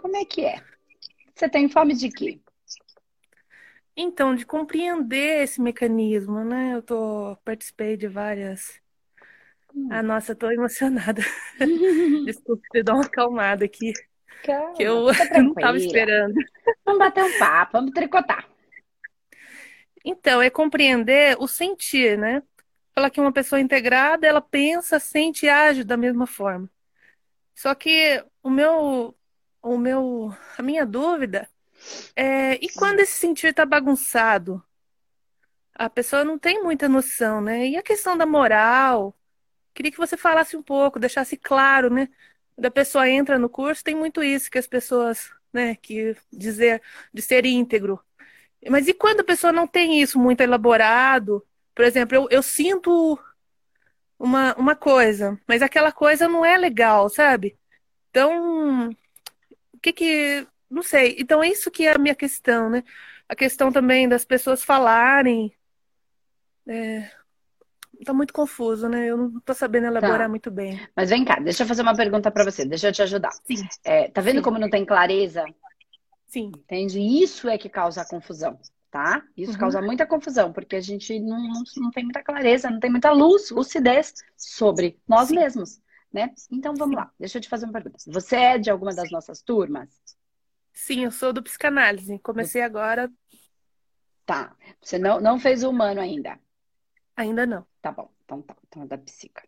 Como 0.00 0.16
é 0.16 0.24
que 0.24 0.44
é? 0.44 0.62
Você 1.34 1.48
tem 1.48 1.68
fome 1.68 1.94
de 1.94 2.08
quê? 2.08 2.40
Então, 3.96 4.34
de 4.34 4.46
compreender 4.46 5.42
esse 5.42 5.60
mecanismo, 5.60 6.42
né? 6.44 6.74
Eu 6.74 6.82
tô, 6.82 7.36
participei 7.44 7.96
de 7.96 8.08
várias. 8.08 8.80
Hum. 9.74 9.88
Ah, 9.90 10.02
nossa, 10.02 10.34
tô 10.34 10.50
emocionada. 10.50 11.22
Desculpa, 12.24 12.62
eu 12.72 12.84
dar 12.84 12.94
uma 12.94 13.04
acalmada 13.04 13.64
aqui, 13.64 13.92
Calma, 14.42 14.74
que 14.74 14.82
eu 14.82 15.06
não 15.36 15.54
tava 15.54 15.76
esperando. 15.76 16.34
Vamos 16.84 16.98
bater 16.98 17.24
um 17.24 17.38
papo, 17.38 17.72
vamos 17.72 17.92
tricotar. 17.92 18.48
Então, 20.04 20.40
é 20.40 20.50
compreender 20.50 21.36
o 21.38 21.46
sentir, 21.46 22.18
né? 22.18 22.42
Falar 22.94 23.10
que 23.10 23.20
uma 23.20 23.32
pessoa 23.32 23.60
integrada, 23.60 24.26
ela 24.26 24.40
pensa, 24.40 24.98
sente 24.98 25.46
e 25.46 25.48
age 25.48 25.84
da 25.84 25.96
mesma 25.96 26.26
forma. 26.26 26.68
Só 27.54 27.74
que 27.74 28.24
o 28.42 28.50
meu, 28.50 29.16
o 29.62 29.78
meu, 29.78 30.34
a 30.58 30.62
minha 30.62 30.84
dúvida 30.84 31.48
é, 32.16 32.54
e 32.54 32.68
quando 32.70 33.00
esse 33.00 33.14
sentir 33.14 33.48
está 33.48 33.64
bagunçado? 33.66 34.62
A 35.74 35.88
pessoa 35.90 36.24
não 36.24 36.38
tem 36.38 36.62
muita 36.62 36.88
noção, 36.88 37.40
né? 37.40 37.68
E 37.68 37.76
a 37.76 37.82
questão 37.82 38.16
da 38.16 38.26
moral? 38.26 39.16
Queria 39.74 39.90
que 39.92 39.98
você 39.98 40.16
falasse 40.16 40.56
um 40.56 40.62
pouco, 40.62 40.98
deixasse 41.00 41.36
claro, 41.36 41.90
né? 41.90 42.08
Da 42.58 42.70
pessoa 42.70 43.08
entra 43.08 43.38
no 43.38 43.48
curso, 43.48 43.84
tem 43.84 43.94
muito 43.94 44.22
isso 44.22 44.50
que 44.50 44.58
as 44.58 44.66
pessoas, 44.66 45.30
né, 45.52 45.74
que 45.76 46.16
dizer 46.32 46.82
de 47.12 47.22
ser 47.22 47.46
íntegro. 47.46 48.00
Mas 48.70 48.88
e 48.88 48.94
quando 48.94 49.20
a 49.20 49.24
pessoa 49.24 49.52
não 49.52 49.66
tem 49.66 50.00
isso 50.02 50.18
muito 50.18 50.42
elaborado? 50.42 51.46
Por 51.74 51.84
exemplo, 51.84 52.16
eu, 52.16 52.28
eu 52.30 52.42
sinto 52.42 53.18
uma, 54.18 54.54
uma 54.56 54.76
coisa, 54.76 55.38
mas 55.48 55.62
aquela 55.62 55.92
coisa 55.92 56.28
não 56.28 56.44
é 56.44 56.56
legal, 56.56 57.08
sabe? 57.08 57.58
Então, 58.10 58.90
que 59.82 59.92
que. 59.92 60.48
Não 60.70 60.82
sei. 60.82 61.16
Então, 61.18 61.44
isso 61.44 61.70
que 61.70 61.86
é 61.86 61.94
a 61.94 61.98
minha 61.98 62.14
questão, 62.14 62.70
né? 62.70 62.82
A 63.28 63.36
questão 63.36 63.72
também 63.72 64.08
das 64.08 64.24
pessoas 64.24 64.64
falarem. 64.64 65.56
É, 66.66 67.10
tá 68.04 68.14
muito 68.14 68.32
confuso, 68.34 68.88
né? 68.88 69.06
Eu 69.10 69.16
não 69.16 69.40
tô 69.40 69.54
sabendo 69.54 69.86
elaborar 69.86 70.28
Tá. 70.28 70.30
muito 70.30 70.50
bem. 70.50 70.86
Mas 70.96 71.10
vem 71.10 71.24
cá, 71.24 71.36
deixa 71.40 71.62
eu 71.64 71.66
fazer 71.68 71.82
uma 71.82 71.96
pergunta 71.96 72.30
pra 72.30 72.44
você, 72.44 72.64
deixa 72.64 72.88
eu 72.88 72.92
te 72.92 73.02
ajudar. 73.02 73.32
Sim, 73.46 73.68
É, 73.84 74.08
tá 74.10 74.20
vendo 74.20 74.42
sim, 74.42 74.42
como 74.42 74.58
não 74.58 74.70
tem 74.70 74.84
clareza? 74.86 75.44
sim. 76.26 76.64
Entende? 76.64 77.00
Isso 77.00 77.48
é 77.48 77.58
que 77.58 77.68
causa 77.68 78.02
a 78.02 78.04
confusão, 78.06 78.58
tá? 78.90 79.22
Isso 79.36 79.52
Uhum. 79.52 79.58
causa 79.58 79.82
muita 79.82 80.06
confusão, 80.06 80.52
porque 80.52 80.76
a 80.76 80.80
gente 80.80 81.18
não, 81.20 81.38
não, 81.42 81.62
não 81.76 81.90
tem 81.90 82.04
muita 82.04 82.22
clareza, 82.22 82.70
não 82.70 82.80
tem 82.80 82.90
muita 82.90 83.12
luz, 83.12 83.50
lucidez 83.50 84.14
sobre 84.36 84.98
nós 85.06 85.30
Sim, 85.30 85.36
mesmos, 85.36 85.80
né? 86.12 86.34
Então 86.50 86.76
vamos 86.76 86.94
sim. 86.94 86.96
lá, 86.96 87.12
deixa 87.18 87.38
eu 87.38 87.42
te 87.42 87.48
fazer 87.48 87.66
uma 87.66 87.72
pergunta. 87.72 87.98
Você 88.06 88.36
é 88.36 88.58
de 88.58 88.70
alguma 88.70 88.94
das 88.94 89.10
nossas 89.10 89.42
turmas? 89.42 89.90
Sim, 90.72 91.04
eu 91.04 91.10
sou 91.10 91.32
do 91.32 91.42
psicanálise. 91.42 92.18
Comecei 92.18 92.62
agora, 92.62 93.10
Tá. 94.26 94.56
Você 94.80 94.98
não, 94.98 95.20
não 95.20 95.38
fez 95.38 95.62
o 95.64 95.70
humano 95.70 96.00
ainda. 96.00 96.38
ainda 97.16 97.46
não. 97.46 97.66
Tá 97.80 97.92
bom, 97.92 98.10
então 98.24 98.42
tá. 98.42 98.56
Então 98.68 98.82
é 98.82 98.86
da 98.86 98.98
psica. 98.98 99.42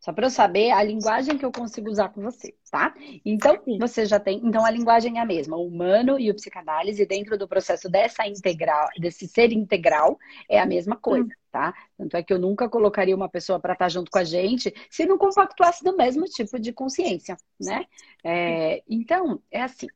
Só 0.00 0.12
para 0.12 0.26
eu 0.26 0.30
saber 0.30 0.72
a 0.72 0.82
linguagem 0.82 1.38
que 1.38 1.44
eu 1.44 1.52
consigo 1.52 1.88
usar 1.88 2.08
com 2.08 2.20
você, 2.22 2.56
tá? 2.72 2.92
Então, 3.24 3.56
você 3.78 4.04
já 4.04 4.18
tem. 4.18 4.40
Então, 4.44 4.64
a 4.64 4.70
linguagem 4.70 5.16
é 5.18 5.20
a 5.20 5.24
mesma. 5.24 5.56
O 5.56 5.68
humano 5.68 6.18
e 6.18 6.28
o 6.28 6.34
psicanálise, 6.34 7.06
dentro 7.06 7.38
do 7.38 7.46
processo 7.46 7.88
dessa 7.88 8.26
integral, 8.26 8.88
desse 8.98 9.28
ser 9.28 9.52
integral, 9.52 10.18
é 10.48 10.58
a 10.58 10.66
mesma 10.66 10.96
coisa, 10.96 11.24
Hum, 11.24 11.41
tá? 11.52 11.74
Tanto 11.96 12.16
é 12.16 12.22
que 12.22 12.32
eu 12.32 12.38
nunca 12.38 12.68
colocaria 12.68 13.14
uma 13.14 13.28
pessoa 13.28 13.60
para 13.60 13.74
estar 13.74 13.90
junto 13.90 14.10
com 14.10 14.18
a 14.18 14.24
gente 14.24 14.74
se 14.90 15.04
não 15.04 15.18
compactuasse 15.18 15.84
do 15.84 15.94
mesmo 15.94 16.24
tipo 16.24 16.58
de 16.58 16.72
consciência, 16.72 17.36
né? 17.60 17.84
É, 18.24 18.82
então, 18.88 19.40
é 19.50 19.62
assim. 19.62 19.86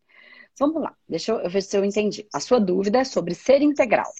Vamos 0.59 0.83
lá, 0.83 0.95
deixa 1.09 1.33
eu, 1.33 1.51
ver 1.51 1.63
se 1.63 1.77
eu 1.77 1.85
entendi. 1.85 2.27
A 2.33 2.41
sua 2.41 2.61
dúvida 2.61 2.99
é 2.99 3.05
sobre 3.05 3.35
ser 3.35 3.63
integral. 3.63 4.11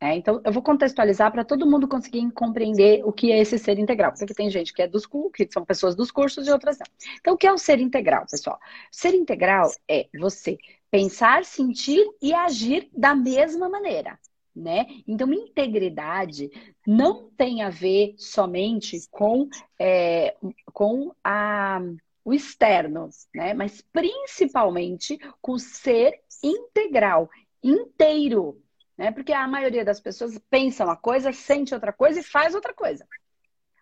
É, 0.00 0.16
então, 0.16 0.40
eu 0.44 0.52
vou 0.52 0.62
contextualizar 0.62 1.30
para 1.30 1.44
todo 1.44 1.68
mundo 1.68 1.86
conseguir 1.86 2.28
compreender 2.32 3.04
o 3.04 3.12
que 3.12 3.30
é 3.30 3.38
esse 3.38 3.56
ser 3.56 3.78
integral, 3.78 4.12
porque 4.12 4.34
tem 4.34 4.50
gente 4.50 4.72
que 4.72 4.82
é 4.82 4.88
dos 4.88 5.06
que 5.32 5.48
são 5.48 5.64
pessoas 5.64 5.94
dos 5.94 6.10
cursos 6.10 6.48
e 6.48 6.50
outras 6.50 6.76
não. 6.76 6.86
Então, 7.20 7.34
o 7.34 7.36
que 7.36 7.46
é 7.46 7.52
o 7.52 7.58
ser 7.58 7.78
integral, 7.78 8.26
pessoal? 8.28 8.58
Ser 8.90 9.14
integral 9.14 9.70
é 9.88 10.08
você 10.18 10.58
pensar, 10.90 11.44
sentir 11.44 12.04
e 12.20 12.34
agir 12.34 12.90
da 12.92 13.14
mesma 13.14 13.68
maneira, 13.68 14.18
né? 14.54 14.86
Então, 15.06 15.32
integridade 15.32 16.50
não 16.86 17.30
tem 17.30 17.62
a 17.62 17.70
ver 17.70 18.14
somente 18.18 18.98
com, 19.10 19.48
é, 19.78 20.36
com 20.72 21.14
a, 21.24 21.80
o 22.24 22.34
externo, 22.34 23.08
né? 23.34 23.54
Mas 23.54 23.80
principalmente 23.92 25.18
com 25.40 25.58
ser 25.58 26.20
integral, 26.42 27.30
inteiro 27.62 28.62
né? 28.96 29.10
Porque 29.10 29.32
a 29.32 29.48
maioria 29.48 29.84
das 29.84 30.00
pessoas 30.00 30.38
pensa 30.50 30.84
uma 30.84 30.96
coisa, 30.96 31.32
sente 31.32 31.74
outra 31.74 31.92
coisa 31.92 32.20
e 32.20 32.22
faz 32.22 32.54
outra 32.54 32.72
coisa. 32.74 33.06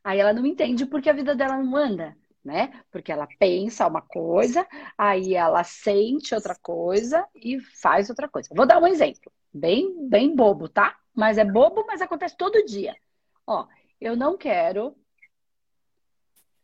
Aí 0.03 0.19
ela 0.19 0.33
não 0.33 0.47
entende 0.47 0.87
porque 0.87 1.11
a 1.11 1.13
vida 1.13 1.35
dela 1.35 1.59
não 1.59 1.77
anda, 1.77 2.17
né? 2.45 2.83
Porque 2.91 3.13
ela 3.13 3.29
pensa 3.39 3.87
uma 3.87 4.01
coisa, 4.01 4.67
aí 4.97 5.35
ela 5.35 5.63
sente 5.63 6.35
outra 6.35 6.55
coisa 6.55 7.27
e 7.35 7.61
faz 7.61 8.09
outra 8.09 8.29
coisa. 8.29 8.49
Vou 8.55 8.67
dar 8.67 8.81
um 8.81 8.87
exemplo, 8.87 9.31
bem, 9.53 10.09
bem 10.09 10.35
bobo, 10.35 10.69
tá? 10.69 10.97
Mas 11.15 11.39
é 11.39 11.45
bobo, 11.45 11.85
mas 11.87 12.01
acontece 12.01 12.37
todo 12.37 12.65
dia. 12.65 12.95
Ó, 13.47 13.67
eu 14.01 14.17
não 14.17 14.37
quero. 14.37 14.95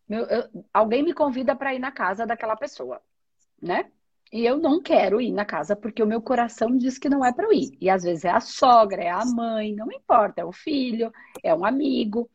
meu- 0.08 0.24
eu- 0.26 0.64
alguém 0.72 1.02
me 1.02 1.12
convida 1.12 1.56
para 1.56 1.74
ir 1.74 1.80
na 1.80 1.90
casa 1.90 2.24
daquela 2.24 2.54
pessoa, 2.56 3.02
né? 3.60 3.90
E 4.32 4.44
eu 4.44 4.56
não 4.56 4.80
quero 4.80 5.20
ir 5.20 5.32
na 5.32 5.44
casa 5.44 5.74
porque 5.74 6.02
o 6.02 6.06
meu 6.06 6.20
coração 6.20 6.76
diz 6.76 6.96
que 6.98 7.08
não 7.08 7.24
é 7.24 7.32
para 7.32 7.46
eu 7.46 7.52
ir. 7.52 7.76
E 7.80 7.90
às 7.90 8.04
vezes 8.04 8.24
é 8.24 8.30
a 8.30 8.40
sogra, 8.40 9.02
é 9.02 9.10
a 9.10 9.24
mãe, 9.24 9.74
não 9.74 9.90
importa, 9.90 10.42
é 10.42 10.44
o 10.44 10.52
filho, 10.52 11.12
é 11.42 11.54
um 11.54 11.64
amigo, 11.64 12.28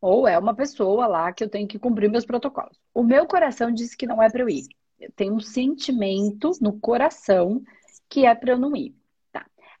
ou 0.00 0.28
é 0.28 0.38
uma 0.38 0.54
pessoa 0.54 1.06
lá 1.06 1.32
que 1.32 1.42
eu 1.42 1.48
tenho 1.48 1.66
que 1.66 1.78
cumprir 1.78 2.10
meus 2.10 2.26
protocolos. 2.26 2.78
O 2.92 3.02
meu 3.02 3.26
coração 3.26 3.72
diz 3.72 3.94
que 3.94 4.06
não 4.06 4.22
é 4.22 4.30
para 4.30 4.42
eu 4.42 4.48
ir. 4.50 4.66
Eu 5.00 5.10
tenho 5.12 5.34
um 5.34 5.40
sentimento 5.40 6.50
no 6.60 6.78
coração 6.78 7.62
que 8.08 8.26
é 8.26 8.34
para 8.34 8.52
eu 8.52 8.58
não 8.58 8.76
ir. 8.76 8.94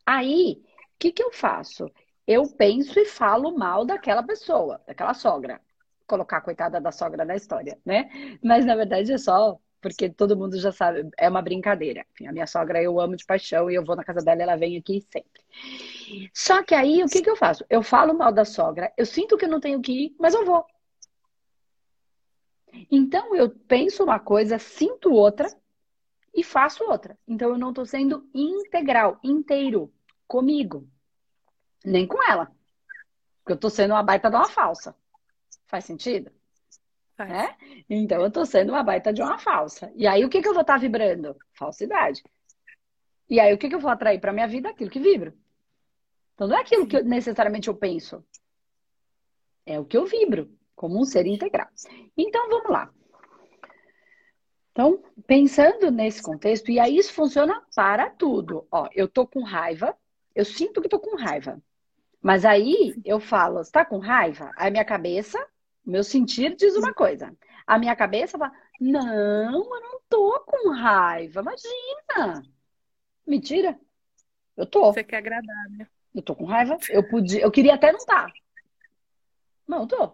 Aí, 0.06 0.62
o 0.62 0.98
que 0.98 1.12
que 1.12 1.22
eu 1.22 1.32
faço? 1.32 1.90
Eu 2.26 2.48
penso 2.56 2.98
e 2.98 3.04
falo 3.04 3.56
mal 3.56 3.84
daquela 3.84 4.22
pessoa, 4.22 4.80
daquela 4.86 5.14
sogra. 5.14 5.60
Colocar 6.06 6.38
a 6.38 6.40
coitada 6.40 6.80
da 6.80 6.92
sogra 6.92 7.24
na 7.24 7.36
história, 7.36 7.78
né? 7.84 8.10
Mas 8.42 8.64
na 8.64 8.76
verdade 8.76 9.12
é 9.12 9.18
só 9.18 9.58
porque 9.80 10.08
todo 10.08 10.36
mundo 10.36 10.58
já 10.58 10.72
sabe, 10.72 11.06
é 11.18 11.28
uma 11.28 11.42
brincadeira. 11.42 12.06
Enfim, 12.14 12.26
a 12.26 12.32
minha 12.32 12.46
sogra 12.46 12.82
eu 12.82 12.98
amo 12.98 13.16
de 13.16 13.26
paixão 13.26 13.70
e 13.70 13.74
eu 13.74 13.84
vou 13.84 13.94
na 13.94 14.02
casa 14.02 14.20
dela 14.20 14.42
ela 14.42 14.56
vem 14.56 14.78
aqui 14.78 15.06
sempre. 15.12 15.42
Só 16.32 16.62
que 16.62 16.74
aí, 16.74 17.02
o 17.02 17.06
que 17.06 17.20
que 17.20 17.28
eu 17.28 17.36
faço? 17.36 17.66
Eu 17.68 17.82
falo 17.82 18.14
mal 18.14 18.32
da 18.32 18.46
sogra, 18.46 18.90
eu 18.96 19.04
sinto 19.04 19.36
que 19.36 19.44
eu 19.44 19.48
não 19.48 19.60
tenho 19.60 19.82
que 19.82 19.92
ir, 19.92 20.16
mas 20.18 20.32
eu 20.32 20.44
vou. 20.46 20.64
Então 22.90 23.34
eu 23.36 23.50
penso 23.50 24.02
uma 24.02 24.18
coisa, 24.18 24.58
sinto 24.58 25.12
outra 25.12 25.48
e 26.34 26.42
faço 26.42 26.84
outra. 26.84 27.18
Então 27.26 27.50
eu 27.50 27.58
não 27.58 27.70
estou 27.70 27.86
sendo 27.86 28.28
integral, 28.34 29.18
inteiro 29.22 29.92
comigo, 30.26 30.88
nem 31.84 32.06
com 32.06 32.22
ela. 32.22 32.46
Porque 33.38 33.52
eu 33.52 33.56
estou 33.56 33.70
sendo 33.70 33.92
uma 33.92 34.02
baita 34.02 34.30
de 34.30 34.36
uma 34.36 34.48
falsa. 34.48 34.96
Faz 35.66 35.84
sentido? 35.84 36.30
faz. 37.16 37.30
né? 37.30 37.56
Então 37.88 38.20
eu 38.22 38.30
tô 38.30 38.44
sendo 38.44 38.70
uma 38.70 38.82
baita 38.82 39.12
de 39.12 39.22
uma 39.22 39.38
falsa. 39.38 39.92
E 39.94 40.06
aí 40.06 40.24
o 40.24 40.28
que 40.28 40.42
que 40.42 40.48
eu 40.48 40.52
vou 40.52 40.62
estar 40.62 40.78
vibrando? 40.78 41.36
Falsidade. 41.52 42.22
E 43.28 43.40
aí 43.40 43.54
o 43.54 43.58
que 43.58 43.68
que 43.68 43.74
eu 43.74 43.80
vou 43.80 43.90
atrair 43.90 44.20
para 44.20 44.32
minha 44.32 44.48
vida? 44.48 44.70
Aquilo 44.70 44.90
que 44.90 45.00
vibro. 45.00 45.32
Então 46.34 46.48
não 46.48 46.56
é 46.56 46.60
aquilo 46.60 46.86
que 46.86 46.96
eu- 46.96 47.04
necessariamente 47.04 47.68
eu 47.68 47.76
penso. 47.76 48.24
É 49.64 49.78
o 49.78 49.84
que 49.84 49.96
eu 49.96 50.04
vibro, 50.04 50.50
como 50.74 51.00
um 51.00 51.04
ser 51.04 51.26
integral. 51.26 51.68
Então 52.16 52.48
vamos 52.48 52.70
lá. 52.70 52.92
Então, 54.74 55.00
pensando 55.24 55.88
nesse 55.88 56.20
contexto, 56.20 56.68
e 56.68 56.80
aí 56.80 56.98
isso 56.98 57.12
funciona 57.12 57.62
para 57.76 58.10
tudo. 58.10 58.66
Ó, 58.72 58.88
eu 58.92 59.06
tô 59.06 59.24
com 59.24 59.44
raiva, 59.44 59.96
eu 60.34 60.44
sinto 60.44 60.82
que 60.82 60.88
tô 60.88 60.98
com 60.98 61.16
raiva. 61.16 61.62
Mas 62.20 62.44
aí 62.44 62.92
eu 63.04 63.20
falo, 63.20 63.62
você 63.62 63.70
tá 63.70 63.84
com 63.84 63.98
raiva? 63.98 64.50
Aí 64.56 64.72
minha 64.72 64.84
cabeça, 64.84 65.38
o 65.86 65.92
meu 65.92 66.02
sentir 66.02 66.56
diz 66.56 66.74
uma 66.74 66.92
coisa. 66.92 67.32
A 67.64 67.78
minha 67.78 67.94
cabeça 67.94 68.36
fala, 68.36 68.52
não, 68.80 69.54
eu 69.54 69.80
não 69.80 70.00
tô 70.08 70.40
com 70.40 70.70
raiva, 70.70 71.40
imagina. 71.40 72.42
Mentira, 73.24 73.78
eu 74.56 74.66
tô. 74.66 74.92
Você 74.92 75.04
quer 75.04 75.18
agradar, 75.18 75.70
né? 75.70 75.86
Eu 76.12 76.20
tô 76.20 76.34
com 76.34 76.46
raiva. 76.46 76.76
Eu 76.88 77.08
podia, 77.08 77.42
eu 77.42 77.50
queria 77.52 77.74
até 77.74 77.92
não 77.92 77.98
estar. 77.98 78.32
Não, 79.68 79.82
eu 79.82 79.86
tô. 79.86 80.12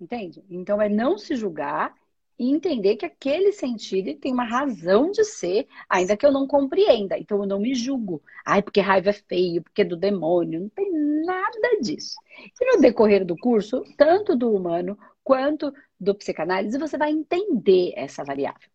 Entende? 0.00 0.44
Então 0.48 0.80
é 0.80 0.88
não 0.88 1.18
se 1.18 1.34
julgar 1.34 1.92
e 2.38 2.50
entender 2.50 2.96
que 2.96 3.06
aquele 3.06 3.52
sentido 3.52 4.14
tem 4.18 4.32
uma 4.32 4.44
razão 4.44 5.10
de 5.10 5.24
ser, 5.24 5.66
ainda 5.88 6.16
que 6.16 6.26
eu 6.26 6.32
não 6.32 6.46
compreenda. 6.46 7.18
Então 7.18 7.38
eu 7.40 7.46
não 7.46 7.60
me 7.60 7.74
julgo. 7.74 8.22
Ai, 8.46 8.62
porque 8.62 8.80
raiva 8.80 9.10
é 9.10 9.12
feio, 9.12 9.62
porque 9.62 9.82
é 9.82 9.84
do 9.84 9.96
demônio. 9.96 10.60
Não 10.62 10.68
tem 10.68 10.90
nada 11.24 11.78
disso. 11.80 12.16
E 12.60 12.74
no 12.74 12.80
decorrer 12.80 13.24
do 13.24 13.36
curso, 13.36 13.82
tanto 13.96 14.36
do 14.36 14.52
humano 14.52 14.98
quanto 15.22 15.72
do 15.98 16.14
psicanálise, 16.14 16.78
você 16.78 16.98
vai 16.98 17.10
entender 17.10 17.92
essa 17.96 18.24
variável. 18.24 18.68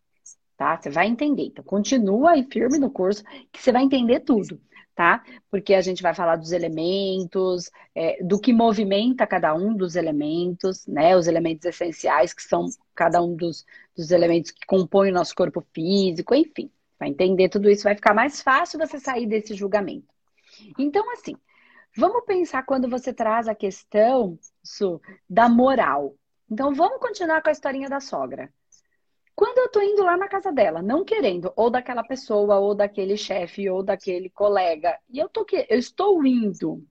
tá? 0.56 0.76
Você 0.80 0.90
vai 0.90 1.06
entender. 1.06 1.44
Então, 1.46 1.64
continua 1.64 2.32
aí 2.32 2.44
firme 2.50 2.78
no 2.78 2.90
curso, 2.90 3.24
que 3.52 3.62
você 3.62 3.72
vai 3.72 3.82
entender 3.82 4.20
tudo, 4.20 4.60
tá? 4.94 5.22
Porque 5.50 5.74
a 5.74 5.80
gente 5.80 6.02
vai 6.02 6.14
falar 6.14 6.36
dos 6.36 6.52
elementos, 6.52 7.70
é, 7.94 8.22
do 8.22 8.38
que 8.40 8.52
movimenta 8.52 9.26
cada 9.26 9.54
um 9.54 9.74
dos 9.74 9.96
elementos, 9.96 10.86
né? 10.86 11.16
Os 11.16 11.26
elementos 11.26 11.64
essenciais, 11.66 12.34
que 12.34 12.42
são 12.42 12.66
cada 13.00 13.22
um 13.22 13.34
dos, 13.34 13.64
dos 13.96 14.10
elementos 14.10 14.50
que 14.50 14.66
compõem 14.66 15.10
o 15.10 15.14
nosso 15.14 15.34
corpo 15.34 15.64
físico, 15.72 16.34
enfim. 16.34 16.70
Vai 16.98 17.08
entender 17.08 17.48
tudo 17.48 17.70
isso, 17.70 17.84
vai 17.84 17.94
ficar 17.94 18.12
mais 18.12 18.42
fácil 18.42 18.78
você 18.78 19.00
sair 19.00 19.26
desse 19.26 19.54
julgamento. 19.54 20.06
Então, 20.78 21.10
assim, 21.12 21.34
vamos 21.96 22.26
pensar 22.26 22.62
quando 22.62 22.90
você 22.90 23.10
traz 23.10 23.48
a 23.48 23.54
questão 23.54 24.38
Su, 24.62 25.00
da 25.26 25.48
moral. 25.48 26.14
Então, 26.50 26.74
vamos 26.74 27.00
continuar 27.00 27.42
com 27.42 27.48
a 27.48 27.52
historinha 27.52 27.88
da 27.88 28.00
sogra. 28.00 28.52
Quando 29.34 29.56
eu 29.56 29.70
tô 29.70 29.80
indo 29.80 30.02
lá 30.02 30.18
na 30.18 30.28
casa 30.28 30.52
dela, 30.52 30.82
não 30.82 31.02
querendo, 31.02 31.50
ou 31.56 31.70
daquela 31.70 32.04
pessoa, 32.04 32.58
ou 32.58 32.74
daquele 32.74 33.16
chefe, 33.16 33.70
ou 33.70 33.82
daquele 33.82 34.28
colega, 34.28 34.98
e 35.08 35.18
eu, 35.18 35.26
tô 35.30 35.46
eu 35.70 35.78
estou 35.78 36.22
indo, 36.26 36.84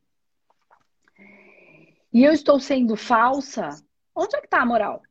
e 2.12 2.24
eu 2.24 2.34
estou 2.34 2.60
sendo 2.60 2.96
falsa, 2.96 3.70
onde 4.16 4.36
é 4.36 4.42
que 4.42 4.48
tá 4.48 4.62
a 4.62 4.66
moral? 4.66 5.04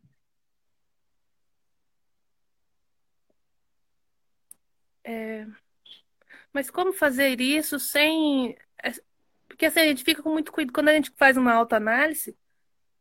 É... 5.09 5.47
Mas 6.53 6.71
como 6.71 6.93
fazer 6.93 7.41
isso 7.41 7.81
sem. 7.81 8.55
É, 8.83 8.93
porque 9.49 9.65
assim, 9.65 9.81
a 9.81 9.85
gente 9.87 10.05
fica 10.05 10.23
com 10.23 10.31
muito 10.31 10.53
cuidado. 10.53 10.75
Quando 10.75 10.91
a 10.91 10.93
gente 10.93 11.11
faz 11.17 11.39
uma 11.39 11.55
autoanálise, 11.55 12.37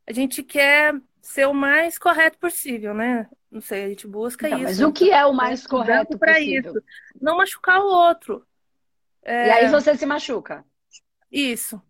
a 0.08 0.14
gente 0.14 0.42
quer 0.42 0.96
ser 1.22 1.48
o 1.48 1.54
mais 1.54 1.98
correto 1.98 2.38
possível, 2.40 2.94
né? 2.94 3.28
Não 3.52 3.60
sei, 3.60 3.84
a 3.84 3.90
gente 3.90 4.08
busca 4.08 4.48
então, 4.48 4.60
isso. 4.60 4.68
Mas 4.68 4.82
o 4.82 4.94
que 4.94 5.12
é 5.12 5.26
o 5.26 5.34
mais 5.34 5.66
é, 5.66 5.68
correto 5.68 6.18
para 6.18 6.40
isso? 6.40 6.82
Não 7.20 7.38
machucar 7.38 7.82
o 7.82 7.88
outro. 7.88 8.46
É... 9.22 9.48
E 9.48 9.52
aí 9.52 9.68
você 9.68 9.96
se 9.98 10.06
machuca. 10.06 10.64
Isso. 11.30 11.82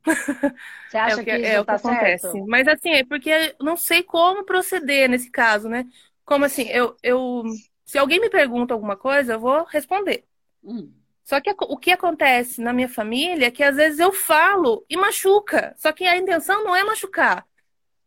Você 0.89 0.97
acha 0.97 1.21
é 1.21 1.23
que, 1.23 1.31
que, 1.31 1.37
isso 1.37 1.45
é 1.45 1.63
tá 1.63 1.75
acontece. 1.75 2.31
Certo? 2.31 2.47
Mas 2.47 2.67
assim, 2.67 2.89
é 2.89 3.05
porque 3.05 3.55
não 3.61 3.77
sei 3.77 4.01
como 4.01 4.43
proceder 4.43 5.07
nesse 5.07 5.29
caso, 5.29 5.69
né? 5.69 5.85
Como 6.25 6.43
assim, 6.43 6.63
eu, 6.69 6.97
eu 7.03 7.43
se 7.87 7.97
alguém 7.97 8.19
me 8.19 8.29
pergunta 8.29 8.73
alguma 8.73 8.97
coisa, 8.97 9.33
eu 9.33 9.39
vou 9.39 9.63
responder. 9.63 10.25
Hum. 10.61 10.91
Só 11.23 11.39
que 11.39 11.49
o 11.57 11.77
que 11.77 11.91
acontece 11.91 12.61
na 12.61 12.73
minha 12.73 12.89
família 12.89 13.47
é 13.47 13.51
que 13.51 13.63
às 13.63 13.77
vezes 13.77 13.99
eu 13.99 14.11
falo 14.11 14.85
e 14.89 14.97
machuca. 14.97 15.73
Só 15.77 15.93
que 15.93 16.05
a 16.05 16.17
intenção 16.17 16.65
não 16.65 16.75
é 16.75 16.83
machucar. 16.83 17.47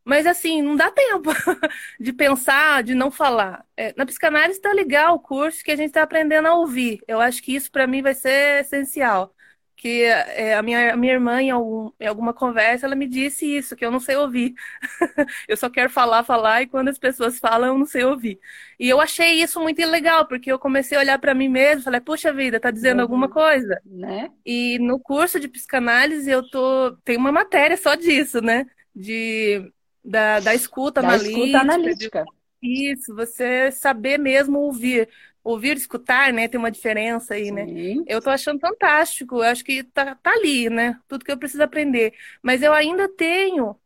Mas 0.05 0.27
assim, 0.27 0.61
não 0.61 0.77
dá 0.77 0.91
tempo 0.91 1.31
de 1.99 2.13
pensar, 2.13 2.83
de 2.83 2.95
não 2.95 3.11
falar. 3.11 3.67
É, 3.75 3.95
na 3.97 4.05
psicanálise 4.05 4.59
está 4.59 4.73
legal 4.73 5.15
o 5.15 5.21
curso 5.21 5.65
que 5.65 5.71
a 5.71 5.77
gente 5.77 5.89
está 5.89 6.03
aprendendo 6.03 6.49
a 6.49 6.55
ouvir. 6.55 7.01
Eu 7.09 7.19
acho 7.19 7.43
que 7.43 7.55
isso 7.55 7.71
para 7.73 7.87
mim 7.87 8.03
vai 8.03 8.15
ser 8.15 8.61
essencial 8.61 9.35
que 9.81 10.03
é, 10.03 10.55
a, 10.57 10.63
minha, 10.63 10.93
a 10.93 10.97
minha 10.97 11.15
irmã, 11.15 11.41
em, 11.41 11.51
algum, 11.51 11.91
em 11.99 12.07
alguma 12.07 12.35
conversa, 12.35 12.85
ela 12.85 12.95
me 12.95 13.09
disse 13.09 13.47
isso, 13.47 13.75
que 13.75 13.83
eu 13.83 13.91
não 13.91 13.99
sei 13.99 14.15
ouvir. 14.15 14.53
eu 15.49 15.57
só 15.57 15.71
quero 15.71 15.89
falar, 15.89 16.23
falar, 16.23 16.61
e 16.61 16.67
quando 16.67 16.89
as 16.89 16.99
pessoas 16.99 17.39
falam, 17.39 17.69
eu 17.69 17.79
não 17.79 17.87
sei 17.87 18.05
ouvir. 18.05 18.39
E 18.79 18.87
eu 18.87 19.01
achei 19.01 19.43
isso 19.43 19.59
muito 19.59 19.81
legal, 19.87 20.29
porque 20.29 20.53
eu 20.53 20.59
comecei 20.59 20.99
a 20.99 21.01
olhar 21.01 21.19
para 21.19 21.35
mim 21.35 21.49
mesmo, 21.49 21.83
falei, 21.83 21.99
puxa 21.99 22.31
vida, 22.31 22.61
tá 22.61 22.71
dizendo 22.71 22.99
uhum. 22.99 23.05
alguma 23.05 23.27
coisa. 23.31 23.81
Né? 23.87 24.31
E 24.45 24.79
no 24.81 25.01
curso 25.01 25.41
de 25.41 25.49
psicanálise, 25.49 26.31
eu 26.31 26.47
tô. 26.51 26.95
Tem 27.03 27.17
uma 27.17 27.33
matéria 27.33 27.79
só 27.79 27.95
disso, 27.95 28.43
né? 28.43 28.67
De, 28.95 29.73
da, 30.05 30.41
da 30.41 30.55
escuta 30.55 31.01
da 31.01 31.09
analítica. 31.09 31.39
Escuta 31.39 31.59
analítica. 31.59 32.25
De, 32.63 32.93
isso, 32.93 33.15
você 33.15 33.73
saber 33.73 34.19
mesmo 34.19 34.59
ouvir 34.59 35.09
ouvir 35.43 35.77
escutar, 35.77 36.33
né? 36.33 36.49
Tem 36.49 36.59
uma 36.59 36.71
diferença 36.71 37.35
aí, 37.35 37.51
né? 37.51 37.67
Sim. 37.67 38.05
Eu 38.07 38.21
tô 38.21 38.31
achando 38.31 38.61
fantástico. 38.61 39.37
Eu 39.37 39.43
acho 39.43 39.65
que 39.65 39.83
tá, 39.85 40.15
tá 40.15 40.31
ali, 40.33 40.69
né? 40.69 40.99
Tudo 41.09 41.25
que 41.25 41.33
eu 41.33 41.39
preciso 41.39 41.63
aprender. 41.63 42.15
Mas 42.43 42.63
eu 42.63 42.73
ainda 42.73 43.09
tenho 43.09 43.77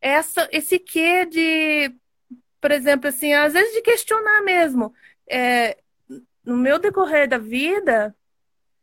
essa, 0.00 0.48
esse 0.52 0.78
quê 0.78 1.24
de, 1.26 1.94
por 2.60 2.70
exemplo, 2.70 3.08
assim, 3.08 3.32
às 3.32 3.52
vezes 3.52 3.74
de 3.74 3.82
questionar 3.82 4.42
mesmo. 4.42 4.92
É, 5.28 5.78
no 6.44 6.56
meu 6.56 6.78
decorrer 6.78 7.28
da 7.28 7.38
vida, 7.38 8.14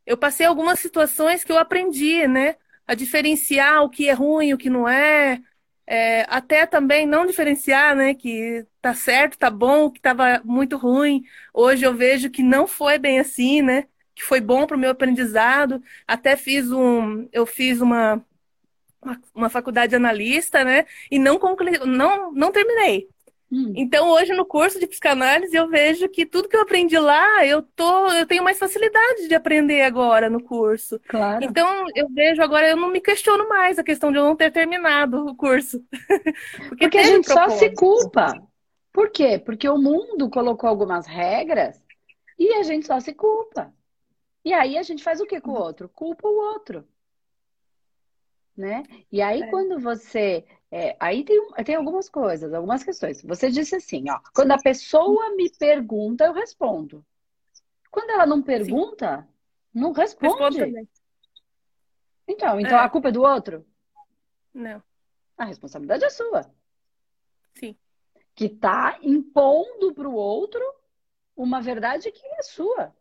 eu 0.06 0.18
passei 0.18 0.46
algumas 0.46 0.80
situações 0.80 1.44
que 1.44 1.52
eu 1.52 1.58
aprendi, 1.58 2.28
né? 2.28 2.56
A 2.88 2.94
diferenciar 2.94 3.84
o 3.84 3.90
que 3.90 4.08
é 4.08 4.14
ruim, 4.14 4.54
o 4.54 4.58
que 4.58 4.70
não 4.70 4.88
é, 4.88 5.42
é, 5.88 6.26
até 6.30 6.66
também 6.66 7.06
não 7.06 7.26
diferenciar, 7.26 7.96
né, 7.96 8.14
que 8.14 8.66
tá 8.82 8.94
certo, 8.94 9.38
tá 9.38 9.50
bom, 9.50 9.90
que 9.92 10.00
estava 10.00 10.42
muito 10.44 10.78
ruim. 10.78 11.24
Hoje 11.54 11.86
eu 11.86 11.94
vejo 11.94 12.30
que 12.30 12.42
não 12.44 12.68
foi 12.68 12.98
bem 12.98 13.20
assim, 13.20 13.62
né, 13.62 13.88
que 14.16 14.24
foi 14.24 14.42
bom 14.42 14.66
para 14.66 14.78
o 14.78 14.80
meu 14.80 14.92
aprendizado. 14.92 15.82
Até 16.08 16.36
fiz 16.36 16.72
um, 16.72 17.28
eu 17.32 17.46
fiz 17.46 17.82
uma, 17.82 18.24
uma, 19.34 19.50
faculdade 19.50 19.96
analista, 19.96 20.64
né, 20.64 20.86
e 21.12 21.20
não 21.20 21.38
concluí, 21.40 21.78
não, 21.86 22.32
não 22.34 22.52
terminei. 22.52 23.08
Hum. 23.52 23.74
Então, 23.76 24.10
hoje 24.10 24.34
no 24.34 24.46
curso 24.46 24.80
de 24.80 24.88
psicanálise, 24.88 25.56
eu 25.56 25.70
vejo 25.70 26.10
que 26.10 26.26
tudo 26.26 26.50
que 26.50 26.58
eu 26.58 26.62
aprendi 26.62 26.98
lá, 26.98 27.46
eu 27.46 27.62
tô, 27.62 28.12
eu 28.12 28.26
tenho 28.26 28.44
mais 28.44 28.58
facilidade 28.58 29.28
de 29.28 29.36
aprender 29.36 29.82
agora 29.82 30.30
no 30.30 30.42
curso. 30.42 31.00
Claro. 31.08 31.44
Então, 31.44 31.86
eu 31.96 32.10
vejo 32.10 32.42
agora, 32.42 32.68
eu 32.68 32.76
não 32.76 32.90
me 32.90 33.00
questiono 33.00 33.48
mais 33.48 33.78
a 33.78 33.84
questão 33.84 34.12
de 34.12 34.18
eu 34.18 34.24
não 34.24 34.36
ter 34.36 34.52
terminado 34.52 35.26
o 35.26 35.36
curso. 35.36 35.84
Porque, 36.70 36.86
Porque 36.86 36.98
a 36.98 37.04
gente 37.04 37.26
propósito. 37.26 37.52
só 37.52 37.58
se 37.58 37.74
culpa. 37.76 38.34
Por 38.92 39.10
quê? 39.12 39.38
Porque 39.38 39.68
o 39.68 39.78
mundo 39.78 40.30
colocou 40.30 40.70
algumas 40.70 41.06
regras 41.06 41.84
e 42.40 42.54
a 42.54 42.64
gente 42.64 42.88
só 42.88 43.00
se 43.00 43.14
culpa. 43.14 43.74
E 44.44 44.54
aí 44.54 44.78
a 44.78 44.84
gente 44.84 45.04
faz 45.04 45.20
o 45.20 45.26
que 45.26 45.42
com 45.42 45.52
o 45.52 45.60
outro? 45.60 45.90
Culpa 45.90 46.28
o 46.28 46.36
outro. 46.36 46.88
Né? 48.56 48.84
E 49.12 49.22
aí, 49.22 49.42
é. 49.42 49.48
quando 49.48 49.80
você 49.80 50.46
é, 50.78 50.98
aí 51.00 51.24
tem, 51.24 51.40
tem 51.64 51.76
algumas 51.76 52.10
coisas, 52.10 52.54
algumas 52.54 52.84
questões. 52.84 53.22
Você 53.22 53.50
disse 53.50 53.78
assim, 53.78 54.10
ó, 54.10 54.20
quando 54.34 54.52
a 54.52 54.58
pessoa 54.58 55.34
me 55.34 55.50
pergunta, 55.50 56.26
eu 56.26 56.34
respondo. 56.34 57.06
Quando 57.90 58.10
ela 58.10 58.26
não 58.26 58.42
pergunta, 58.42 59.22
Sim. 59.22 59.80
não 59.80 59.94
responde. 59.94 60.60
Então, 62.28 62.60
então 62.60 62.78
é. 62.78 62.82
a 62.82 62.90
culpa 62.90 63.08
é 63.08 63.12
do 63.14 63.22
outro? 63.22 63.66
Não. 64.54 64.84
A 65.38 65.46
responsabilidade 65.46 66.04
é 66.04 66.10
sua. 66.10 66.54
Sim. 67.54 67.78
Que 68.36 68.50
tá 68.50 69.00
impondo 69.02 69.94
para 69.94 70.10
o 70.10 70.14
outro 70.14 70.62
uma 71.38 71.62
verdade 71.62 72.12
que 72.12 72.28
é 72.28 72.42
sua. 72.42 72.94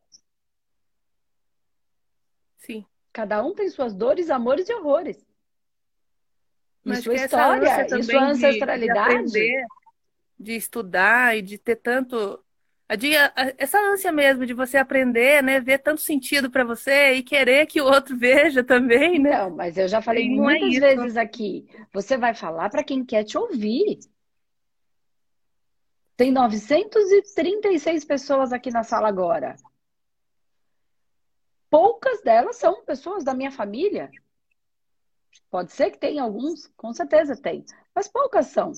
Sim. 2.59 2.87
Cada 3.13 3.45
um 3.45 3.53
tem 3.53 3.69
suas 3.69 3.93
dores, 3.93 4.31
amores 4.31 4.69
e 4.69 4.75
horrores. 4.75 5.24
Mas 6.85 7.07
é 7.07 7.15
história, 7.15 7.87
isso 7.99 8.13
é 8.13 8.19
ancestralidade. 8.19 9.33
De, 9.33 9.41
de, 9.41 9.67
de, 10.39 10.53
estudar 10.53 11.37
e 11.37 11.41
de 11.41 11.57
ter 11.57 11.77
tanto. 11.77 12.39
Essa 13.57 13.79
ânsia 13.79 14.13
mesmo 14.13 14.45
de 14.45 14.53
você 14.53 14.77
aprender, 14.77 15.43
né? 15.43 15.59
Ver 15.59 15.79
tanto 15.79 16.03
sentido 16.03 16.51
para 16.51 16.63
você 16.63 17.15
e 17.15 17.23
querer 17.23 17.67
que 17.67 17.81
o 17.81 17.87
outro 17.87 18.15
veja 18.19 18.63
também, 18.63 19.19
né? 19.19 19.31
Não, 19.31 19.51
mas 19.51 19.79
eu 19.79 19.89
já 19.89 20.03
falei 20.03 20.29
Não 20.29 20.51
é 20.51 20.59
muitas 20.59 20.83
é 20.83 20.95
vezes 20.95 21.17
aqui. 21.17 21.67
Você 21.93 22.19
vai 22.19 22.35
falar 22.35 22.69
para 22.69 22.85
quem 22.85 23.03
quer 23.03 23.25
te 23.25 23.39
ouvir. 23.39 24.01
Tem 26.17 26.31
936 26.31 28.05
pessoas 28.05 28.53
aqui 28.53 28.71
na 28.71 28.85
sala 28.85 29.09
agora. 29.09 29.57
Poucas 31.71 32.23
delas 32.23 32.57
são 32.57 32.85
pessoas 32.85 33.25
da 33.25 33.35
minha 33.35 33.51
família. 33.51 34.11
Pode 35.51 35.73
ser 35.73 35.91
que 35.91 35.99
tenha 35.99 36.23
alguns, 36.23 36.67
com 36.77 36.93
certeza 36.93 37.37
tem, 37.37 37.65
mas 37.95 38.09
poucas 38.09 38.47
são. 38.47 38.73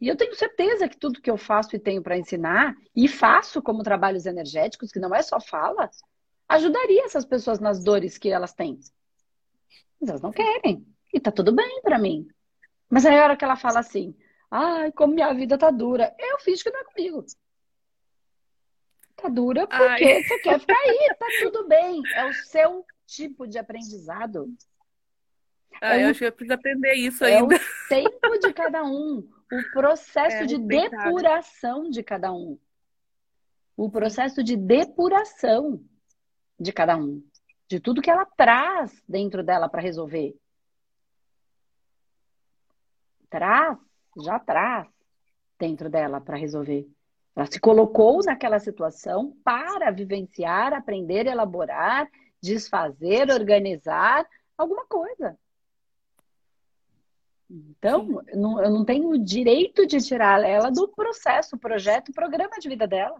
E 0.00 0.08
eu 0.08 0.16
tenho 0.16 0.34
certeza 0.34 0.88
que 0.88 0.96
tudo 0.96 1.20
que 1.20 1.30
eu 1.30 1.36
faço 1.36 1.76
e 1.76 1.78
tenho 1.78 2.02
para 2.02 2.16
ensinar, 2.16 2.74
e 2.96 3.06
faço 3.06 3.60
como 3.60 3.82
trabalhos 3.82 4.24
energéticos, 4.24 4.90
que 4.90 4.98
não 4.98 5.14
é 5.14 5.22
só 5.22 5.38
fala, 5.38 5.90
ajudaria 6.48 7.04
essas 7.04 7.24
pessoas 7.24 7.60
nas 7.60 7.84
dores 7.84 8.16
que 8.16 8.30
elas 8.30 8.54
têm. 8.54 8.80
Mas 10.00 10.08
elas 10.08 10.22
não 10.22 10.32
querem. 10.32 10.86
E 11.12 11.20
tá 11.20 11.30
tudo 11.30 11.52
bem 11.52 11.82
para 11.82 11.98
mim. 11.98 12.26
Mas 12.88 13.04
aí 13.04 13.18
a 13.18 13.24
hora 13.24 13.36
que 13.36 13.44
ela 13.44 13.56
fala 13.56 13.80
assim, 13.80 14.16
ai, 14.50 14.90
como 14.92 15.14
minha 15.14 15.32
vida 15.34 15.58
tá 15.58 15.70
dura, 15.70 16.14
eu 16.18 16.38
fiz 16.38 16.62
que 16.62 16.70
não 16.70 16.80
é 16.80 16.84
comigo. 16.84 17.24
Tá 19.16 19.28
dura 19.28 19.66
porque 19.66 19.84
ai. 19.84 20.22
você 20.22 20.38
quer 20.38 20.58
ficar 20.58 20.78
aí, 20.78 21.14
tá 21.18 21.26
tudo 21.42 21.68
bem. 21.68 22.00
É 22.14 22.24
o 22.24 22.32
seu 22.32 22.86
tipo 23.06 23.46
de 23.46 23.58
aprendizado. 23.58 24.48
Ah, 25.80 25.96
é 25.96 26.02
eu 26.02 26.08
o, 26.08 26.10
acho 26.10 26.18
que 26.18 26.24
eu 26.26 26.32
preciso 26.32 26.54
aprender 26.54 26.94
isso 26.94 27.24
é 27.24 27.36
ainda. 27.36 27.56
o 27.56 27.88
tempo 27.88 28.38
de 28.38 28.52
cada 28.52 28.84
um, 28.84 29.26
o 29.50 29.62
processo 29.72 30.42
é, 30.42 30.46
de 30.46 30.58
depuração 30.58 31.88
de 31.90 32.02
cada 32.02 32.32
um. 32.32 32.58
O 33.76 33.90
processo 33.90 34.44
de 34.44 34.56
depuração 34.56 35.82
de 36.58 36.72
cada 36.72 36.96
um. 36.96 37.22
De 37.66 37.80
tudo 37.80 38.02
que 38.02 38.10
ela 38.10 38.26
traz 38.26 39.02
dentro 39.08 39.42
dela 39.42 39.68
para 39.68 39.80
resolver. 39.80 40.36
Traz, 43.30 43.78
já 44.22 44.38
traz 44.38 44.88
dentro 45.58 45.88
dela 45.88 46.20
para 46.20 46.36
resolver. 46.36 46.86
Ela 47.34 47.46
se 47.46 47.60
colocou 47.60 48.22
naquela 48.24 48.58
situação 48.58 49.36
para 49.44 49.90
vivenciar, 49.90 50.74
aprender, 50.74 51.26
elaborar, 51.26 52.10
desfazer, 52.42 53.30
organizar 53.30 54.26
alguma 54.58 54.84
coisa. 54.86 55.38
Então, 57.50 58.22
eu 58.28 58.38
não, 58.38 58.62
eu 58.62 58.70
não 58.70 58.84
tenho 58.84 59.08
o 59.08 59.18
direito 59.18 59.84
de 59.84 59.98
tirar 59.98 60.40
ela 60.44 60.70
do 60.70 60.86
processo, 60.86 61.58
projeto, 61.58 62.12
programa 62.12 62.56
de 62.60 62.68
vida 62.68 62.86
dela. 62.86 63.18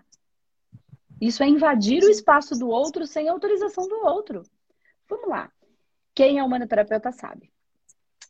Isso 1.21 1.43
é 1.43 1.49
invadir 1.49 2.03
o 2.05 2.09
espaço 2.11 2.57
do 2.57 2.69
outro 2.69 3.07
sem 3.07 3.29
autorização 3.29 3.89
do 3.89 4.07
outro. 4.07 4.45
Vamos 5.09 5.29
lá. 5.29 5.51
Quem 6.15 6.39
é 6.39 6.45
humanoterapeuta 6.45 7.11
sabe. 7.11 7.51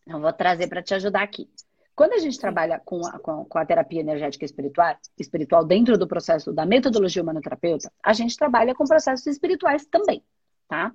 Eu 0.07 0.21
vou 0.21 0.33
trazer 0.33 0.69
para 0.69 0.83
te 0.83 0.95
ajudar 0.95 1.23
aqui. 1.23 1.51
Quando 1.95 2.15
a 2.15 2.19
gente 2.19 2.41
trabalha 2.41 2.81
com 2.83 3.07
a, 3.07 3.19
com, 3.19 3.59
a 3.59 3.67
terapia 3.67 4.01
energética 4.01 4.45
espiritual, 4.45 4.97
espiritual 5.19 5.65
dentro 5.65 5.99
do 5.99 6.09
processo 6.09 6.51
da 6.51 6.65
metodologia 6.65 7.23
humanoterapeuta, 7.23 7.93
a 8.03 8.15
gente 8.15 8.37
trabalha 8.37 8.75
com 8.75 8.87
processos 8.87 9.27
espirituais 9.27 9.85
também, 9.85 10.25
tá? 10.67 10.95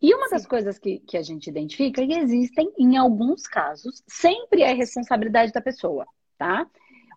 E 0.00 0.14
uma 0.14 0.28
Sim. 0.28 0.34
das 0.34 0.46
coisas 0.46 0.78
que, 0.78 0.98
que 1.00 1.16
a 1.16 1.22
gente 1.22 1.48
identifica 1.48 2.02
é 2.02 2.06
que 2.06 2.14
existem, 2.14 2.72
em 2.78 2.96
alguns 2.96 3.46
casos, 3.46 4.02
sempre 4.08 4.62
é 4.62 4.72
responsabilidade 4.72 5.52
da 5.52 5.60
pessoa, 5.60 6.06
tá? 6.38 6.66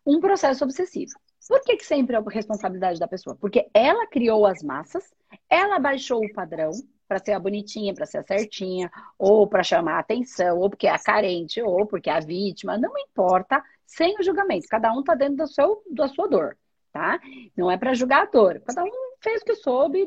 Um 0.06 0.20
processo 0.20 0.64
obsessivo. 0.64 1.14
Por 1.48 1.62
que, 1.62 1.78
que 1.78 1.86
sempre 1.86 2.16
é 2.16 2.22
responsabilidade 2.30 3.00
da 3.00 3.08
pessoa? 3.08 3.36
Porque 3.36 3.70
ela 3.74 4.08
criou 4.08 4.46
as 4.46 4.62
massas, 4.64 5.04
ela 5.50 5.80
baixou 5.80 6.24
o 6.24 6.34
padrão 6.34 6.72
para 7.08 7.20
ser 7.20 7.34
a 7.34 7.40
bonitinha, 7.40 7.94
para 7.94 8.06
ser 8.06 8.20
a 8.20 8.24
certinha, 8.24 8.92
ou 9.18 9.48
para 9.48 9.64
chamar 9.64 9.96
a 9.96 10.00
atenção, 10.00 10.60
ou 10.60 10.70
porque 10.70 10.88
é 10.88 10.92
a 10.92 11.00
carente, 11.00 11.62
ou 11.62 11.86
porque 11.86 12.10
é 12.10 12.14
a 12.14 12.20
vítima, 12.20 12.78
não 12.78 12.98
importa, 12.98 13.62
sem 13.86 14.18
o 14.20 14.24
julgamento. 14.24 14.68
Cada 14.70 14.92
um 14.94 15.02
está 15.02 15.16
dentro 15.16 15.38
do 15.38 15.48
seu, 15.48 15.84
da 15.92 16.08
sua 16.08 16.28
dor, 16.28 16.58
tá? 16.92 17.20
Não 17.56 17.70
é 17.70 17.78
para 17.78 17.94
julgar 17.94 18.24
a 18.24 18.26
dor. 18.26 18.62
Cada 18.66 18.84
um 18.84 19.13
fez 19.24 19.42
o 19.42 19.46
que 19.46 19.56
soube, 19.56 20.06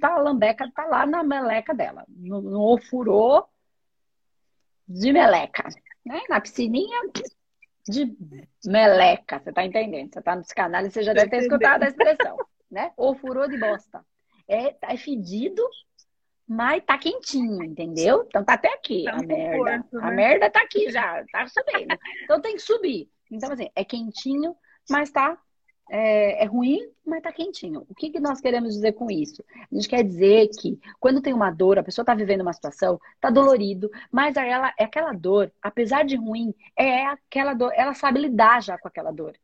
tá, 0.00 0.14
a 0.14 0.18
lambeca 0.20 0.70
tá 0.74 0.86
lá 0.86 1.04
na 1.04 1.22
meleca 1.22 1.74
dela. 1.74 2.04
Não, 2.08 2.40
não 2.40 2.60
ofurou 2.60 3.46
de 4.88 5.12
meleca, 5.12 5.68
né? 6.04 6.20
Na 6.28 6.40
piscininha 6.40 7.00
de 7.88 8.16
meleca, 8.64 9.40
você 9.40 9.52
tá 9.52 9.64
entendendo? 9.64 10.12
Você 10.12 10.22
tá 10.22 10.36
no 10.36 10.42
psicanálise, 10.42 10.94
você 10.94 11.02
já 11.02 11.12
deve 11.12 11.30
ter 11.30 11.38
escutado 11.38 11.82
a 11.82 11.88
expressão, 11.88 12.36
né? 12.70 12.92
Ou 12.96 13.14
furou 13.14 13.48
de 13.48 13.58
bosta. 13.58 14.04
É, 14.46 14.72
tá 14.72 14.96
fedido, 14.96 15.62
mas 16.46 16.82
tá 16.84 16.96
quentinho, 16.98 17.62
entendeu? 17.64 18.24
Então 18.26 18.44
tá 18.44 18.54
até 18.54 18.72
aqui 18.72 19.04
tá 19.04 19.12
a 19.12 19.22
merda. 19.22 19.78
Né? 19.78 19.84
A 20.00 20.10
merda 20.10 20.50
tá 20.50 20.62
aqui 20.62 20.90
já, 20.90 21.24
tá 21.32 21.46
subindo. 21.48 21.96
Então 22.24 22.40
tem 22.40 22.54
que 22.54 22.62
subir. 22.62 23.10
Então, 23.30 23.50
assim, 23.50 23.70
é 23.74 23.84
quentinho, 23.84 24.54
mas 24.90 25.10
tá 25.10 25.38
é, 25.94 26.42
é, 26.42 26.46
ruim, 26.46 26.80
mas 27.06 27.22
tá 27.22 27.30
quentinho. 27.30 27.84
O 27.86 27.94
que, 27.94 28.08
que 28.08 28.18
nós 28.18 28.40
queremos 28.40 28.72
dizer 28.72 28.92
com 28.92 29.10
isso? 29.10 29.44
A 29.70 29.74
gente 29.74 29.86
quer 29.86 30.02
dizer 30.02 30.48
que 30.48 30.80
quando 30.98 31.20
tem 31.20 31.34
uma 31.34 31.50
dor, 31.50 31.78
a 31.78 31.82
pessoa 31.82 32.02
está 32.02 32.14
vivendo 32.14 32.40
uma 32.40 32.54
situação, 32.54 32.98
tá 33.20 33.28
dolorido, 33.28 33.90
mas 34.10 34.34
ela, 34.36 34.72
é 34.78 34.84
aquela 34.84 35.12
dor, 35.12 35.52
apesar 35.60 36.06
de 36.06 36.16
ruim, 36.16 36.54
é 36.74 37.04
aquela 37.04 37.52
dor, 37.52 37.72
ela 37.74 37.92
sabe 37.92 38.20
lidar 38.20 38.62
já 38.62 38.78
com 38.78 38.88
aquela 38.88 39.12
dor. 39.12 39.34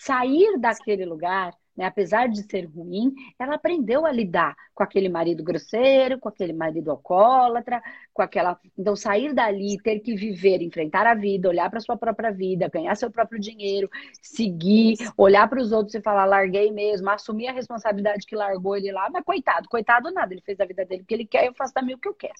Sair 0.00 0.58
daquele 0.58 1.04
lugar 1.04 1.54
né? 1.76 1.84
Apesar 1.84 2.28
de 2.28 2.42
ser 2.42 2.66
ruim, 2.66 3.12
ela 3.38 3.54
aprendeu 3.54 4.04
a 4.04 4.12
lidar 4.12 4.54
com 4.74 4.82
aquele 4.82 5.08
marido 5.08 5.42
grosseiro, 5.42 6.18
com 6.18 6.28
aquele 6.28 6.52
marido 6.52 6.90
alcoólatra, 6.90 7.82
com 8.12 8.22
aquela. 8.22 8.58
Então, 8.78 8.94
sair 8.94 9.32
dali, 9.32 9.78
ter 9.82 10.00
que 10.00 10.14
viver, 10.14 10.62
enfrentar 10.62 11.06
a 11.06 11.14
vida, 11.14 11.48
olhar 11.48 11.70
para 11.70 11.80
sua 11.80 11.96
própria 11.96 12.30
vida, 12.30 12.68
ganhar 12.68 12.94
seu 12.94 13.10
próprio 13.10 13.40
dinheiro, 13.40 13.88
seguir, 14.20 14.96
olhar 15.16 15.48
para 15.48 15.60
os 15.60 15.72
outros 15.72 15.94
e 15.94 16.02
falar, 16.02 16.26
larguei 16.26 16.70
mesmo, 16.70 17.08
assumir 17.10 17.48
a 17.48 17.52
responsabilidade 17.52 18.26
que 18.26 18.36
largou 18.36 18.76
ele 18.76 18.92
lá, 18.92 19.08
mas 19.10 19.24
coitado, 19.24 19.68
coitado 19.68 20.10
nada, 20.10 20.32
ele 20.32 20.42
fez 20.42 20.60
a 20.60 20.64
vida 20.64 20.84
dele 20.84 21.02
o 21.02 21.06
que 21.06 21.14
ele 21.14 21.26
quer, 21.26 21.46
eu 21.46 21.54
faço 21.54 21.72
também 21.72 21.94
o 21.94 21.98
que 21.98 22.08
eu 22.08 22.14
quero. 22.14 22.34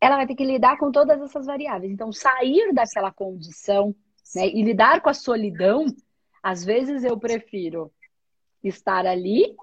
Ela 0.00 0.16
vai 0.16 0.26
ter 0.26 0.34
que 0.34 0.44
lidar 0.44 0.78
com 0.78 0.90
todas 0.90 1.20
essas 1.20 1.46
variáveis. 1.46 1.92
Então, 1.92 2.12
sair 2.12 2.72
daquela 2.72 3.12
condição 3.12 3.94
né, 4.34 4.46
e 4.48 4.62
lidar 4.62 5.00
com 5.00 5.10
a 5.10 5.14
solidão, 5.14 5.86
às 6.42 6.64
vezes 6.64 7.04
eu 7.04 7.18
prefiro 7.18 7.92
estar 8.62 9.06
ali, 9.06 9.56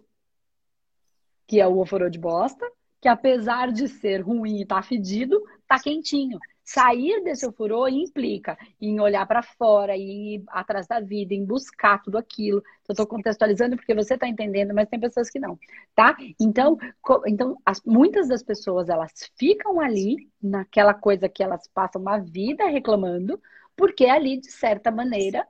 que 1.47 1.59
é 1.61 1.67
o 1.67 1.79
oforô 1.79 2.09
de 2.09 2.19
bosta, 2.19 2.65
que 3.01 3.07
apesar 3.07 3.71
de 3.71 3.87
ser 3.87 4.21
ruim 4.21 4.61
e 4.61 4.65
tá 4.65 4.81
fedido, 4.81 5.41
tá 5.67 5.79
quentinho. 5.79 6.39
Sair 6.63 7.23
desse 7.23 7.47
ofurô 7.47 7.87
implica 7.87 8.57
em 8.81 8.99
olhar 8.99 9.25
para 9.25 9.41
fora, 9.41 9.95
em 9.95 10.35
ir 10.35 10.43
atrás 10.49 10.85
da 10.85 10.99
vida, 10.99 11.33
em 11.33 11.45
buscar 11.45 12.01
tudo 12.01 12.17
aquilo. 12.17 12.57
Eu 12.87 12.91
estou 12.91 13.07
contextualizando 13.07 13.77
porque 13.77 13.95
você 13.95 14.15
está 14.15 14.27
entendendo, 14.27 14.73
mas 14.73 14.89
tem 14.89 14.99
pessoas 14.99 15.29
que 15.29 15.39
não, 15.39 15.57
tá? 15.95 16.17
Então, 16.37 16.77
então 17.25 17.55
as, 17.65 17.81
muitas 17.85 18.27
das 18.27 18.43
pessoas 18.43 18.89
elas 18.89 19.13
ficam 19.37 19.79
ali 19.79 20.29
naquela 20.41 20.93
coisa 20.93 21.29
que 21.29 21.41
elas 21.41 21.69
passam 21.73 22.01
uma 22.01 22.17
vida 22.17 22.67
reclamando, 22.67 23.41
porque 23.77 24.05
ali 24.05 24.37
de 24.37 24.51
certa 24.51 24.91
maneira 24.91 25.47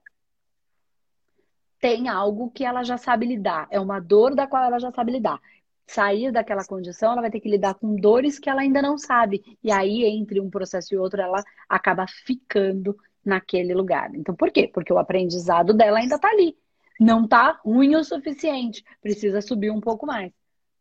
tem 1.79 2.07
algo 2.09 2.49
que 2.51 2.63
ela 2.63 2.83
já 2.83 2.97
sabe 2.97 3.25
lidar, 3.25 3.67
é 3.69 3.79
uma 3.79 3.99
dor 3.99 4.35
da 4.35 4.47
qual 4.47 4.63
ela 4.63 4.79
já 4.79 4.91
sabe 4.91 5.11
lidar. 5.11 5.39
Sair 5.85 6.31
daquela 6.31 6.65
condição, 6.65 7.13
ela 7.13 7.21
vai 7.21 7.31
ter 7.31 7.39
que 7.39 7.49
lidar 7.49 7.75
com 7.75 7.95
dores 7.95 8.39
que 8.39 8.49
ela 8.49 8.61
ainda 8.61 8.81
não 8.81 8.97
sabe. 8.97 9.57
E 9.63 9.71
aí, 9.71 10.03
entre 10.03 10.41
um 10.41 10.49
processo 10.49 10.93
e 10.93 10.97
outro, 10.97 11.21
ela 11.21 11.41
acaba 11.69 12.05
ficando 12.25 12.97
naquele 13.23 13.73
lugar. 13.73 14.13
Então, 14.13 14.35
por 14.35 14.51
quê? 14.51 14.67
Porque 14.67 14.91
o 14.91 14.97
aprendizado 14.97 15.73
dela 15.73 15.99
ainda 15.99 16.15
está 16.15 16.29
ali. 16.29 16.57
Não 16.99 17.23
está 17.23 17.59
ruim 17.63 17.95
o 17.95 18.03
suficiente. 18.03 18.83
Precisa 19.01 19.39
subir 19.41 19.71
um 19.71 19.79
pouco 19.79 20.05
mais. 20.05 20.33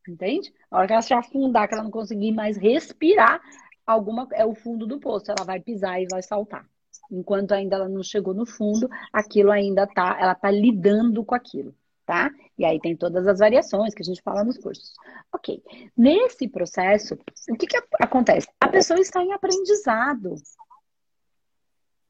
Entende? 0.09 0.53
A 0.71 0.79
hora 0.79 0.87
que 0.87 0.93
ela 0.93 1.03
se 1.03 1.15
afundar, 1.15 1.69
que 1.69 1.75
ela 1.75 1.85
não 1.85 1.91
conseguir 1.91 2.33
mais 2.33 2.57
respirar, 2.57 3.41
alguma 3.87 4.27
é 4.33 4.45
o 4.45 4.55
fundo 4.55 4.87
do 4.87 4.99
poço. 4.99 5.31
Ela 5.31 5.45
vai 5.45 5.61
pisar 5.61 6.01
e 6.01 6.07
vai 6.11 6.23
saltar 6.23 6.67
enquanto 7.11 7.53
ainda 7.53 7.77
ela 7.77 7.89
não 7.89 8.03
chegou 8.03 8.35
no 8.35 8.47
fundo, 8.47 8.89
aquilo 9.13 9.51
ainda 9.51 9.87
tá, 9.87 10.17
ela 10.21 10.35
tá 10.35 10.51
lidando 10.51 11.25
com 11.25 11.35
aquilo, 11.35 11.75
tá? 12.05 12.31
E 12.59 12.65
aí 12.65 12.81
tem 12.81 12.97
todas 12.97 13.27
as 13.27 13.39
variações 13.39 13.95
que 13.95 14.03
a 14.03 14.05
gente 14.05 14.23
fala 14.23 14.45
nos 14.45 14.59
cursos. 14.59 14.95
Ok. 15.33 15.63
Nesse 15.97 16.49
processo, 16.49 17.19
o 17.51 17.57
que 17.57 17.67
que 17.67 17.77
acontece? 18.01 18.49
A 18.61 18.69
pessoa 18.69 18.99
está 18.99 19.23
em 19.23 19.33
aprendizado. 19.33 20.37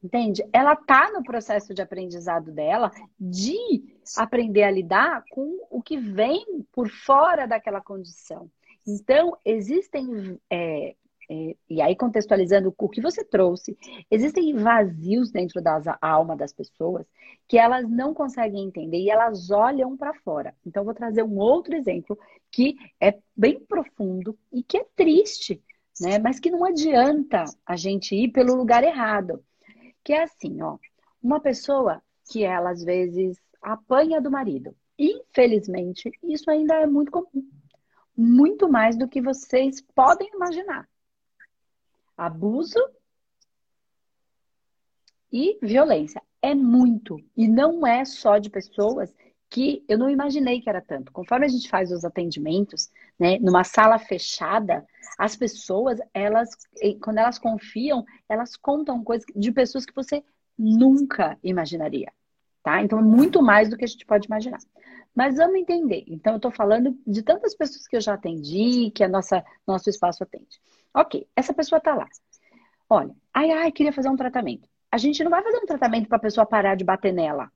Entende? 0.01 0.47
Ela 0.53 0.75
tá 0.75 1.11
no 1.11 1.23
processo 1.23 1.73
de 1.73 1.81
aprendizado 1.81 2.51
dela 2.51 2.91
de 3.19 3.57
aprender 4.15 4.63
a 4.63 4.71
lidar 4.71 5.23
com 5.29 5.57
o 5.69 5.81
que 5.81 5.97
vem 5.97 6.45
por 6.71 6.87
fora 6.87 7.47
daquela 7.47 7.81
condição. 7.81 8.49
Então, 8.85 9.37
existem 9.43 10.39
é, 10.49 10.95
é, 11.29 11.57
e 11.69 11.81
aí, 11.81 11.93
contextualizando 11.95 12.73
o 12.77 12.89
que 12.89 13.01
você 13.01 13.23
trouxe, 13.23 13.77
existem 14.09 14.53
vazios 14.53 15.29
dentro 15.29 15.61
da 15.61 15.97
alma 16.01 16.37
das 16.37 16.53
pessoas 16.53 17.05
que 17.47 17.57
elas 17.57 17.89
não 17.89 18.13
conseguem 18.13 18.65
entender 18.65 18.99
e 18.99 19.09
elas 19.09 19.51
olham 19.51 19.97
para 19.97 20.13
fora. 20.13 20.55
Então, 20.65 20.85
vou 20.85 20.93
trazer 20.93 21.23
um 21.23 21.37
outro 21.37 21.75
exemplo 21.75 22.17
que 22.49 22.75
é 23.01 23.17
bem 23.35 23.59
profundo 23.59 24.37
e 24.53 24.63
que 24.63 24.77
é 24.77 24.85
triste, 24.95 25.61
né? 25.99 26.17
Mas 26.17 26.39
que 26.39 26.49
não 26.49 26.63
adianta 26.63 27.43
a 27.65 27.75
gente 27.75 28.15
ir 28.15 28.29
pelo 28.29 28.55
lugar 28.55 28.83
errado. 28.83 29.43
Que 30.03 30.13
é 30.13 30.23
assim, 30.23 30.61
ó, 30.61 30.77
uma 31.21 31.41
pessoa 31.41 32.01
que 32.31 32.43
ela 32.43 32.69
às 32.71 32.83
vezes 32.83 33.37
apanha 33.61 34.21
do 34.21 34.31
marido. 34.31 34.73
Infelizmente, 34.97 36.09
isso 36.23 36.49
ainda 36.49 36.75
é 36.75 36.87
muito 36.87 37.11
comum. 37.11 37.49
Muito 38.15 38.69
mais 38.69 38.97
do 38.97 39.07
que 39.07 39.21
vocês 39.21 39.81
podem 39.93 40.29
imaginar 40.33 40.87
abuso 42.17 42.79
e 45.31 45.57
violência. 45.61 46.21
É 46.41 46.55
muito. 46.55 47.19
E 47.35 47.47
não 47.47 47.85
é 47.85 48.03
só 48.05 48.37
de 48.37 48.49
pessoas 48.49 49.13
que 49.49 49.83
eu 49.87 49.97
não 49.97 50.09
imaginei 50.09 50.59
que 50.59 50.69
era 50.69 50.81
tanto. 50.81 51.11
Conforme 51.11 51.45
a 51.45 51.49
gente 51.49 51.69
faz 51.69 51.91
os 51.91 52.03
atendimentos, 52.03 52.89
né, 53.17 53.39
numa 53.39 53.63
sala 53.63 53.97
fechada, 53.97 54.85
as 55.17 55.35
pessoas, 55.35 55.99
elas, 56.13 56.49
quando 57.01 57.19
elas 57.19 57.39
confiam, 57.39 58.05
elas 58.27 58.55
contam 58.57 59.03
coisas 59.03 59.25
de 59.35 59.51
pessoas 59.51 59.85
que 59.85 59.95
você 59.95 60.23
nunca 60.57 61.37
imaginaria. 61.43 62.11
Tá? 62.61 62.81
Então, 62.81 62.99
é 62.99 63.03
muito 63.03 63.41
mais 63.41 63.69
do 63.69 63.77
que 63.77 63.85
a 63.85 63.87
gente 63.87 64.05
pode 64.05 64.27
imaginar. 64.27 64.59
Mas 65.15 65.37
vamos 65.37 65.55
entender. 65.55 66.03
Então, 66.07 66.33
eu 66.33 66.37
estou 66.37 66.51
falando 66.51 66.97
de 67.07 67.23
tantas 67.23 67.55
pessoas 67.55 67.87
que 67.87 67.95
eu 67.95 68.01
já 68.01 68.13
atendi, 68.13 68.91
que 68.91 69.03
a 69.03 69.07
nossa 69.07 69.43
nosso 69.65 69.89
espaço 69.89 70.23
atende. 70.23 70.59
Ok, 70.93 71.27
essa 71.35 71.53
pessoa 71.53 71.77
está 71.77 71.93
lá. 71.95 72.07
Olha, 72.89 73.13
ai, 73.33 73.51
ai, 73.51 73.71
queria 73.71 73.93
fazer 73.93 74.09
um 74.09 74.15
tratamento. 74.15 74.67
A 74.91 74.97
gente 74.97 75.23
não 75.23 75.31
vai 75.31 75.43
fazer 75.43 75.57
um 75.57 75.65
tratamento 75.65 76.07
para 76.07 76.17
a 76.17 76.21
pessoa 76.21 76.45
parar 76.45 76.75
de 76.75 76.83
bater 76.83 77.13
nela. 77.13 77.51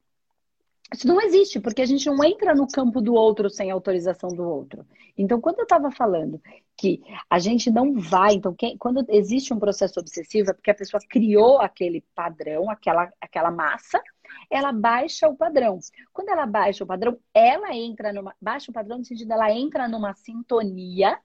Isso 0.93 1.07
não 1.07 1.21
existe, 1.21 1.57
porque 1.57 1.81
a 1.81 1.85
gente 1.85 2.05
não 2.05 2.21
entra 2.21 2.53
no 2.53 2.67
campo 2.67 2.99
do 2.99 3.13
outro 3.13 3.49
sem 3.49 3.71
autorização 3.71 4.29
do 4.29 4.43
outro. 4.43 4.85
Então, 5.17 5.39
quando 5.39 5.59
eu 5.59 5.63
estava 5.63 5.89
falando 5.89 6.41
que 6.77 7.01
a 7.29 7.39
gente 7.39 7.71
não 7.71 7.93
vai, 7.93 8.33
então, 8.33 8.53
quem, 8.53 8.77
quando 8.77 9.05
existe 9.07 9.53
um 9.53 9.59
processo 9.59 10.01
obsessivo, 10.01 10.49
é 10.51 10.53
porque 10.53 10.71
a 10.71 10.75
pessoa 10.75 10.99
criou 11.07 11.61
aquele 11.61 12.03
padrão, 12.13 12.69
aquela, 12.69 13.09
aquela 13.21 13.49
massa, 13.49 14.01
ela 14.49 14.73
baixa 14.73 15.29
o 15.29 15.35
padrão. 15.37 15.79
Quando 16.11 16.27
ela 16.29 16.45
baixa 16.45 16.83
o 16.83 16.87
padrão, 16.87 17.17
ela 17.33 17.73
entra 17.73 18.11
numa. 18.11 18.35
Baixa 18.41 18.69
o 18.69 18.73
padrão 18.73 18.97
no 18.97 19.05
sentido 19.05 19.31
ela 19.31 19.49
entra 19.49 19.87
numa 19.87 20.13
sintonia 20.13 21.17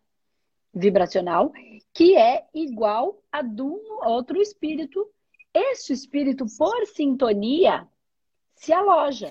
vibracional 0.76 1.50
que 1.96 2.14
é 2.14 2.44
igual 2.54 3.18
a 3.32 3.40
do 3.40 3.80
outro 4.02 4.38
espírito. 4.38 5.08
Este 5.52 5.94
espírito, 5.94 6.44
por 6.58 6.86
sintonia, 6.86 7.88
se 8.54 8.70
aloja. 8.70 9.30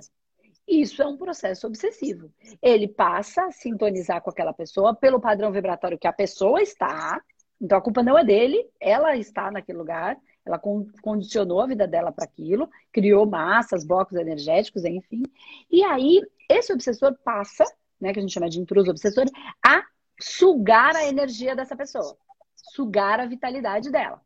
Isso 0.67 1.03
é 1.03 1.05
um 1.05 1.15
processo 1.15 1.67
obsessivo. 1.67 2.33
Ele 2.59 2.87
passa 2.87 3.45
a 3.45 3.51
sintonizar 3.51 4.19
com 4.23 4.31
aquela 4.31 4.51
pessoa 4.51 4.95
pelo 4.95 5.21
padrão 5.21 5.51
vibratório 5.51 5.99
que 5.99 6.07
a 6.07 6.13
pessoa 6.13 6.59
está. 6.59 7.21
Então 7.61 7.77
a 7.77 7.81
culpa 7.81 8.01
não 8.01 8.17
é 8.17 8.25
dele, 8.25 8.67
ela 8.79 9.15
está 9.15 9.51
naquele 9.51 9.77
lugar, 9.77 10.17
ela 10.43 10.59
condicionou 11.03 11.61
a 11.61 11.67
vida 11.67 11.87
dela 11.87 12.11
para 12.11 12.25
aquilo, 12.25 12.67
criou 12.91 13.27
massas, 13.27 13.85
blocos 13.85 14.17
energéticos, 14.17 14.83
enfim. 14.85 15.21
E 15.69 15.83
aí 15.83 16.19
esse 16.49 16.73
obsessor 16.73 17.15
passa, 17.23 17.63
né, 18.01 18.11
que 18.11 18.17
a 18.17 18.21
gente 18.23 18.33
chama 18.33 18.49
de 18.49 18.59
intruso 18.59 18.89
obsessor, 18.89 19.25
a 19.63 19.83
sugar 20.19 20.95
a 20.95 21.05
energia 21.05 21.55
dessa 21.55 21.75
pessoa, 21.75 22.17
sugar 22.55 23.19
a 23.19 23.25
vitalidade 23.25 23.91
dela. 23.91 24.21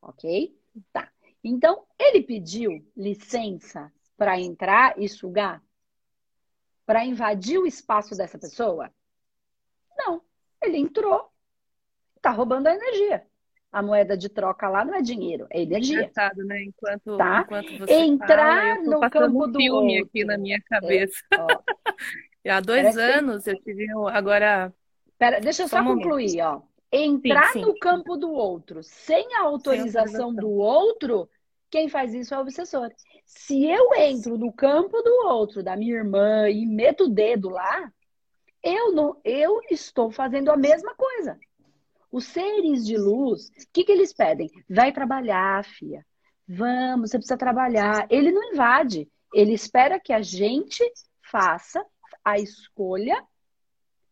OK? 0.00 0.56
Tá. 0.92 1.10
Então, 1.42 1.84
ele 1.98 2.22
pediu 2.22 2.84
licença 2.96 3.92
para 4.16 4.40
entrar 4.40 4.98
e 4.98 5.08
sugar? 5.08 5.62
Para 6.86 7.04
invadir 7.04 7.58
o 7.58 7.66
espaço 7.66 8.16
dessa 8.16 8.38
pessoa? 8.38 8.90
Não. 9.96 10.22
Ele 10.62 10.78
entrou, 10.78 11.30
está 12.16 12.30
roubando 12.30 12.66
a 12.66 12.74
energia. 12.74 13.26
A 13.70 13.82
moeda 13.82 14.16
de 14.16 14.28
troca 14.28 14.68
lá 14.68 14.84
não 14.84 14.94
é 14.94 15.02
dinheiro, 15.02 15.46
é 15.50 15.60
energia. 15.60 15.98
Engraçado, 15.98 16.44
né? 16.44 16.62
Enquanto, 16.62 17.16
tá? 17.16 17.42
enquanto 17.44 17.78
você 17.78 17.92
Entrar 17.92 18.76
fala, 18.76 18.88
no 18.88 19.10
campo 19.10 19.44
um 19.44 19.50
do 19.50 19.58
filme 19.58 19.98
outro. 19.98 20.08
aqui 20.08 20.24
na 20.24 20.38
minha 20.38 20.60
cabeça. 20.62 21.18
É, 22.44 22.50
Há 22.52 22.60
dois 22.60 22.94
Parece 22.94 23.18
anos 23.18 23.44
que... 23.44 23.50
eu 23.50 23.60
tive 23.62 23.86
agora. 24.12 24.72
Pera, 25.24 25.40
deixa 25.40 25.62
eu 25.62 25.68
só, 25.68 25.78
só 25.78 25.84
concluir, 25.84 26.40
ó. 26.42 26.60
Entrar 26.92 27.48
sim, 27.48 27.60
sim. 27.60 27.64
no 27.64 27.78
campo 27.78 28.16
do 28.16 28.30
outro 28.30 28.82
sem 28.82 29.34
a 29.34 29.40
autorização, 29.40 30.06
sem 30.06 30.20
autorização 30.20 30.34
do 30.34 30.50
outro 30.50 31.28
quem 31.74 31.88
faz 31.88 32.14
isso 32.14 32.32
é 32.32 32.38
o 32.38 32.42
obsessor. 32.42 32.88
Se 33.26 33.66
eu 33.66 33.92
entro 33.96 34.38
no 34.38 34.52
campo 34.52 35.02
do 35.02 35.26
outro, 35.26 35.60
da 35.60 35.76
minha 35.76 35.96
irmã, 35.96 36.48
e 36.48 36.64
meto 36.64 37.06
o 37.06 37.08
dedo 37.08 37.48
lá, 37.48 37.92
eu 38.62 38.92
não, 38.92 39.20
eu 39.24 39.60
estou 39.68 40.08
fazendo 40.08 40.52
a 40.52 40.56
mesma 40.56 40.94
coisa. 40.94 41.36
Os 42.12 42.26
seres 42.26 42.86
de 42.86 42.96
luz, 42.96 43.48
o 43.48 43.52
que, 43.72 43.82
que 43.82 43.90
eles 43.90 44.12
pedem? 44.12 44.48
Vai 44.70 44.92
trabalhar, 44.92 45.64
filha. 45.64 46.06
Vamos, 46.46 47.10
você 47.10 47.18
precisa 47.18 47.36
trabalhar. 47.36 48.06
Ele 48.08 48.30
não 48.30 48.52
invade. 48.52 49.10
Ele 49.34 49.52
espera 49.52 49.98
que 49.98 50.12
a 50.12 50.22
gente 50.22 50.80
faça 51.28 51.84
a 52.24 52.38
escolha 52.38 53.20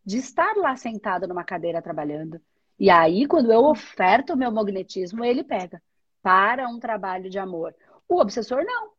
de 0.05 0.19
estar 0.19 0.55
lá 0.57 0.77
sentada 0.77 1.27
numa 1.27 1.45
cadeira 1.45 1.83
trabalhando. 1.83 2.41
E 2.79 2.91
aí, 2.91 3.27
quando 3.27 3.53
eu 3.53 3.65
oferto 3.65 4.33
o 4.33 4.37
meu 4.37 4.51
magnetismo, 4.51 5.25
ele 5.25 5.45
pega 5.45 5.81
para 6.23 6.69
um 6.69 6.79
trabalho 6.79 7.31
de 7.31 7.39
amor. 7.39 7.75
O 8.09 8.21
obsessor 8.21 8.65
não. 8.65 8.91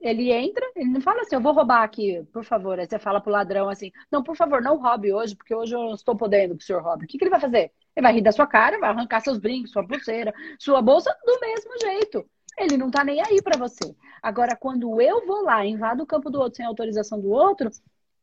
Ele 0.00 0.30
entra, 0.30 0.64
ele 0.76 0.90
não 0.90 1.00
fala 1.00 1.22
assim, 1.22 1.34
eu 1.34 1.40
vou 1.40 1.52
roubar 1.52 1.82
aqui, 1.82 2.22
por 2.32 2.44
favor. 2.44 2.78
Aí 2.78 2.86
você 2.86 2.98
fala 2.98 3.20
pro 3.20 3.32
ladrão 3.32 3.68
assim, 3.68 3.90
não, 4.10 4.22
por 4.22 4.36
favor, 4.36 4.60
não 4.60 4.76
roube 4.76 5.12
hoje, 5.12 5.34
porque 5.34 5.54
hoje 5.54 5.74
eu 5.74 5.80
não 5.80 5.94
estou 5.94 6.14
podendo 6.14 6.56
que 6.56 6.62
o 6.62 6.66
senhor 6.66 6.82
roube. 6.82 7.06
O 7.06 7.08
que, 7.08 7.16
que 7.16 7.24
ele 7.24 7.30
vai 7.30 7.40
fazer? 7.40 7.72
Ele 7.96 8.02
vai 8.02 8.12
rir 8.12 8.22
da 8.22 8.32
sua 8.32 8.46
cara, 8.46 8.78
vai 8.78 8.90
arrancar 8.90 9.20
seus 9.20 9.38
brincos, 9.38 9.72
sua 9.72 9.86
pulseira, 9.86 10.34
sua 10.58 10.82
bolsa, 10.82 11.10
do 11.24 11.40
mesmo 11.40 11.72
jeito. 11.80 12.24
Ele 12.58 12.76
não 12.76 12.90
tá 12.90 13.02
nem 13.02 13.20
aí 13.20 13.40
para 13.42 13.58
você. 13.58 13.96
Agora, 14.22 14.54
quando 14.56 15.00
eu 15.00 15.26
vou 15.26 15.42
lá, 15.42 15.64
invado 15.64 16.02
o 16.02 16.06
campo 16.06 16.30
do 16.30 16.38
outro 16.38 16.56
sem 16.56 16.66
autorização 16.66 17.20
do 17.20 17.30
outro, 17.30 17.70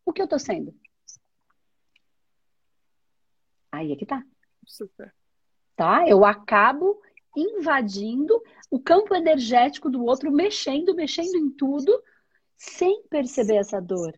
o 0.05 0.13
que 0.13 0.21
eu 0.21 0.27
tô 0.27 0.37
sendo? 0.37 0.73
Aí 3.71 3.91
é 3.91 3.95
que 3.95 4.05
tá. 4.05 4.23
Super. 4.65 5.13
Tá? 5.75 6.07
Eu 6.07 6.25
acabo 6.25 7.01
invadindo 7.35 8.41
o 8.69 8.79
campo 8.79 9.15
energético 9.15 9.89
do 9.89 10.03
outro, 10.03 10.31
mexendo, 10.31 10.93
mexendo 10.93 11.35
em 11.35 11.49
tudo, 11.49 12.01
sem 12.57 13.03
perceber 13.09 13.55
essa 13.55 13.81
dor. 13.81 14.13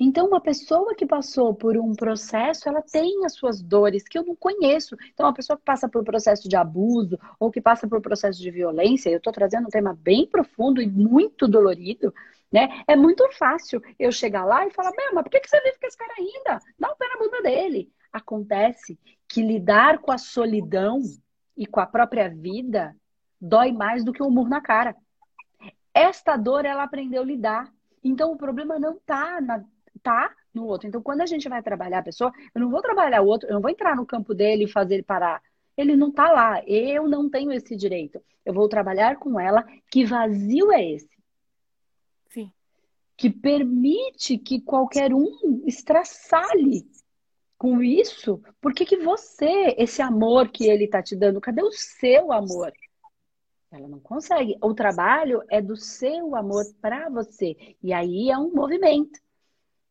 Então, 0.00 0.28
uma 0.28 0.40
pessoa 0.40 0.94
que 0.94 1.04
passou 1.04 1.52
por 1.52 1.76
um 1.76 1.92
processo, 1.92 2.68
ela 2.68 2.80
tem 2.80 3.24
as 3.24 3.34
suas 3.34 3.60
dores 3.60 4.04
que 4.04 4.16
eu 4.16 4.24
não 4.24 4.36
conheço. 4.36 4.96
Então, 5.12 5.26
uma 5.26 5.34
pessoa 5.34 5.56
que 5.56 5.64
passa 5.64 5.88
por 5.88 6.00
um 6.00 6.04
processo 6.04 6.48
de 6.48 6.54
abuso 6.54 7.18
ou 7.38 7.50
que 7.50 7.60
passa 7.60 7.88
por 7.88 7.98
um 7.98 8.02
processo 8.02 8.40
de 8.40 8.50
violência, 8.50 9.10
eu 9.10 9.18
estou 9.18 9.32
trazendo 9.32 9.66
um 9.66 9.70
tema 9.70 9.98
bem 10.00 10.24
profundo 10.24 10.80
e 10.80 10.86
muito 10.86 11.48
dolorido, 11.48 12.14
né? 12.52 12.82
É 12.86 12.94
muito 12.94 13.28
fácil 13.32 13.82
eu 13.98 14.12
chegar 14.12 14.44
lá 14.44 14.64
e 14.64 14.70
falar, 14.70 14.92
mas 15.12 15.24
por 15.24 15.30
que 15.30 15.48
você 15.48 15.60
vive 15.62 15.78
com 15.80 15.86
esse 15.88 15.96
cara 15.96 16.14
ainda? 16.16 16.60
Dá 16.78 16.92
um 16.92 16.96
pé 16.96 17.08
na 17.08 17.18
bunda 17.18 17.42
dele. 17.42 17.92
Acontece 18.12 18.98
que 19.28 19.42
lidar 19.42 19.98
com 19.98 20.10
a 20.10 20.18
solidão 20.18 21.00
e 21.56 21.66
com 21.66 21.80
a 21.80 21.86
própria 21.86 22.28
vida 22.28 22.96
dói 23.40 23.72
mais 23.72 24.04
do 24.04 24.12
que 24.12 24.22
um 24.22 24.30
murro 24.30 24.48
na 24.48 24.60
cara. 24.60 24.96
Esta 25.92 26.36
dor 26.36 26.64
ela 26.64 26.84
aprendeu 26.84 27.22
a 27.22 27.26
lidar. 27.26 27.72
Então 28.02 28.32
o 28.32 28.36
problema 28.36 28.78
não 28.78 28.98
tá 28.98 29.40
na 29.40 29.64
tá 30.02 30.32
no 30.54 30.64
outro. 30.64 30.88
Então 30.88 31.02
quando 31.02 31.20
a 31.20 31.26
gente 31.26 31.48
vai 31.48 31.62
trabalhar 31.62 31.98
a 31.98 32.04
pessoa, 32.04 32.32
eu 32.54 32.60
não 32.60 32.70
vou 32.70 32.80
trabalhar 32.80 33.20
o 33.20 33.26
outro, 33.26 33.48
eu 33.48 33.54
não 33.54 33.60
vou 33.60 33.70
entrar 33.70 33.96
no 33.96 34.06
campo 34.06 34.32
dele 34.34 34.64
e 34.64 34.70
fazer 34.70 34.94
ele 34.94 35.02
parar. 35.02 35.42
Ele 35.76 35.96
não 35.96 36.10
tá 36.10 36.30
lá. 36.30 36.62
Eu 36.66 37.06
não 37.06 37.28
tenho 37.28 37.52
esse 37.52 37.76
direito. 37.76 38.20
Eu 38.44 38.52
vou 38.52 38.68
trabalhar 38.68 39.16
com 39.16 39.38
ela. 39.38 39.64
Que 39.90 40.04
vazio 40.04 40.72
é 40.72 40.84
esse? 40.92 41.10
Sim. 42.30 42.52
Que 43.16 43.30
permite 43.30 44.38
que 44.38 44.60
qualquer 44.60 45.12
um 45.14 45.62
estraçalhe 45.66 46.84
com 47.58 47.82
isso, 47.82 48.40
por 48.60 48.72
que, 48.72 48.86
que 48.86 48.96
você, 48.96 49.74
esse 49.76 50.00
amor 50.00 50.48
que 50.48 50.68
ele 50.68 50.84
está 50.84 51.02
te 51.02 51.16
dando, 51.16 51.40
cadê 51.40 51.60
o 51.60 51.72
seu 51.72 52.32
amor? 52.32 52.72
Ela 53.70 53.88
não 53.88 53.98
consegue. 53.98 54.56
O 54.62 54.72
trabalho 54.72 55.42
é 55.50 55.60
do 55.60 55.76
seu 55.76 56.36
amor 56.36 56.64
para 56.80 57.10
você. 57.10 57.56
E 57.82 57.92
aí 57.92 58.30
é 58.30 58.38
um 58.38 58.54
movimento. 58.54 59.18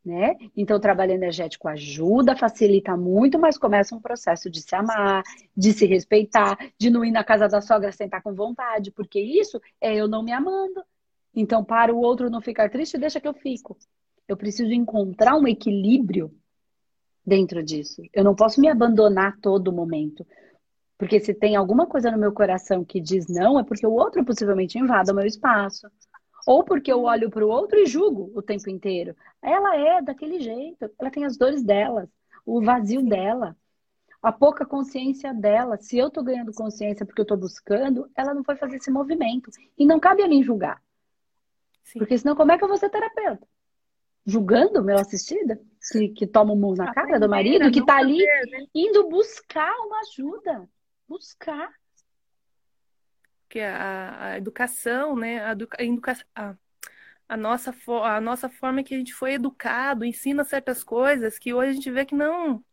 Né? 0.04 0.38
Então, 0.56 0.78
o 0.78 0.80
trabalho 0.80 1.12
energético 1.12 1.68
ajuda, 1.68 2.38
facilita 2.38 2.96
muito, 2.96 3.38
mas 3.38 3.58
começa 3.58 3.94
um 3.94 4.00
processo 4.00 4.50
de 4.50 4.62
se 4.62 4.74
amar, 4.74 5.22
de 5.56 5.74
se 5.74 5.86
respeitar, 5.86 6.58
de 6.80 6.90
não 6.90 7.04
ir 7.04 7.12
na 7.12 7.26
casa 7.26 7.50
da 7.50 7.60
sogra 7.60 7.92
sentar 7.92 8.24
com 8.24 8.34
vontade, 8.34 8.90
porque 8.90 9.20
isso 9.20 9.60
é 9.82 9.94
eu 9.94 10.08
não 10.08 10.24
me 10.24 10.32
amando. 10.32 10.82
Então, 11.36 11.62
para 11.62 11.94
o 11.94 12.00
outro 12.00 12.30
não 12.30 12.40
ficar 12.40 12.70
triste, 12.70 12.98
deixa 12.98 13.20
que 13.20 13.28
eu 13.28 13.34
fico. 13.34 13.78
Eu 14.26 14.38
preciso 14.38 14.72
encontrar 14.72 15.36
um 15.36 15.46
equilíbrio 15.46 16.34
dentro 17.28 17.62
disso. 17.62 18.02
Eu 18.14 18.24
não 18.24 18.34
posso 18.34 18.62
me 18.62 18.70
abandonar 18.70 19.34
a 19.34 19.42
todo 19.42 19.74
momento. 19.74 20.26
Porque 20.98 21.20
se 21.20 21.34
tem 21.34 21.58
alguma 21.58 21.86
coisa 21.86 22.10
no 22.10 22.18
meu 22.18 22.32
coração 22.32 22.86
que 22.86 23.02
diz 23.02 23.28
não, 23.28 23.60
é 23.60 23.64
porque 23.64 23.86
o 23.86 23.92
outro 23.92 24.24
possivelmente 24.24 24.80
invada 24.80 25.12
o 25.12 25.16
meu 25.16 25.26
espaço. 25.26 25.88
Ou 26.48 26.64
porque 26.64 26.92
eu 26.92 27.04
olho 27.04 27.30
para 27.30 27.46
o 27.46 27.50
outro 27.50 27.78
e 27.78 27.86
julgo 27.86 28.32
o 28.34 28.42
tempo 28.42 28.70
inteiro. 28.70 29.14
Ela 29.42 29.76
é 29.76 30.02
daquele 30.02 30.40
jeito, 30.40 30.90
ela 30.98 31.12
tem 31.12 31.26
as 31.26 31.38
dores 31.38 31.62
dela, 31.62 32.10
o 32.46 32.64
vazio 32.64 33.04
dela, 33.04 33.56
a 34.24 34.32
pouca 34.32 34.66
consciência 34.66 35.34
dela. 35.34 35.78
Se 35.78 35.98
eu 35.98 36.08
estou 36.08 36.24
ganhando 36.24 36.54
consciência 36.54 37.06
porque 37.06 37.20
eu 37.20 37.24
estou 37.24 37.38
buscando, 37.38 38.10
ela 38.16 38.34
não 38.34 38.44
foi 38.44 38.56
fazer 38.56 38.78
esse 38.78 38.90
movimento. 38.90 39.52
E 39.78 39.86
não 39.86 40.00
cabe 40.00 40.24
a 40.24 40.28
mim 40.30 40.42
julgar. 40.42 40.82
Sim. 41.84 42.00
Porque 42.00 42.18
senão, 42.18 42.36
como 42.36 42.54
é 42.54 42.58
que 42.58 42.64
eu 42.64 42.70
vou 42.70 42.78
ser 42.78 42.90
terapeuta? 42.90 43.46
julgando 44.28 44.84
meu 44.84 45.00
assistida, 45.00 45.58
que, 45.92 46.10
que 46.10 46.28
toma 46.28 46.54
um 46.54 46.56
murro 46.56 46.76
na 46.76 46.94
cara 46.94 47.20
do 47.20 47.30
marido, 47.30 47.72
que 47.72 47.86
tá 47.86 47.98
ali 47.98 48.18
né? 48.18 48.66
indo 48.74 49.08
buscar 49.08 49.72
uma 49.80 50.00
ajuda. 50.02 50.70
Buscar. 51.08 51.72
Que 53.50 53.60
a, 53.62 54.26
a 54.26 54.38
educação, 54.38 55.16
né? 55.16 55.44
A, 55.44 55.52
educa, 55.52 55.78
a, 56.36 56.56
a, 57.30 57.38
nossa, 57.38 57.74
a 58.04 58.22
nossa 58.22 58.50
forma 58.50 58.84
que 58.84 58.94
a 58.94 58.98
gente 58.98 59.14
foi 59.14 59.34
educado, 59.34 60.04
ensina 60.04 60.44
certas 60.44 60.84
coisas 60.84 61.40
que 61.40 61.54
hoje 61.54 61.72
a 61.72 61.74
gente 61.74 61.92
vê 61.92 62.06
que 62.06 62.16
não, 62.16 62.64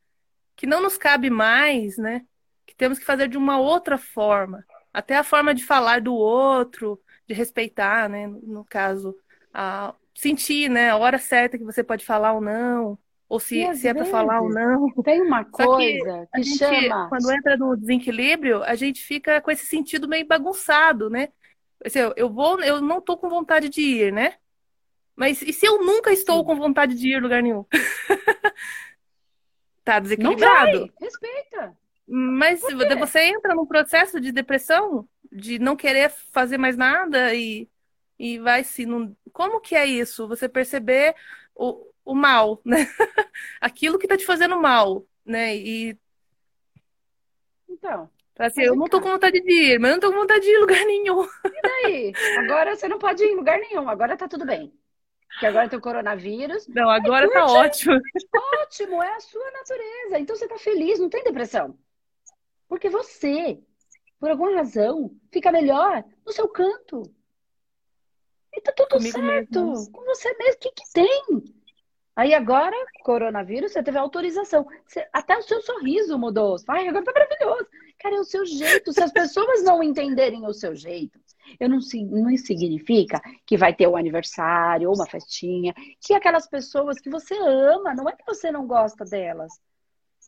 que 0.57 0.67
não 0.67 0.83
nos 0.83 0.99
cabe 0.99 1.31
mais, 1.31 1.97
né? 1.97 2.27
Que 2.67 2.75
temos 2.75 2.99
que 2.99 3.05
fazer 3.05 3.29
de 3.29 3.39
uma 3.39 3.59
outra 3.59 3.97
forma. 3.97 4.65
Até 4.93 5.17
a 5.17 5.25
forma 5.25 5.55
de 5.55 5.65
falar 5.65 6.01
do 6.01 6.15
outro, 6.15 7.01
de 7.27 7.35
respeitar, 7.35 8.09
né? 8.09 8.27
No 8.27 8.65
caso, 8.65 9.17
a, 9.53 9.95
sentir, 10.15 10.71
né, 10.71 10.91
a 10.91 10.97
hora 10.97 11.19
certa 11.19 11.59
que 11.59 11.65
você 11.65 11.83
pode 11.83 12.05
falar 12.05 12.33
ou 12.33 12.41
não, 12.41 12.99
ou 13.35 13.41
se, 13.41 13.75
se 13.75 13.89
é 13.89 13.93
para 13.93 14.05
falar 14.05 14.41
ou 14.41 14.49
não. 14.49 14.89
Tem 15.03 15.21
uma 15.21 15.45
coisa 15.51 16.29
que, 16.33 16.41
que 16.41 16.43
gente, 16.45 16.59
chama. 16.59 17.09
Quando 17.09 17.33
entra 17.33 17.57
no 17.57 17.77
desequilíbrio, 17.77 18.63
a 18.63 18.77
gente 18.77 19.03
fica 19.03 19.41
com 19.41 19.51
esse 19.51 19.67
sentido 19.67 20.07
meio 20.07 20.25
bagunçado, 20.25 21.11
né? 21.11 21.31
Assim, 21.85 21.99
eu 22.17 22.31
vou, 22.33 22.61
eu 22.61 22.81
não 22.81 23.01
tô 23.01 23.17
com 23.17 23.29
vontade 23.29 23.69
de 23.69 23.81
ir, 23.81 24.13
né? 24.13 24.35
Mas 25.17 25.43
e 25.43 25.53
se 25.53 25.67
eu 25.67 25.85
nunca 25.85 26.13
estou 26.13 26.39
Sim. 26.39 26.45
com 26.45 26.55
vontade 26.55 26.95
de 26.95 27.09
ir 27.09 27.21
lugar 27.21 27.43
nenhum? 27.43 27.65
tá 29.85 29.99
desequilibrado. 29.99 30.81
Não. 30.81 30.89
Respeita. 31.01 31.77
Mas 32.07 32.61
você 32.99 33.21
entra 33.25 33.53
num 33.55 33.67
processo 33.67 34.21
de 34.21 34.31
depressão, 34.31 35.09
de 35.33 35.59
não 35.59 35.75
querer 35.75 36.11
fazer 36.31 36.57
mais 36.57 36.77
nada 36.77 37.35
e 37.35 37.69
e 38.17 38.39
vai 38.39 38.63
se. 38.63 38.87
Num... 38.87 39.13
Como 39.33 39.61
que 39.61 39.75
é 39.75 39.85
isso? 39.85 40.29
Você 40.29 40.49
perceber 40.49 41.17
o, 41.53 41.85
o 42.05 42.15
mal, 42.15 42.61
né? 42.65 42.77
Aquilo 43.61 43.99
que 43.99 44.07
está 44.07 44.17
te 44.17 44.27
fazendo 44.27 44.61
mal, 44.61 45.07
né? 45.25 45.57
E. 45.57 45.99
Então. 47.69 48.11
Assim, 48.39 48.63
eu 48.63 48.75
não 48.75 48.89
tô 48.89 49.01
com 49.01 49.11
vontade 49.11 49.41
de 49.41 49.53
ir, 49.53 49.79
mas 49.79 49.91
eu 49.91 49.97
não 49.97 50.01
tô 50.01 50.13
com 50.13 50.19
vontade 50.19 50.41
de 50.41 50.51
ir 50.51 50.55
em 50.55 50.61
lugar 50.61 50.85
nenhum. 50.87 51.23
E 51.23 51.63
daí? 51.63 52.13
Agora 52.39 52.75
você 52.75 52.89
não 52.89 52.99
pode 52.99 53.23
ir 53.23 53.29
em 53.29 53.37
lugar 53.37 53.59
nenhum, 53.59 53.89
agora 53.89 54.17
tá 54.17 54.27
tudo 54.27 54.45
bem. 54.45 54.73
Porque 55.29 55.47
agora 55.47 55.69
tem 55.69 55.79
o 55.79 55.83
coronavírus. 55.83 56.67
Não, 56.69 56.89
agora 56.89 57.29
tá 57.31 57.45
ótimo. 57.45 57.95
Ótimo, 58.63 59.03
é 59.03 59.15
a 59.15 59.21
sua 59.21 59.51
natureza. 59.51 60.19
Então 60.19 60.37
você 60.37 60.47
tá 60.47 60.59
feliz, 60.59 60.99
não 60.99 61.09
tem 61.09 61.25
depressão. 61.25 61.77
Porque 62.69 62.89
você, 62.89 63.61
por 64.21 64.31
alguma 64.31 64.55
razão, 64.55 65.11
fica 65.33 65.51
melhor 65.51 66.05
no 66.25 66.33
seu 66.33 66.49
canto. 66.49 67.03
E 68.53 68.61
tá 68.61 68.73
tudo 68.73 68.91
Comigo 68.91 69.19
certo. 69.19 69.67
Mesmo. 69.67 69.93
Com 69.93 70.05
você 70.05 70.33
mesmo. 70.37 70.55
O 70.55 70.59
que, 70.59 70.71
que 70.71 70.93
tem? 70.93 71.27
Aí 72.17 72.33
agora, 72.33 72.77
coronavírus, 73.03 73.73
você 73.73 73.83
teve 73.83 73.99
autorização. 73.99 74.67
Você, 74.87 75.07
até 75.13 75.37
o 75.37 75.43
seu 75.43 75.61
sorriso 75.61 76.19
mudou. 76.19 76.57
Ai, 76.69 76.87
agora 76.87 77.05
tá 77.05 77.13
maravilhoso. 77.13 77.69
Cara, 77.99 78.17
é 78.17 78.21
o 78.21 78.25
seu 78.25 78.47
jeito. 78.47 78.93
Se 78.93 79.03
as 79.03 79.13
pessoas 79.13 79.65
não 79.65 79.83
entenderem 79.83 80.47
o 80.47 80.53
seu 80.53 80.77
jeito, 80.77 81.19
eu 81.59 81.69
não, 81.69 81.79
não 82.11 82.37
significa 82.37 83.21
que 83.47 83.57
vai 83.57 83.75
ter 83.75 83.89
um 83.89 83.97
aniversário 83.97 84.89
ou 84.89 84.95
uma 84.95 85.07
festinha, 85.07 85.75
que 86.01 86.15
aquelas 86.15 86.47
pessoas 86.47 87.01
que 87.01 87.11
você 87.11 87.35
ama, 87.35 87.95
não 87.95 88.09
é 88.09 88.13
que 88.13 88.25
você 88.27 88.51
não 88.51 88.67
gosta 88.67 89.05
delas. 89.05 89.53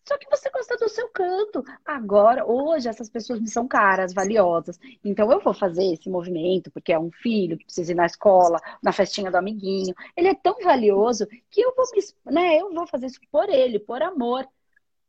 Só 0.06 0.16
que 0.16 0.28
você 0.30 0.48
gosta 0.50 0.76
do 0.76 0.88
seu 0.88 1.08
canto. 1.08 1.64
Agora, 1.84 2.46
hoje, 2.46 2.88
essas 2.88 3.10
pessoas 3.10 3.40
me 3.40 3.48
são 3.48 3.66
caras, 3.66 4.14
valiosas. 4.14 4.78
Então, 5.04 5.30
eu 5.32 5.40
vou 5.40 5.52
fazer 5.52 5.92
esse 5.92 6.08
movimento, 6.08 6.70
porque 6.70 6.92
é 6.92 6.98
um 6.98 7.10
filho 7.10 7.58
que 7.58 7.64
precisa 7.64 7.92
ir 7.92 7.96
na 7.96 8.06
escola, 8.06 8.60
na 8.82 8.92
festinha 8.92 9.30
do 9.30 9.36
amiguinho. 9.36 9.94
Ele 10.16 10.28
é 10.28 10.34
tão 10.34 10.60
valioso 10.62 11.26
que 11.50 11.60
eu 11.60 11.74
vou, 11.74 11.84
né, 12.32 12.60
eu 12.60 12.72
vou 12.72 12.86
fazer 12.86 13.06
isso 13.06 13.20
por 13.32 13.48
ele, 13.48 13.80
por 13.80 14.00
amor. 14.02 14.46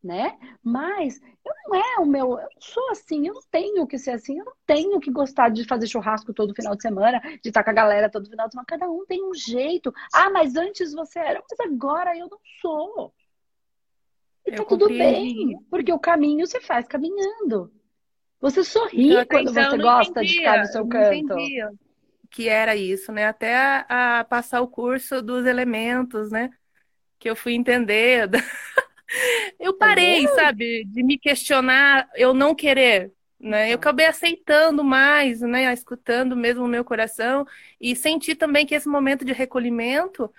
Né? 0.04 0.38
Mas 0.64 1.20
eu 1.46 1.54
não 1.66 1.76
é 1.76 1.98
o 2.00 2.06
meu, 2.06 2.40
eu 2.40 2.48
sou 2.60 2.92
assim, 2.92 3.28
eu 3.28 3.34
não 3.34 3.42
tenho 3.52 3.86
que 3.86 3.98
ser 3.98 4.12
assim, 4.12 4.38
eu 4.38 4.46
não 4.46 4.54
tenho 4.66 5.00
que 5.00 5.12
gostar 5.12 5.50
de 5.50 5.66
fazer 5.66 5.88
churrasco 5.88 6.34
todo 6.34 6.54
final 6.56 6.76
de 6.76 6.84
semana, 6.84 7.20
de 7.42 7.50
estar 7.50 7.64
com 7.64 7.72
a 7.72 7.74
galera 7.74 8.10
todo 8.10 8.30
final 8.30 8.48
de 8.48 8.54
semana. 8.54 8.66
Cada 8.68 8.90
um 8.90 9.06
tem 9.06 9.24
um 9.28 9.34
jeito. 9.34 9.94
Ah, 10.14 10.30
mas 10.30 10.56
antes 10.56 10.94
você 10.94 11.20
era, 11.20 11.44
mas 11.50 11.60
agora 11.60 12.18
eu 12.18 12.28
não 12.30 12.40
sou. 12.62 13.14
E 14.48 14.52
tá 14.52 14.64
tudo 14.64 14.88
bem, 14.88 15.60
porque 15.70 15.92
o 15.92 16.00
caminho 16.00 16.48
você 16.48 16.62
faz 16.62 16.88
caminhando. 16.88 17.72
Você 18.40 18.64
sorri 18.64 19.12
então, 19.12 19.26
quando 19.26 19.52
então, 19.52 19.72
você 19.72 19.78
gosta 19.78 20.12
entendia, 20.12 20.32
de 20.32 20.38
ficar 20.38 20.60
no 20.60 20.66
seu 20.68 20.88
canto. 20.88 21.36
que 22.30 22.48
era 22.48 22.76
isso, 22.76 23.12
né? 23.12 23.26
Até 23.26 23.56
a, 23.56 24.20
a, 24.20 24.24
passar 24.24 24.62
o 24.62 24.68
curso 24.68 25.22
dos 25.22 25.46
elementos, 25.46 26.32
né? 26.32 26.50
Que 27.20 27.30
eu 27.30 27.36
fui 27.36 27.54
entender. 27.54 28.30
eu 29.60 29.74
parei, 29.74 30.28
sabe, 30.30 30.86
de 30.86 31.04
me 31.04 31.18
questionar, 31.18 32.08
eu 32.16 32.34
não 32.34 32.56
querer, 32.56 33.12
né? 33.40 33.72
Eu 33.72 33.76
acabei 33.76 34.06
aceitando 34.06 34.82
mais, 34.82 35.42
né? 35.42 35.74
Escutando 35.74 36.38
mesmo 36.38 36.64
o 36.64 36.70
meu 36.70 36.86
coração 36.86 37.46
e 37.82 37.96
senti 37.98 38.34
também 38.34 38.66
que 38.66 38.76
esse 38.76 38.88
momento 38.88 39.26
de 39.26 39.34
recolhimento 39.34 40.32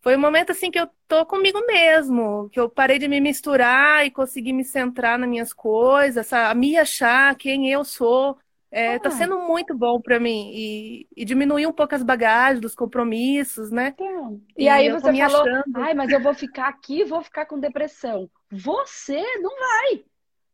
foi 0.00 0.16
um 0.16 0.20
momento 0.20 0.52
assim 0.52 0.70
que 0.70 0.78
eu 0.78 0.88
tô 1.06 1.26
comigo 1.26 1.60
mesmo, 1.66 2.48
que 2.50 2.60
eu 2.60 2.68
parei 2.68 2.98
de 2.98 3.08
me 3.08 3.20
misturar 3.20 4.06
e 4.06 4.10
consegui 4.10 4.52
me 4.52 4.64
centrar 4.64 5.18
nas 5.18 5.28
minhas 5.28 5.52
coisas, 5.52 6.32
a 6.32 6.54
me 6.54 6.76
achar 6.76 7.34
quem 7.34 7.70
eu 7.70 7.84
sou. 7.84 8.38
É, 8.70 8.96
ah. 8.96 9.00
Tá 9.00 9.10
sendo 9.10 9.38
muito 9.38 9.74
bom 9.74 10.00
para 10.00 10.20
mim 10.20 10.50
e, 10.52 11.08
e, 11.16 11.24
diminuir 11.24 11.66
um 11.66 11.72
pouco 11.72 11.94
as 11.94 12.02
bagagens 12.02 12.60
dos 12.60 12.74
compromissos, 12.74 13.70
né? 13.70 13.88
Então, 13.94 14.40
e, 14.56 14.64
e 14.64 14.68
aí 14.68 14.90
você 14.90 15.10
falou, 15.16 15.40
achando... 15.40 15.76
ai, 15.76 15.94
mas 15.94 16.12
eu 16.12 16.20
vou 16.20 16.34
ficar 16.34 16.68
aqui, 16.68 17.02
vou 17.02 17.22
ficar 17.22 17.46
com 17.46 17.58
depressão. 17.58 18.28
Você 18.52 19.22
não 19.40 19.58
vai, 19.58 20.04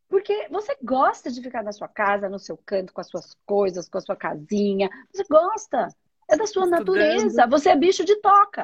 porque 0.09 0.47
você 0.49 0.77
gosta 0.81 1.29
de 1.29 1.43
ficar 1.43 1.65
na 1.65 1.73
sua 1.73 1.89
casa, 1.89 2.29
no 2.29 2.39
seu 2.39 2.57
canto, 2.57 2.93
com 2.93 3.01
as 3.01 3.09
suas 3.09 3.35
coisas, 3.45 3.89
com 3.89 3.99
a 3.99 4.01
sua 4.01 4.15
casinha. 4.15 4.89
Você 5.13 5.25
gosta, 5.29 5.89
é 6.31 6.37
da 6.37 6.47
sua 6.47 6.65
Estudando. 6.65 6.79
natureza. 6.79 7.47
Você 7.49 7.71
é 7.71 7.77
bicho 7.77 8.05
de 8.05 8.15
toca. 8.21 8.63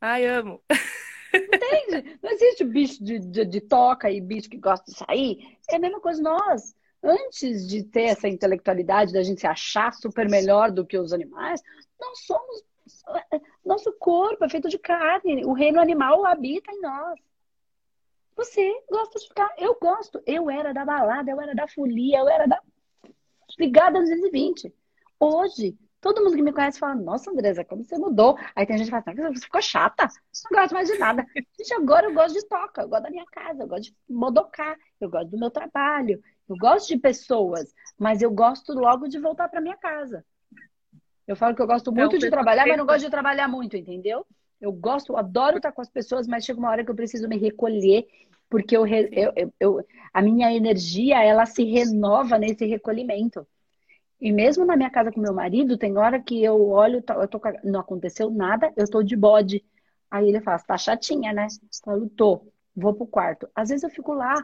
Ai, 0.00 0.26
amo. 0.26 0.62
Entende? 1.34 2.18
Não 2.22 2.30
existe 2.30 2.64
bicho 2.64 3.02
de, 3.02 3.18
de, 3.18 3.44
de, 3.44 3.60
toca 3.60 4.10
e 4.10 4.20
bicho 4.20 4.48
que 4.48 4.56
gosta 4.56 4.90
de 4.90 4.96
sair. 4.96 5.58
É 5.68 5.76
a 5.76 5.78
mesma 5.78 6.00
coisa 6.00 6.22
nós. 6.22 6.74
Antes 7.02 7.68
de 7.68 7.82
ter 7.84 8.04
essa 8.04 8.28
intelectualidade 8.28 9.12
da 9.12 9.22
gente 9.22 9.40
se 9.40 9.46
achar 9.46 9.92
super 9.92 10.28
melhor 10.28 10.70
do 10.70 10.86
que 10.86 10.98
os 10.98 11.12
animais, 11.12 11.62
nós 12.00 12.24
somos. 12.24 12.64
Nosso 13.64 13.92
corpo 13.98 14.44
é 14.44 14.48
feito 14.48 14.68
de 14.68 14.78
carne. 14.78 15.44
O 15.44 15.52
reino 15.52 15.80
animal 15.80 16.24
habita 16.24 16.72
em 16.72 16.80
nós. 16.80 17.18
Você 18.36 18.72
gosta 18.90 19.18
de 19.18 19.28
ficar. 19.28 19.52
Eu 19.58 19.76
gosto. 19.80 20.22
Eu 20.26 20.48
era 20.48 20.72
da 20.72 20.84
balada, 20.84 21.30
eu 21.30 21.40
era 21.40 21.54
da 21.54 21.68
folia, 21.68 22.18
eu 22.18 22.28
era 22.28 22.46
da. 22.46 22.60
Ligada 23.58 23.98
220. 23.98 24.72
Hoje, 25.20 25.76
Todo 26.00 26.22
mundo 26.22 26.36
que 26.36 26.42
me 26.42 26.52
conhece 26.52 26.78
fala, 26.78 26.94
nossa, 26.94 27.30
Andresa, 27.30 27.64
como 27.64 27.82
você 27.82 27.98
mudou? 27.98 28.38
Aí 28.54 28.64
tem 28.64 28.78
gente 28.78 28.86
que 28.86 29.02
fala, 29.02 29.32
você 29.32 29.44
ficou 29.44 29.60
chata, 29.60 30.08
não 30.50 30.60
gosto 30.60 30.72
mais 30.72 30.88
de 30.88 30.96
nada. 30.96 31.26
Gente, 31.58 31.74
agora 31.74 32.06
eu 32.06 32.14
gosto 32.14 32.34
de 32.34 32.46
toca, 32.46 32.82
eu 32.82 32.88
gosto 32.88 33.02
da 33.02 33.10
minha 33.10 33.26
casa, 33.26 33.64
eu 33.64 33.66
gosto 33.66 33.84
de 33.84 33.96
modocar, 34.08 34.76
eu 35.00 35.10
gosto 35.10 35.30
do 35.30 35.38
meu 35.38 35.50
trabalho, 35.50 36.22
eu 36.48 36.56
gosto 36.56 36.88
de 36.88 36.98
pessoas, 36.98 37.74
mas 37.98 38.22
eu 38.22 38.30
gosto 38.30 38.72
logo 38.72 39.08
de 39.08 39.18
voltar 39.18 39.48
para 39.48 39.60
minha 39.60 39.76
casa. 39.76 40.24
Eu 41.26 41.34
falo 41.36 41.54
que 41.54 41.60
eu 41.60 41.66
gosto 41.66 41.92
muito 41.92 42.16
de 42.16 42.30
trabalhar, 42.30 42.66
mas 42.66 42.78
não 42.78 42.86
gosto 42.86 43.04
de 43.04 43.10
trabalhar 43.10 43.48
muito, 43.48 43.76
entendeu? 43.76 44.24
Eu 44.60 44.72
gosto, 44.72 45.12
eu 45.12 45.16
adoro 45.16 45.56
estar 45.56 45.72
com 45.72 45.82
as 45.82 45.90
pessoas, 45.90 46.26
mas 46.26 46.44
chega 46.44 46.58
uma 46.58 46.70
hora 46.70 46.84
que 46.84 46.90
eu 46.90 46.94
preciso 46.94 47.28
me 47.28 47.36
recolher, 47.36 48.06
porque 48.48 48.76
eu, 48.76 48.86
eu, 48.86 49.52
eu 49.60 49.86
a 50.12 50.22
minha 50.22 50.52
energia, 50.52 51.22
ela 51.22 51.44
se 51.44 51.64
renova 51.64 52.38
nesse 52.38 52.64
recolhimento. 52.66 53.46
E 54.20 54.32
mesmo 54.32 54.64
na 54.64 54.76
minha 54.76 54.90
casa 54.90 55.12
com 55.12 55.20
meu 55.20 55.32
marido, 55.32 55.78
tem 55.78 55.96
hora 55.96 56.20
que 56.20 56.42
eu 56.42 56.68
olho, 56.68 57.02
eu 57.08 57.28
tô, 57.28 57.40
não 57.62 57.80
aconteceu 57.80 58.30
nada, 58.30 58.72
eu 58.76 58.88
tô 58.90 59.02
de 59.02 59.16
bode. 59.16 59.64
Aí 60.10 60.28
ele 60.28 60.40
fala, 60.40 60.58
tá 60.58 60.76
chatinha, 60.76 61.32
né? 61.32 61.46
Eu 61.46 61.68
falo, 61.84 62.08
tô, 62.10 62.52
vou 62.74 62.94
pro 62.94 63.06
quarto. 63.06 63.48
Às 63.54 63.68
vezes 63.68 63.84
eu 63.84 63.90
fico 63.90 64.12
lá 64.12 64.34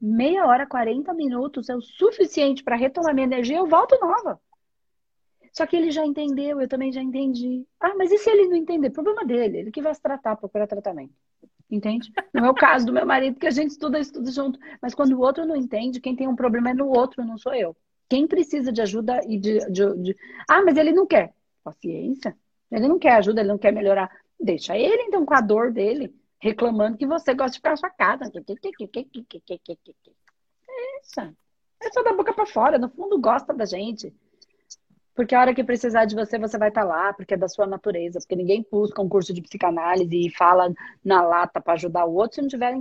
meia 0.00 0.46
hora, 0.46 0.66
40 0.66 1.14
minutos, 1.14 1.68
é 1.68 1.76
o 1.76 1.80
suficiente 1.80 2.62
para 2.64 2.76
retomar 2.76 3.14
minha 3.14 3.26
energia, 3.26 3.56
eu 3.58 3.66
volto 3.66 3.98
nova. 4.00 4.40
Só 5.52 5.66
que 5.66 5.76
ele 5.76 5.90
já 5.90 6.04
entendeu, 6.04 6.60
eu 6.60 6.68
também 6.68 6.90
já 6.90 7.02
entendi. 7.02 7.66
Ah, 7.78 7.94
mas 7.94 8.10
e 8.10 8.18
se 8.18 8.28
ele 8.28 8.48
não 8.48 8.56
entender? 8.56 8.90
Problema 8.90 9.24
dele, 9.24 9.58
ele 9.58 9.70
que 9.70 9.82
vai 9.82 9.94
se 9.94 10.00
tratar, 10.00 10.36
procurar 10.36 10.66
tratamento. 10.66 11.14
Entende? 11.70 12.12
No 12.34 12.42
meu 12.42 12.54
caso 12.54 12.86
do 12.86 12.92
meu 12.92 13.06
marido, 13.06 13.38
que 13.38 13.46
a 13.46 13.50
gente 13.50 13.70
estuda, 13.70 13.98
estuda 13.98 14.30
junto. 14.30 14.58
Mas 14.80 14.94
quando 14.94 15.12
o 15.12 15.20
outro 15.20 15.46
não 15.46 15.56
entende, 15.56 16.00
quem 16.00 16.16
tem 16.16 16.26
um 16.26 16.36
problema 16.36 16.70
é 16.70 16.74
no 16.74 16.88
outro, 16.88 17.24
não 17.24 17.38
sou 17.38 17.54
eu. 17.54 17.76
Quem 18.08 18.26
precisa 18.26 18.72
de 18.72 18.80
ajuda 18.82 19.20
e 19.26 19.38
de, 19.38 19.58
de, 19.70 19.96
de, 20.02 20.16
Ah, 20.48 20.62
mas 20.62 20.76
ele 20.76 20.92
não 20.92 21.06
quer. 21.06 21.32
Paciência. 21.64 22.36
Ele 22.70 22.88
não 22.88 22.98
quer 22.98 23.14
ajuda, 23.16 23.40
ele 23.40 23.48
não 23.48 23.58
quer 23.58 23.72
melhorar. 23.72 24.10
Deixa 24.38 24.76
ele, 24.76 25.02
então, 25.02 25.24
com 25.24 25.34
a 25.34 25.40
dor 25.40 25.72
dele, 25.72 26.14
reclamando 26.40 26.98
que 26.98 27.06
você 27.06 27.32
gosta 27.34 27.52
de 27.52 27.58
ficar 27.58 27.70
na 27.70 27.76
sua 27.76 27.90
casa. 27.90 28.24
É 30.68 31.00
isso. 31.00 31.20
É 31.80 31.90
só 31.92 32.02
da 32.02 32.12
boca 32.12 32.32
para 32.32 32.46
fora. 32.46 32.78
No 32.78 32.88
fundo, 32.88 33.20
gosta 33.20 33.52
da 33.52 33.64
gente. 33.64 34.12
Porque 35.14 35.34
a 35.34 35.40
hora 35.40 35.54
que 35.54 35.62
precisar 35.62 36.06
de 36.06 36.14
você, 36.14 36.38
você 36.38 36.56
vai 36.56 36.68
estar 36.68 36.82
tá 36.82 36.86
lá, 36.86 37.12
porque 37.12 37.34
é 37.34 37.36
da 37.36 37.48
sua 37.48 37.66
natureza. 37.66 38.18
Porque 38.18 38.36
ninguém 38.36 38.66
busca 38.70 39.02
um 39.02 39.08
curso 39.08 39.32
de 39.34 39.42
psicanálise 39.42 40.26
e 40.26 40.34
fala 40.34 40.72
na 41.04 41.22
lata 41.22 41.60
para 41.60 41.74
ajudar 41.74 42.06
o 42.06 42.14
outro 42.14 42.36
se 42.36 42.42
não 42.42 42.48
tiver 42.48 42.74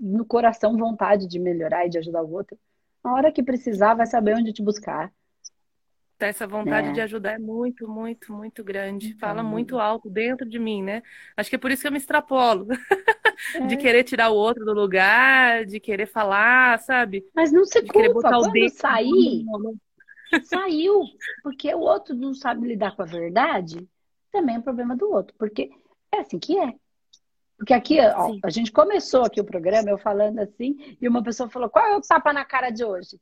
no 0.00 0.24
coração 0.24 0.76
vontade 0.76 1.26
de 1.26 1.38
melhorar 1.38 1.86
e 1.86 1.90
de 1.90 1.98
ajudar 1.98 2.22
o 2.22 2.32
outro. 2.32 2.58
A 3.04 3.12
hora 3.12 3.30
que 3.30 3.42
precisar, 3.42 3.94
vai 3.94 4.06
saber 4.06 4.34
onde 4.34 4.52
te 4.52 4.62
buscar. 4.62 5.12
Essa 6.18 6.46
vontade 6.46 6.88
é. 6.88 6.92
de 6.92 7.00
ajudar 7.02 7.32
é 7.32 7.38
muito, 7.38 7.86
muito, 7.86 8.32
muito 8.32 8.64
grande. 8.64 9.08
Então, 9.08 9.18
Fala 9.18 9.42
muito 9.42 9.78
alto 9.78 10.08
dentro 10.08 10.48
de 10.48 10.58
mim, 10.58 10.82
né? 10.82 11.02
Acho 11.36 11.50
que 11.50 11.56
é 11.56 11.58
por 11.58 11.70
isso 11.70 11.82
que 11.82 11.88
eu 11.88 11.92
me 11.92 11.98
extrapolo. 11.98 12.66
É. 13.56 13.66
de 13.66 13.76
querer 13.76 14.04
tirar 14.04 14.30
o 14.30 14.36
outro 14.36 14.64
do 14.64 14.72
lugar, 14.72 15.64
de 15.66 15.80
querer 15.80 16.06
falar, 16.06 16.78
sabe? 16.78 17.26
Mas 17.34 17.50
não 17.50 17.64
se 17.64 17.82
de 17.82 17.88
culpa. 17.88 18.12
Botar 18.12 18.30
Quando 18.30 18.48
o 18.48 18.52
dedo 18.52 18.70
sair, 18.70 19.44
saiu. 20.44 21.02
Porque 21.42 21.74
o 21.74 21.80
outro 21.80 22.14
não 22.14 22.32
sabe 22.32 22.68
lidar 22.68 22.94
com 22.94 23.02
a 23.02 23.06
verdade, 23.06 23.86
também 24.30 24.56
é 24.56 24.60
problema 24.60 24.96
do 24.96 25.10
outro. 25.10 25.34
Porque 25.36 25.68
é 26.12 26.20
assim 26.20 26.38
que 26.38 26.56
é. 26.56 26.74
Porque 27.64 27.72
aqui, 27.72 27.98
ó, 27.98 28.36
a 28.42 28.50
gente 28.50 28.70
começou 28.70 29.24
aqui 29.24 29.40
o 29.40 29.44
programa, 29.44 29.88
eu 29.88 29.96
falando 29.96 30.38
assim, 30.38 30.98
e 31.00 31.08
uma 31.08 31.22
pessoa 31.22 31.48
falou, 31.48 31.70
qual 31.70 31.86
é 31.86 31.96
o 31.96 32.00
tapa 32.02 32.30
na 32.30 32.44
cara 32.44 32.68
de 32.68 32.84
hoje? 32.84 33.18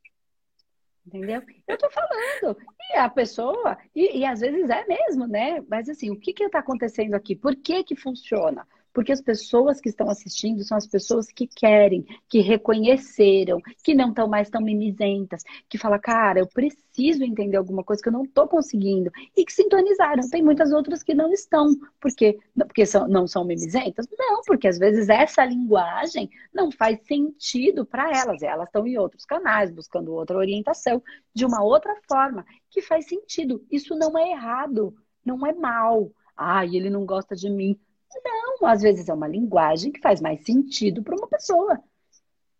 Entendeu? 1.07 1.41
Eu 1.65 1.77
tô 1.77 1.89
falando. 1.89 2.57
E 2.91 2.97
a 2.97 3.07
pessoa, 3.07 3.77
e, 3.95 4.19
e 4.19 4.25
às 4.25 4.41
vezes 4.41 4.69
é 4.69 4.85
mesmo, 4.85 5.27
né? 5.27 5.63
Mas 5.69 5.87
assim, 5.87 6.11
o 6.11 6.19
que 6.19 6.33
que 6.33 6.49
tá 6.49 6.59
acontecendo 6.59 7.13
aqui? 7.13 7.37
Por 7.37 7.55
que 7.55 7.85
que 7.85 7.95
funciona? 7.95 8.67
Porque 8.93 9.11
as 9.11 9.21
pessoas 9.21 9.81
que 9.81 9.89
estão 9.89 10.09
assistindo 10.09 10.63
são 10.63 10.77
as 10.77 10.85
pessoas 10.85 11.27
que 11.27 11.47
querem, 11.47 12.05
que 12.29 12.39
reconheceram, 12.39 13.59
que 13.83 13.95
não 13.95 14.09
estão 14.09 14.27
mais 14.27 14.49
tão 14.49 14.61
mimizentas, 14.61 15.43
que 15.67 15.77
falam, 15.77 15.99
cara, 15.99 16.39
eu 16.39 16.47
preciso 16.47 17.23
entender 17.23 17.57
alguma 17.57 17.83
coisa 17.83 18.01
que 18.01 18.09
eu 18.09 18.13
não 18.13 18.23
estou 18.23 18.47
conseguindo, 18.47 19.11
e 19.35 19.43
que 19.43 19.51
sintonizaram. 19.51 20.29
Tem 20.29 20.43
muitas 20.43 20.71
outras 20.71 21.01
que 21.01 21.13
não 21.13 21.33
estão, 21.33 21.75
porque, 21.99 22.37
porque 22.55 22.85
são, 22.85 23.07
não 23.07 23.27
são 23.27 23.43
mimizentas? 23.43 24.05
Não, 24.17 24.41
porque 24.45 24.67
às 24.67 24.77
vezes 24.77 25.09
essa 25.09 25.43
linguagem 25.43 26.29
não 26.53 26.71
faz 26.71 26.99
sentido 27.05 27.85
para 27.85 28.09
elas. 28.15 28.43
Elas 28.43 28.67
estão 28.67 28.85
em 28.85 28.97
outros 28.97 29.25
canais, 29.25 29.71
buscando 29.71 30.13
outra 30.13 30.37
orientação, 30.37 31.01
de 31.33 31.45
uma 31.45 31.63
outra 31.63 31.95
forma, 32.07 32.45
que 32.69 32.81
faz 32.81 33.07
sentido. 33.07 33.65
Isso 33.71 33.95
não 33.95 34.17
é 34.17 34.31
errado, 34.31 34.95
não 35.25 35.45
é 35.45 35.53
mal. 35.53 36.11
Ai, 36.35 36.75
ele 36.75 36.89
não 36.89 37.05
gosta 37.05 37.35
de 37.35 37.49
mim. 37.49 37.79
Não, 38.23 38.67
às 38.67 38.81
vezes 38.81 39.07
é 39.07 39.13
uma 39.13 39.27
linguagem 39.27 39.91
que 39.91 40.01
faz 40.01 40.21
mais 40.21 40.43
sentido 40.43 41.03
para 41.03 41.15
uma 41.15 41.27
pessoa. 41.27 41.81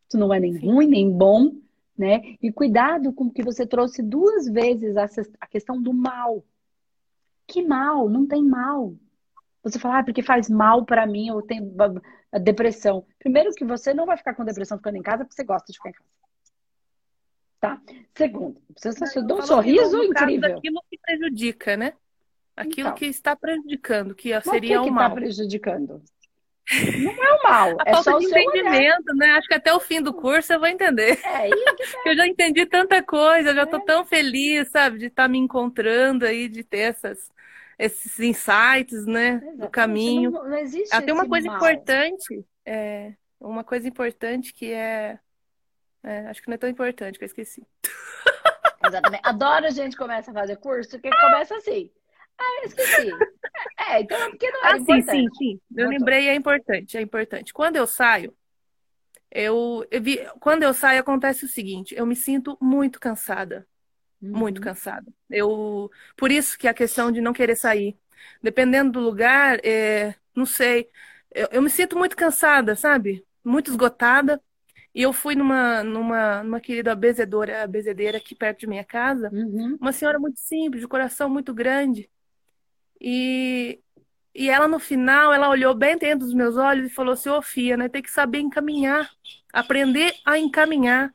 Isso 0.08 0.18
não 0.18 0.34
é 0.34 0.39
nem 0.39 0.54
Sim. 0.54 0.66
ruim, 0.68 0.88
nem 0.88 1.12
bom, 1.12 1.56
né? 1.98 2.36
E 2.42 2.52
cuidado 2.52 3.13
com 3.13 3.30
que 3.30 3.44
você 3.44 3.66
trouxe 3.66 4.02
duas 4.02 4.48
vezes 4.48 4.96
a 4.98 5.48
questão 5.48 5.82
do 5.82 5.94
mal. 5.94 6.44
Que 7.48 7.66
mal? 7.66 8.10
Não 8.10 8.26
tem 8.26 8.44
mal. 8.44 8.94
Você 9.63 9.80
fala, 9.80 10.00
ah, 10.00 10.04
porque 10.04 10.22
faz 10.22 10.50
mal 10.50 10.86
para 10.86 11.06
mim, 11.06 11.32
ou 11.32 11.42
tem 11.42 11.62
depressão. 12.42 13.06
Primeiro 13.18 13.52
que 13.52 13.63
você 13.63 13.94
não 13.94 14.06
vai 14.06 14.18
ficar 14.18 14.34
com 14.34 14.44
depressão 14.44 14.78
ficando 14.78 14.98
em 14.98 15.02
casa 15.02 15.24
porque 15.24 15.36
você 15.36 15.44
gosta 15.44 15.72
de 15.72 15.78
ficar 15.78 15.89
em 15.89 15.94
casa. 15.94 16.10
Tá? 17.60 17.82
Segundo, 18.13 18.62
você 18.78 19.22
dá 19.22 19.36
um 19.36 19.42
sorriso 19.42 20.04
incrível. 20.04 20.58
Aquilo 20.58 20.84
que 20.89 20.98
prejudica, 20.98 21.78
né? 21.78 21.94
Aquilo 22.56 22.89
então, 22.89 22.98
que 22.98 23.06
está 23.06 23.36
prejudicando, 23.36 24.13
que 24.13 24.39
seria 24.42 24.82
o, 24.82 24.84
que 24.84 24.89
o 24.89 24.94
mal. 24.94 25.08
está 25.08 25.16
prejudicando? 25.16 26.04
Não 26.72 27.12
é 27.12 27.34
o 27.34 27.44
mal. 27.44 27.78
A 27.80 27.89
é 27.89 27.94
falta 27.94 28.12
só 28.12 28.20
de 28.20 28.26
entendimento, 28.26 29.13
né? 29.16 29.32
Acho 29.32 29.48
que 29.48 29.54
até 29.54 29.74
o 29.74 29.80
fim 29.80 30.02
do 30.02 30.13
curso 30.13 30.54
eu 30.54 30.60
vou 30.60 30.68
entender. 30.68 31.20
É, 31.24 31.50
tá. 31.50 31.76
eu 32.06 32.16
já 32.16 32.28
entendi 32.28 32.66
tanta 32.66 33.04
coisa, 33.04 33.50
eu 33.50 33.56
já 33.56 33.63
estou 33.63 33.80
é. 33.80 33.86
tão 33.86 34.06
feliz, 34.06 34.70
sabe, 34.70 35.00
de 35.00 35.08
estar 35.08 35.24
tá 35.24 35.28
me 35.28 35.38
encontrando 35.38 36.26
aí, 36.26 36.48
de 36.48 36.63
ter 36.63 36.92
essas, 36.92 37.30
esses 37.78 38.20
insights, 38.20 39.06
né, 39.06 39.39
do 39.56 39.70
caminho. 39.70 40.32
Não, 40.32 40.50
não 40.50 40.58
existe 40.58 40.96
Até 40.96 41.12
uma 41.12 41.28
coisa 41.28 41.48
mal. 41.48 41.58
importante, 41.58 42.46
é, 42.66 43.13
uma 43.42 43.63
coisa 43.63 43.88
importante 43.88 44.54
que 44.54 44.72
é, 44.72 45.20
é, 46.04 46.28
acho 46.28 46.42
que 46.42 46.48
não 46.48 46.56
é 46.56 46.58
tão 46.58 46.70
importante 46.70 47.18
que 47.18 47.26
eu 47.26 47.28
esqueci. 47.28 47.66
Exatamente. 48.86 49.22
Adoro 49.24 49.66
a 49.66 49.70
gente 49.70 49.98
começa 49.98 50.32
a 50.32 50.34
fazer 50.34 50.58
curso 50.58 51.00
que 51.00 51.10
começa 51.10 51.56
assim. 51.56 51.89
Ah, 52.38 52.62
eu 52.62 52.67
esqueci. 52.67 53.12
É, 53.78 54.02
então 54.02 54.17
é 54.17 54.30
porque 54.30 54.50
não 54.50 54.65
é 54.65 54.72
ah, 54.72 54.78
importante. 54.78 55.12
sim, 55.12 55.28
sim, 55.38 55.38
sim. 55.38 55.62
Eu 55.76 55.89
lembrei, 55.89 56.28
é 56.28 56.36
importante, 56.36 56.98
é 56.98 57.02
importante. 57.02 57.54
Quando 57.54 57.76
eu 57.76 57.86
saio, 57.86 58.36
eu, 59.30 59.86
eu 59.89 60.02
vi, 60.02 60.19
quando 60.39 60.63
eu 60.63 60.74
saio 60.74 61.00
acontece 61.00 61.46
o 61.46 61.48
seguinte, 61.48 61.93
eu 61.96 62.06
me 62.06 62.15
sinto 62.15 62.58
muito 62.62 63.00
cansada. 63.00 63.67
Uhum. 64.22 64.38
Muito 64.38 64.62
cansada. 64.62 65.12
Eu, 65.30 65.91
por 66.15 66.32
isso 66.32 66.58
que 66.58 66.67
a 66.67 66.74
questão 66.74 67.12
de 67.12 67.19
não 67.19 67.34
querer 67.34 67.56
sair. 67.56 67.98
Dependendo 68.41 68.93
do 68.93 69.00
lugar, 69.02 69.60
é, 69.65 70.15
não 70.36 70.46
sei. 70.46 70.89
Eu, 71.32 71.50
eu 71.52 71.62
me 71.62 71.69
sinto 71.69 71.98
muito 71.98 72.15
cansada, 72.15 72.76
sabe? 72.76 73.26
Muito 73.43 73.69
esgotada. 73.69 74.41
E 74.96 75.02
eu 75.02 75.12
fui 75.12 75.36
numa, 75.36 75.84
numa, 75.84 76.43
numa 76.43 76.62
querida 76.62 76.96
bezedora, 76.96 77.65
bezedeira 77.67 78.19
aqui 78.19 78.36
perto 78.36 78.60
de 78.60 78.67
minha 78.67 78.84
casa, 78.84 79.30
uhum. 79.34 79.76
uma 79.82 79.91
senhora 79.91 80.19
muito 80.19 80.39
simples, 80.39 80.82
de 80.82 80.88
coração 80.88 81.28
muito 81.28 81.52
grande. 81.52 82.10
E, 82.99 83.79
e 84.34 84.49
ela, 84.49 84.67
no 84.67 84.79
final, 84.79 85.34
ela 85.34 85.49
olhou 85.49 85.73
bem 85.73 85.97
dentro 85.97 86.25
dos 86.25 86.34
meus 86.34 86.58
olhos 86.58 86.88
e 86.88 86.93
falou 86.93 87.13
assim, 87.13 87.29
ô 87.29 87.41
Fia, 87.41 87.77
né, 87.77 87.89
tem 87.89 88.01
que 88.01 88.12
saber 88.12 88.39
encaminhar, 88.39 89.10
aprender 89.51 90.13
a 90.25 90.38
encaminhar. 90.38 91.12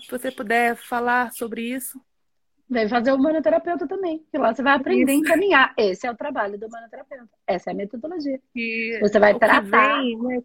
Se 0.00 0.10
você 0.10 0.30
puder 0.30 0.76
falar 0.76 1.32
sobre 1.32 1.62
isso. 1.62 2.00
Vem 2.68 2.88
fazer 2.88 3.12
o 3.12 3.16
humanoterapeuta 3.16 3.86
também, 3.86 4.24
que 4.30 4.38
lá 4.38 4.54
você 4.54 4.62
vai 4.62 4.74
aprender 4.74 5.12
isso. 5.12 5.24
a 5.24 5.26
encaminhar. 5.26 5.74
Esse 5.76 6.06
é 6.06 6.10
o 6.10 6.16
trabalho 6.16 6.58
do 6.58 6.66
humanoterapeuta. 6.66 7.28
Essa 7.46 7.70
é 7.70 7.72
a 7.72 7.76
metodologia. 7.76 8.40
E 8.54 8.98
você 9.00 9.18
vai 9.18 9.36
tratar 9.38 9.98
vem, 9.98 10.16
né? 10.18 10.42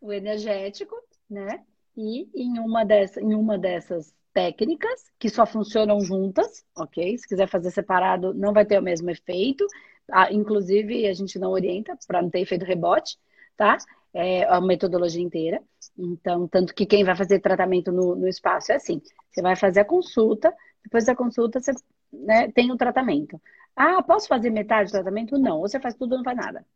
o 0.00 0.12
energético, 0.12 0.96
né? 1.30 1.64
E 1.96 2.28
em 2.34 2.58
uma, 2.58 2.84
dessa, 2.84 3.20
em 3.20 3.34
uma 3.34 3.58
dessas 3.58 4.14
técnicas 4.32 5.10
que 5.18 5.28
só 5.28 5.44
funcionam 5.44 6.00
juntas, 6.00 6.64
ok? 6.76 7.16
Se 7.18 7.28
quiser 7.28 7.48
fazer 7.48 7.70
separado, 7.70 8.32
não 8.34 8.52
vai 8.52 8.64
ter 8.64 8.78
o 8.78 8.82
mesmo 8.82 9.10
efeito. 9.10 9.66
Ah, 10.10 10.32
inclusive, 10.32 11.06
a 11.06 11.12
gente 11.12 11.38
não 11.38 11.50
orienta 11.50 11.96
para 12.06 12.22
não 12.22 12.30
ter 12.30 12.40
efeito 12.40 12.64
rebote, 12.64 13.18
tá? 13.56 13.76
É 14.14 14.44
a 14.44 14.60
metodologia 14.60 15.22
inteira. 15.22 15.62
Então, 15.96 16.48
tanto 16.48 16.74
que 16.74 16.86
quem 16.86 17.04
vai 17.04 17.14
fazer 17.14 17.40
tratamento 17.40 17.92
no, 17.92 18.14
no 18.14 18.28
espaço 18.28 18.72
é 18.72 18.76
assim: 18.76 19.00
você 19.30 19.42
vai 19.42 19.56
fazer 19.56 19.80
a 19.80 19.84
consulta, 19.84 20.52
depois 20.82 21.04
da 21.04 21.14
consulta 21.14 21.60
você 21.60 21.72
né, 22.12 22.50
tem 22.52 22.70
o 22.70 22.76
tratamento. 22.76 23.40
Ah, 23.76 24.02
posso 24.02 24.28
fazer 24.28 24.50
metade 24.50 24.90
do 24.90 24.92
tratamento? 24.92 25.38
Não. 25.38 25.56
Ou 25.58 25.68
você 25.68 25.80
faz 25.80 25.94
tudo 25.94 26.12
ou 26.12 26.18
não 26.18 26.24
faz 26.24 26.36
nada. 26.36 26.66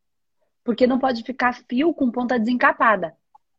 Porque 0.65 0.87
não 0.87 0.99
pode 0.99 1.23
ficar 1.23 1.53
fio 1.69 1.93
com 1.95 2.11
ponta 2.11 2.39
desencapada, 2.39 3.15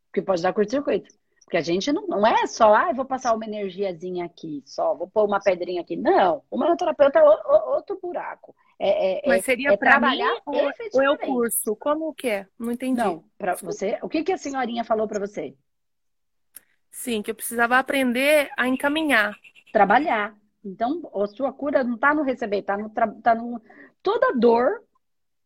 porque 0.07 0.21
pode 0.21 0.41
dar 0.41 0.53
curto-circuito. 0.53 1.09
Porque 1.47 1.55
a 1.55 1.61
gente 1.61 1.93
não, 1.93 2.05
não 2.07 2.27
é 2.27 2.45
só, 2.45 2.75
ah, 2.75 2.91
vou 2.91 3.05
passar 3.05 3.33
uma 3.33 3.45
energiazinha 3.45 4.25
aqui, 4.25 4.61
só, 4.65 4.93
vou 4.93 5.07
pôr 5.07 5.23
uma 5.23 5.39
pedrinha 5.39 5.79
aqui. 5.79 5.95
Não, 5.95 6.43
o 6.51 6.57
manoterapeuta 6.57 7.19
é 7.19 7.23
outro 7.23 7.97
buraco. 8.03 8.53
É, 8.77 9.19
é, 9.19 9.21
Mas 9.25 9.45
seria 9.45 9.71
é, 9.71 9.77
para 9.77 9.97
mim 9.97 10.21
ou, 10.45 10.55
ou 10.93 11.01
é 11.01 11.09
o 11.09 11.17
curso? 11.17 11.73
Como 11.77 12.13
que 12.13 12.27
é? 12.27 12.47
Não 12.59 12.69
entendi. 12.69 12.99
Não, 12.99 13.23
para 13.37 13.55
você. 13.55 13.97
O 14.01 14.09
que, 14.09 14.25
que 14.25 14.33
a 14.33 14.37
senhorinha 14.37 14.83
falou 14.83 15.07
para 15.07 15.21
você? 15.21 15.55
Sim, 16.91 17.21
que 17.21 17.31
eu 17.31 17.35
precisava 17.35 17.79
aprender 17.79 18.49
a 18.57 18.67
encaminhar. 18.67 19.33
Trabalhar. 19.71 20.35
Então, 20.65 21.09
a 21.15 21.27
sua 21.27 21.53
cura 21.53 21.81
não 21.81 21.95
está 21.95 22.13
no 22.13 22.23
receber, 22.23 22.57
está 22.57 22.77
no, 22.77 22.89
tá 22.89 23.33
no. 23.33 23.61
Toda 24.03 24.37
dor, 24.37 24.83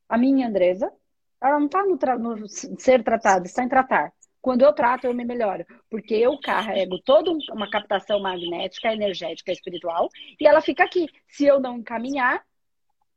a 0.09 0.17
minha 0.17 0.47
Andresa, 0.47 0.91
ela 1.39 1.59
não 1.59 1.67
está 1.67 1.85
no, 1.85 1.95
no, 2.17 2.47
ser 2.47 3.03
tratada, 3.03 3.45
está 3.45 3.63
em 3.63 3.69
tratar. 3.69 4.11
Quando 4.41 4.63
eu 4.63 4.73
trato, 4.73 5.05
eu 5.05 5.13
me 5.13 5.23
melhoro. 5.23 5.65
Porque 5.89 6.15
eu 6.15 6.39
carrego 6.39 6.99
toda 6.99 7.31
uma 7.51 7.69
captação 7.69 8.19
magnética, 8.19 8.91
energética, 8.91 9.51
espiritual, 9.51 10.09
e 10.39 10.47
ela 10.47 10.61
fica 10.61 10.83
aqui. 10.83 11.07
Se 11.27 11.45
eu 11.45 11.59
não 11.59 11.77
encaminhar, 11.77 12.43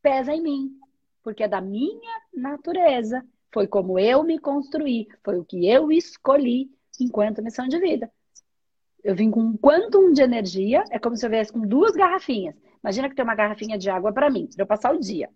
pesa 0.02 0.34
em 0.34 0.42
mim. 0.42 0.70
Porque 1.22 1.42
é 1.42 1.48
da 1.48 1.60
minha 1.60 2.20
natureza. 2.32 3.24
Foi 3.52 3.66
como 3.66 3.98
eu 3.98 4.22
me 4.22 4.38
construí. 4.38 5.08
Foi 5.24 5.38
o 5.38 5.44
que 5.44 5.66
eu 5.66 5.90
escolhi 5.90 6.70
enquanto 7.00 7.42
missão 7.42 7.66
de 7.66 7.78
vida. 7.78 8.10
Eu 9.02 9.14
vim 9.14 9.30
com 9.30 9.40
um 9.40 9.56
quantum 9.56 10.12
de 10.12 10.22
energia, 10.22 10.82
é 10.90 10.98
como 10.98 11.16
se 11.16 11.24
eu 11.24 11.30
viesse 11.30 11.52
com 11.52 11.60
duas 11.60 11.92
garrafinhas. 11.92 12.56
Imagina 12.82 13.08
que 13.08 13.14
tem 13.14 13.24
uma 13.24 13.34
garrafinha 13.34 13.78
de 13.78 13.88
água 13.88 14.12
para 14.12 14.30
mim, 14.30 14.48
para 14.54 14.62
eu 14.62 14.66
passar 14.66 14.94
o 14.94 15.00
dia. 15.00 15.30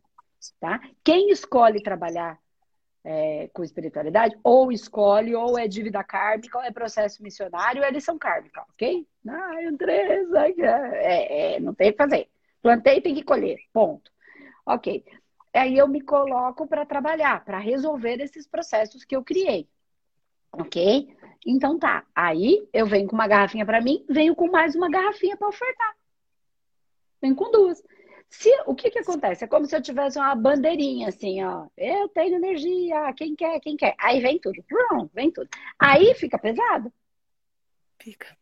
Tá? 0.61 0.81
Quem 1.03 1.31
escolhe 1.31 1.83
trabalhar 1.83 2.39
é, 3.11 3.49
com 3.55 3.65
espiritualidade, 3.65 4.37
ou 4.45 4.71
escolhe, 4.71 5.35
ou 5.35 5.59
é 5.59 5.67
dívida 5.67 6.05
kármica, 6.05 6.59
ou 6.59 6.65
é 6.65 6.71
processo 6.71 7.23
missionário, 7.23 7.83
é 7.83 7.91
lição 7.91 8.19
kármica, 8.19 8.63
ok? 8.69 9.07
Ah, 9.27 9.55
Andressa, 9.67 10.47
é, 10.47 11.55
é, 11.55 11.61
não 11.61 11.73
tem 11.73 11.89
o 11.89 11.93
que 11.93 11.97
fazer. 11.97 12.29
Plantei, 12.61 13.01
tem 13.01 13.15
que 13.15 13.23
colher, 13.23 13.61
ponto. 13.73 14.13
Ok. 14.67 15.03
Aí 15.55 15.79
eu 15.79 15.89
me 15.89 16.03
coloco 16.03 16.67
para 16.67 16.85
trabalhar, 16.85 17.43
para 17.47 17.59
resolver 17.59 18.21
esses 18.21 18.47
processos 18.47 19.07
que 19.07 19.17
eu 19.17 19.25
criei. 19.25 19.67
Ok? 20.53 21.09
Então 21.47 21.79
tá. 21.79 22.05
Aí 22.15 22.69
eu 22.75 22.85
venho 22.85 23.09
com 23.09 23.15
uma 23.15 23.27
garrafinha 23.27 23.65
para 23.65 23.81
mim, 23.81 24.05
venho 24.07 24.35
com 24.35 24.51
mais 24.51 24.75
uma 24.75 24.91
garrafinha 24.91 25.35
para 25.35 25.49
ofertar. 25.49 25.97
Venho 27.23 27.35
com 27.35 27.51
duas. 27.51 27.83
Se, 28.31 28.51
o 28.67 28.75
que 28.75 28.91
que 28.91 28.99
acontece? 28.99 29.45
É 29.45 29.49
como 29.49 29.67
se 29.67 29.75
eu 29.75 29.83
tivesse 29.83 30.19
uma 30.19 30.35
bandeirinha 30.35 31.09
assim, 31.09 31.43
ó. 31.43 31.67
Eu 31.77 32.09
tenho 32.09 32.37
energia, 32.37 33.13
quem 33.15 33.35
quer, 33.35 33.59
quem 33.61 33.77
quer. 33.77 33.95
Aí 33.99 34.21
vem 34.21 34.39
tudo. 34.39 34.63
Vem 35.15 35.31
tudo. 35.31 35.49
Aí 35.79 36.15
fica 36.15 36.39
pesado. 36.39 36.93
Fica. 37.99 38.37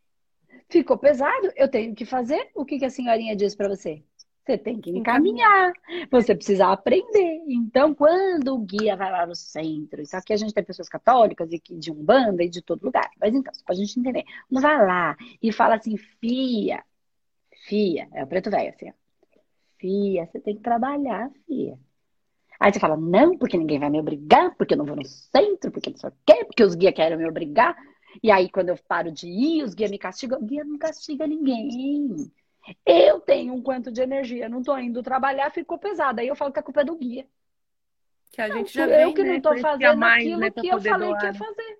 Ficou 0.68 0.98
pesado, 0.98 1.52
eu 1.56 1.68
tenho 1.70 1.94
que 1.94 2.04
fazer. 2.04 2.50
O 2.54 2.64
que, 2.64 2.78
que 2.78 2.84
a 2.84 2.90
senhorinha 2.90 3.36
diz 3.36 3.54
para 3.54 3.68
você? 3.68 4.02
Você 4.44 4.56
tem 4.56 4.80
que 4.80 4.90
encaminhar, 4.90 5.72
você 6.08 6.32
precisa 6.32 6.70
aprender. 6.70 7.42
Então, 7.48 7.92
quando 7.92 8.54
o 8.54 8.58
guia 8.58 8.96
vai 8.96 9.10
lá 9.10 9.26
no 9.26 9.34
centro, 9.34 10.00
isso 10.00 10.16
aqui 10.16 10.32
a 10.32 10.36
gente 10.36 10.54
tem 10.54 10.62
pessoas 10.62 10.88
católicas 10.88 11.52
e 11.52 11.58
de 11.58 11.90
Umbanda 11.90 12.44
e 12.44 12.48
de 12.48 12.62
todo 12.62 12.84
lugar, 12.84 13.10
mas 13.20 13.34
então, 13.34 13.52
só 13.52 13.64
pra 13.64 13.74
gente 13.74 13.98
entender. 13.98 14.24
Não 14.48 14.62
vai 14.62 14.76
lá 14.86 15.16
e 15.42 15.50
fala 15.52 15.74
assim, 15.74 15.96
fia, 15.96 16.84
fia, 17.66 18.08
é 18.12 18.22
o 18.22 18.26
preto 18.26 18.50
velho 18.50 18.70
assim, 18.70 18.90
ó. 18.90 19.05
Fia, 19.78 20.26
você 20.26 20.40
tem 20.40 20.56
que 20.56 20.62
trabalhar, 20.62 21.30
fia. 21.46 21.78
Aí 22.58 22.72
você 22.72 22.80
fala, 22.80 22.96
não, 22.96 23.36
porque 23.36 23.56
ninguém 23.56 23.78
vai 23.78 23.90
me 23.90 24.00
obrigar, 24.00 24.54
porque 24.56 24.74
eu 24.74 24.78
não 24.78 24.86
vou 24.86 24.96
no 24.96 25.04
centro, 25.04 25.70
porque 25.70 25.90
não 25.90 25.96
sei 25.98 26.08
o 26.08 26.12
quê, 26.24 26.44
porque 26.44 26.64
os 26.64 26.74
guias 26.74 26.94
querem 26.94 27.18
me 27.18 27.28
obrigar. 27.28 27.76
E 28.22 28.30
aí, 28.30 28.48
quando 28.48 28.70
eu 28.70 28.78
paro 28.88 29.12
de 29.12 29.28
ir, 29.28 29.62
os 29.62 29.74
guias 29.74 29.90
me 29.90 29.98
castigam. 29.98 30.38
O 30.38 30.44
guia 30.44 30.64
não 30.64 30.78
castiga 30.78 31.26
ninguém. 31.26 32.30
Eu 32.84 33.20
tenho 33.20 33.52
um 33.52 33.62
quanto 33.62 33.92
de 33.92 34.00
energia, 34.00 34.48
não 34.48 34.62
tô 34.62 34.76
indo 34.78 35.02
trabalhar, 35.02 35.50
ficou 35.50 35.78
pesado. 35.78 36.20
Aí 36.20 36.28
eu 36.28 36.34
falo 36.34 36.52
que 36.52 36.58
a 36.58 36.62
culpa 36.62 36.80
é 36.80 36.84
do 36.84 36.96
guia. 36.96 37.26
Que 38.32 38.40
a 38.40 38.48
gente 38.48 38.72
já 38.72 38.86
eu 38.86 39.06
vem, 39.06 39.14
que 39.14 39.22
não 39.22 39.32
né, 39.34 39.40
tô 39.40 39.56
fazendo 39.58 39.98
mais, 39.98 40.24
aquilo 40.24 40.40
né, 40.40 40.50
que 40.50 40.66
eu 40.66 40.80
falei 40.80 41.08
doar, 41.08 41.20
que 41.20 41.26
ia 41.26 41.32
né? 41.32 41.38
fazer. 41.38 41.78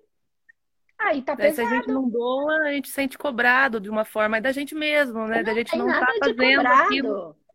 Aí 0.99 1.21
tá 1.21 1.35
Daí, 1.35 1.51
se 1.51 1.57
pesado. 1.57 1.75
a 1.75 1.77
gente 1.77 1.91
não 1.91 2.09
doa, 2.09 2.55
a 2.55 2.71
gente 2.71 2.89
sente 2.89 3.17
cobrado 3.17 3.79
de 3.79 3.89
uma 3.89 4.05
forma, 4.05 4.37
é 4.37 4.41
da 4.41 4.51
gente 4.51 4.73
mesmo, 4.73 5.27
né? 5.27 5.43
Da 5.43 5.53
gente 5.53 5.75
não 5.75 5.87
tá 5.87 6.07
fazendo 6.19 6.67
aquilo. 6.67 7.07
cobrado. 7.09 7.35
Não 7.39 7.46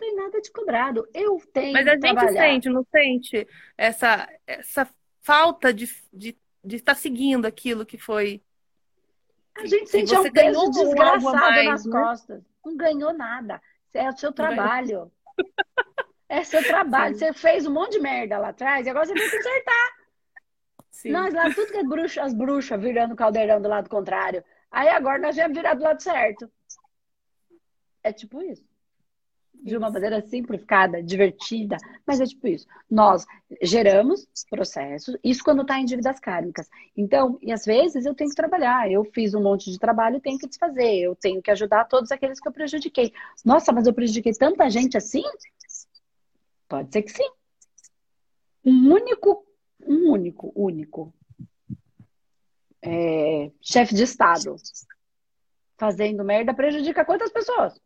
tem 0.00 0.16
nada 0.16 0.40
de 0.40 0.50
cobrado. 0.50 1.06
Eu 1.14 1.38
tenho 1.52 1.74
Mas 1.74 1.86
a 1.86 1.92
gente 1.92 2.00
trabalhar. 2.00 2.32
sente, 2.32 2.68
não 2.70 2.84
sente 2.90 3.46
essa, 3.76 4.28
essa 4.46 4.88
falta 5.20 5.72
de 5.72 5.84
estar 5.84 6.08
de, 6.12 6.38
de 6.64 6.76
estar 6.76 6.94
seguindo 6.96 7.46
aquilo 7.46 7.84
que 7.84 7.98
foi. 7.98 8.42
A 9.54 9.66
gente 9.66 9.90
sente 9.90 10.16
um 10.16 10.32
peso 10.32 10.70
desgraçado 10.70 11.36
mais, 11.36 11.66
nas 11.66 11.84
né? 11.84 11.92
costas. 11.92 12.42
Não 12.64 12.76
ganhou 12.76 13.12
nada. 13.12 13.60
É 13.92 14.08
o 14.08 14.16
seu 14.16 14.32
trabalho. 14.32 15.12
É 16.28 16.42
seu 16.44 16.62
trabalho. 16.62 17.14
Você 17.14 17.32
fez 17.32 17.66
um 17.66 17.72
monte 17.72 17.92
de 17.92 18.00
merda 18.00 18.38
lá 18.38 18.48
atrás 18.48 18.86
e 18.86 18.90
agora 18.90 19.04
você 19.04 19.14
tem 19.14 19.28
que 19.28 19.36
consertar. 19.36 19.90
Sim. 20.90 21.10
Nós 21.10 21.34
lá, 21.34 21.52
tudo 21.52 21.72
que 21.72 21.78
é 21.78 21.82
bruxa, 21.82 22.22
as 22.22 22.32
bruxas 22.32 22.80
virando 22.80 23.16
caldeirão 23.16 23.60
do 23.60 23.68
lado 23.68 23.90
contrário. 23.90 24.44
Aí 24.70 24.88
agora 24.88 25.18
nós 25.18 25.34
já 25.34 25.48
virar 25.48 25.74
do 25.74 25.82
lado 25.82 26.00
certo. 26.02 26.50
É 28.02 28.12
tipo 28.12 28.40
isso. 28.42 28.69
De 29.62 29.76
uma 29.76 29.90
maneira 29.90 30.20
simplificada, 30.22 31.02
divertida, 31.02 31.76
mas 32.06 32.20
é 32.20 32.24
tipo 32.24 32.48
isso. 32.48 32.66
Nós 32.90 33.26
geramos 33.62 34.26
processos, 34.48 35.16
isso 35.22 35.44
quando 35.44 35.62
está 35.62 35.78
em 35.78 35.84
dívidas 35.84 36.18
kármicas. 36.18 36.68
Então, 36.96 37.38
e 37.42 37.52
às 37.52 37.64
vezes 37.64 38.06
eu 38.06 38.14
tenho 38.14 38.30
que 38.30 38.36
trabalhar. 38.36 38.90
Eu 38.90 39.04
fiz 39.04 39.34
um 39.34 39.42
monte 39.42 39.70
de 39.70 39.78
trabalho 39.78 40.16
e 40.16 40.20
tenho 40.20 40.38
que 40.38 40.48
desfazer. 40.48 41.00
Eu 41.00 41.14
tenho 41.14 41.42
que 41.42 41.50
ajudar 41.50 41.84
todos 41.84 42.10
aqueles 42.10 42.40
que 42.40 42.48
eu 42.48 42.52
prejudiquei. 42.52 43.12
Nossa, 43.44 43.72
mas 43.72 43.86
eu 43.86 43.92
prejudiquei 43.92 44.32
tanta 44.32 44.70
gente 44.70 44.96
assim? 44.96 45.24
Pode 46.68 46.92
ser 46.92 47.02
que 47.02 47.10
sim. 47.10 47.30
Um 48.64 48.92
único, 48.92 49.44
um 49.86 50.12
único, 50.12 50.52
único 50.54 51.12
é, 52.82 53.50
chefe 53.60 53.94
de 53.94 54.04
Estado 54.04 54.56
fazendo 55.76 56.22
merda 56.22 56.52
prejudica 56.52 57.04
quantas 57.04 57.32
pessoas? 57.32 57.80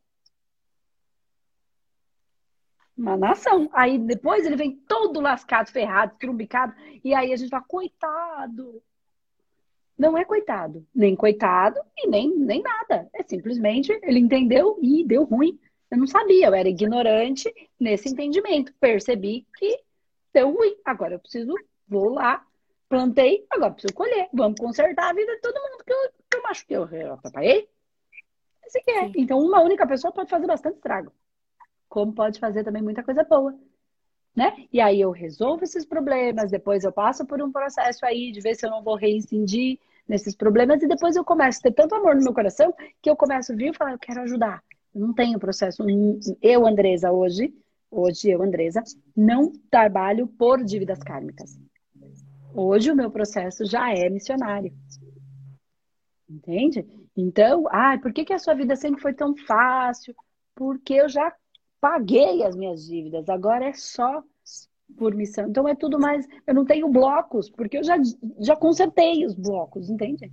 Uma 2.96 3.16
nação. 3.16 3.68
Aí 3.72 3.98
depois 3.98 4.46
ele 4.46 4.57
vem 4.57 4.72
todo 4.72 5.20
lascado, 5.20 5.70
ferrado, 5.70 6.14
trumbicado, 6.18 6.74
e 7.02 7.14
aí 7.14 7.33
a 7.33 7.37
gente 7.37 7.50
fala, 7.50 7.64
coitado. 7.66 8.83
Não 9.96 10.18
é 10.18 10.24
coitado, 10.24 10.85
nem 10.92 11.14
coitado 11.14 11.80
e 11.96 12.09
nem, 12.09 12.37
nem 12.37 12.62
nada. 12.62 13.09
É 13.12 13.22
simplesmente 13.22 13.92
ele 14.02 14.18
entendeu 14.18 14.78
e 14.83 15.04
deu 15.04 15.24
ruim. 15.24 15.59
Eu 15.90 15.98
não 15.98 16.07
sabia, 16.07 16.48
eu 16.48 16.54
era 16.54 16.68
ignorante 16.68 17.52
nesse 17.78 18.09
entendimento. 18.09 18.72
Percebi 18.80 19.46
que 19.57 19.78
deu 20.33 20.52
ruim. 20.52 20.76
Agora 20.85 21.14
eu 21.14 21.20
preciso, 21.20 21.54
vou 21.87 22.09
lá, 22.09 22.44
plantei, 22.88 23.46
agora 23.50 23.72
preciso 23.72 23.94
colher. 23.94 24.28
Vamos 24.33 24.59
consertar 24.59 25.11
a 25.11 25.14
vida 25.14 25.33
de 25.35 25.40
todo 25.40 25.54
mundo 25.54 25.85
que 25.85 25.92
eu, 25.92 26.11
que 26.30 26.37
eu 26.37 26.42
machuquei, 26.42 26.76
eu 26.76 27.12
atrapalhei. 27.14 27.68
Esse 28.66 28.80
que 28.80 28.90
é. 28.90 29.12
Então, 29.16 29.38
uma 29.38 29.61
única 29.61 29.87
pessoa 29.87 30.12
pode 30.12 30.30
fazer 30.30 30.46
bastante 30.46 30.76
estrago. 30.76 31.12
Como 31.94 32.12
pode 32.12 32.40
fazer 32.40 32.64
também 32.64 32.83
muita 32.83 33.04
coisa 33.04 33.22
boa. 33.22 33.54
Né? 34.35 34.66
E 34.72 34.80
aí 34.80 35.00
eu 35.00 35.12
resolvo 35.12 35.62
esses 35.62 35.85
problemas, 35.85 36.50
depois 36.50 36.83
eu 36.83 36.90
passo 36.90 37.24
por 37.24 37.40
um 37.40 37.52
processo 37.52 38.04
aí 38.04 38.33
de 38.33 38.40
ver 38.40 38.57
se 38.57 38.66
eu 38.66 38.70
não 38.70 38.83
vou 38.83 38.96
reincidir 38.96 39.78
nesses 40.09 40.35
problemas 40.35 40.83
e 40.83 40.88
depois 40.88 41.14
eu 41.14 41.24
começo 41.24 41.61
a 41.61 41.62
ter 41.62 41.72
tanto 41.72 41.94
amor 41.94 42.16
no 42.16 42.24
meu 42.24 42.35
coração 42.35 42.74
que 43.00 43.09
eu 43.09 43.14
começo 43.14 43.52
a 43.52 43.54
vir 43.54 43.70
e 43.70 43.76
falar, 43.76 43.92
eu 43.92 43.98
quero 44.00 44.22
ajudar. 44.22 44.61
Eu 44.92 45.02
não 45.02 45.14
tenho 45.14 45.38
processo. 45.38 45.85
Eu, 46.42 46.66
Andresa, 46.66 47.12
hoje, 47.12 47.54
hoje 47.88 48.28
eu, 48.28 48.42
Andresa, 48.42 48.83
não 49.16 49.52
trabalho 49.70 50.26
por 50.26 50.64
dívidas 50.64 50.98
kármicas. 50.98 51.57
Hoje 52.52 52.90
o 52.90 52.96
meu 52.96 53.09
processo 53.09 53.64
já 53.64 53.94
é 53.94 54.11
missionário. 54.11 54.74
Entende? 56.28 56.85
Então, 57.16 57.68
ai, 57.70 58.00
por 58.00 58.12
que, 58.12 58.24
que 58.24 58.33
a 58.33 58.38
sua 58.40 58.54
vida 58.54 58.74
sempre 58.74 59.00
foi 59.00 59.14
tão 59.14 59.37
fácil? 59.37 60.12
Porque 60.57 60.94
eu 60.94 61.09
já 61.09 61.33
paguei 61.85 62.42
as 62.42 62.57
minhas 62.57 62.87
dívidas, 62.87 63.29
agora 63.29 63.66
é 63.66 63.75
só 63.75 64.25
por 64.97 65.14
missão. 65.14 65.47
Então 65.47 65.68
é 65.68 65.75
tudo 65.75 66.01
mais. 66.01 66.27
Eu 66.47 66.55
não 66.55 66.64
tenho 66.64 66.88
blocos, 66.88 67.51
porque 67.51 67.77
eu 67.77 67.85
já, 67.85 67.97
já 68.38 68.57
consertei 68.57 69.27
os 69.27 69.35
blocos, 69.35 69.90
entende? 69.90 70.33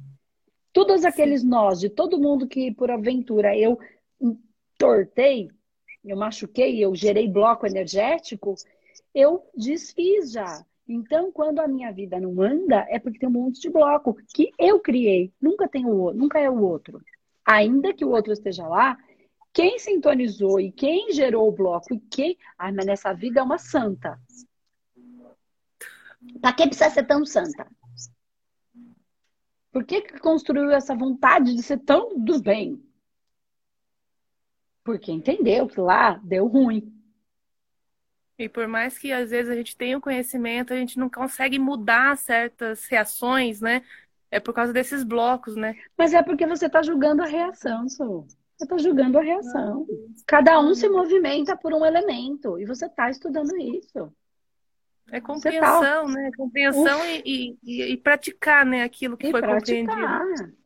Todos 0.72 1.04
aqueles 1.04 1.44
nós 1.44 1.82
de 1.82 1.90
todo 1.90 2.18
mundo 2.18 2.48
que 2.48 2.74
por 2.74 2.90
aventura 2.90 3.54
eu 3.58 3.78
tortei, 4.78 5.50
eu 6.06 6.16
machuquei, 6.16 6.80
eu 6.80 6.96
gerei 6.96 7.28
bloco 7.28 7.68
energético, 7.68 8.56
eu 9.14 9.44
desfiz 9.54 10.32
já. 10.32 10.66
Então, 10.88 11.34
quando 11.34 11.60
a 11.60 11.68
minha 11.68 11.92
vida 11.92 12.18
não 12.18 12.42
anda, 12.42 12.86
é 12.88 12.98
porque 12.98 13.20
tem 13.20 13.28
um 13.28 13.34
monte 13.34 13.60
de 13.60 13.70
bloco 13.70 14.16
que 14.34 14.52
eu 14.58 14.80
criei. 14.80 15.34
Nunca 15.42 15.68
tem 15.68 15.86
o 15.86 15.98
outro, 15.98 16.18
nunca 16.18 16.40
é 16.40 16.50
o 16.50 16.62
outro. 16.62 17.02
Ainda 17.46 17.94
que 17.94 18.06
o 18.06 18.12
outro 18.12 18.32
esteja 18.32 18.66
lá, 18.70 18.98
quem 19.54 19.78
sintonizou 19.80 20.60
e 20.60 20.72
quem 20.72 21.12
gerou 21.12 21.48
o 21.48 21.52
bloco 21.52 21.94
e 21.94 22.00
quem. 22.00 22.38
Ai, 22.58 22.72
mas 22.72 22.86
nessa 22.86 23.14
vida 23.14 23.40
é 23.40 23.44
uma 23.44 23.58
santa. 23.58 24.20
Pra 26.40 26.54
que 26.54 26.68
precisa 26.68 26.90
ser 26.90 27.06
tão 27.06 27.26
santa? 27.26 27.68
Por 29.72 29.86
que, 29.86 30.02
que 30.02 30.20
construiu 30.20 30.70
essa 30.72 30.96
vontade 30.96 31.56
de 31.56 31.64
ser 31.64 31.80
tão 31.80 32.18
do 32.18 32.42
bem? 32.42 32.82
Porque 34.84 35.12
entendeu 35.12 35.68
que 35.68 35.80
lá 35.80 36.20
deu 36.24 36.48
ruim. 36.48 36.94
E 38.38 38.50
por 38.50 38.68
mais 38.68 38.98
que 38.98 39.12
às 39.12 39.30
vezes 39.30 39.52
a 39.52 39.56
gente 39.56 39.78
tenha 39.78 39.98
o 39.98 40.02
conhecimento, 40.02 40.74
a 40.74 40.78
gente 40.78 40.98
não 40.98 41.10
consegue 41.10 41.60
mudar 41.60 42.18
certas 42.18 42.86
reações, 42.86 43.62
né? 43.62 43.84
É 44.30 44.40
por 44.40 44.54
causa 44.54 44.74
desses 44.74 45.04
blocos, 45.04 45.56
né? 45.56 45.80
Mas 45.98 46.14
é 46.14 46.24
porque 46.24 46.48
você 46.48 46.66
está 46.66 46.82
julgando 46.82 47.22
a 47.22 47.28
reação, 47.28 47.88
Su. 47.88 48.28
Você 48.62 48.65
está 48.65 48.78
julgando 48.78 49.17
a 49.17 49.24
reação. 49.24 49.88
Cada 50.28 50.60
um 50.60 50.76
se 50.76 50.88
movimenta 50.88 51.58
por 51.58 51.74
um 51.74 51.84
elemento. 51.84 52.60
E 52.60 52.65
você 52.65 52.86
está 52.86 53.10
estudando 53.10 53.58
isso. 53.58 54.13
É 55.12 55.19
compreensão, 55.19 56.08
né? 56.08 56.30
Compreensão 56.38 57.04
e, 57.26 57.58
e, 57.63 57.93
e, 57.93 57.97
praticar, 57.97 58.63
né? 58.63 58.84
Aquilo 58.84 59.17
que 59.17 59.30
e 59.30 59.32
foi 59.32 59.41
praticar. 59.41 60.19
compreendido. 60.19 60.58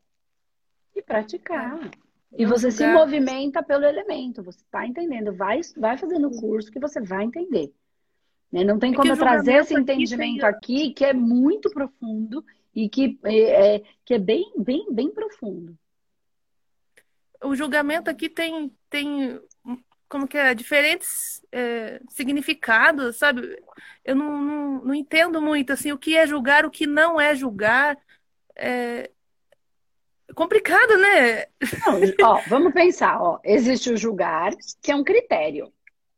E 0.94 1.02
praticar. 1.02 1.86
É. 1.86 1.92
E 2.38 2.46
você 2.46 2.70
se 2.70 2.86
movimenta 2.86 3.64
pelo 3.64 3.86
elemento. 3.86 4.44
Você 4.44 4.60
está 4.60 4.86
entendendo. 4.86 5.34
Vai, 5.34 5.62
vai 5.78 5.98
fazendo 5.98 6.28
o 6.28 6.38
curso 6.38 6.70
que 6.70 6.80
você 6.80 7.00
vai 7.00 7.24
entender. 7.24 7.74
Né? 8.52 8.66
Não 8.66 8.78
tem 8.78 8.92
É 8.92 8.96
como 8.98 9.10
o 9.10 9.14
eu 9.14 9.18
trazer 9.18 9.54
esse 9.54 9.74
aqui 9.74 9.82
entendimento 9.84 10.42
tem- 10.42 10.50
aqui, 10.50 10.94
que 10.94 11.06
é 11.06 11.14
muito 11.14 11.70
profundo 11.70 12.44
e 12.76 12.90
que 12.90 13.18
é, 13.24 13.76
é- 13.78 13.84
que 14.04 14.16
é 14.16 14.20
bem, 14.20 14.52
bem, 14.58 14.86
bem 14.92 15.10
profundo. 15.12 15.78
O 17.46 17.56
julgamento 17.56 18.10
aqui 18.10 18.30
tem, 18.30 18.76
tem 18.90 19.40
como 20.10 20.28
que 20.28 20.38
é, 20.38 20.54
diferentes 20.54 21.42
é, 21.52 22.02
significados, 22.10 23.18
sabe? 23.18 23.62
Eu 24.04 24.16
não, 24.16 24.42
não, 24.42 24.86
não 24.86 24.96
entendo 24.96 25.42
muito 25.42 25.74
assim 25.74 25.92
o 25.92 25.98
que 25.98 26.18
é 26.18 26.26
julgar, 26.26 26.66
o 26.66 26.72
que 26.72 26.88
não 26.88 27.20
é 27.20 27.36
julgar. 27.36 27.98
É 28.56 29.12
complicado, 30.34 30.98
né? 30.98 31.46
Não, 32.20 32.30
ó, 32.30 32.42
vamos 32.48 32.74
pensar, 32.74 33.22
ó. 33.22 33.40
Existe 33.44 33.90
o 33.90 33.98
julgar, 33.98 34.54
que 34.82 34.92
é 34.92 34.96
um 34.96 35.04
critério. 35.04 35.72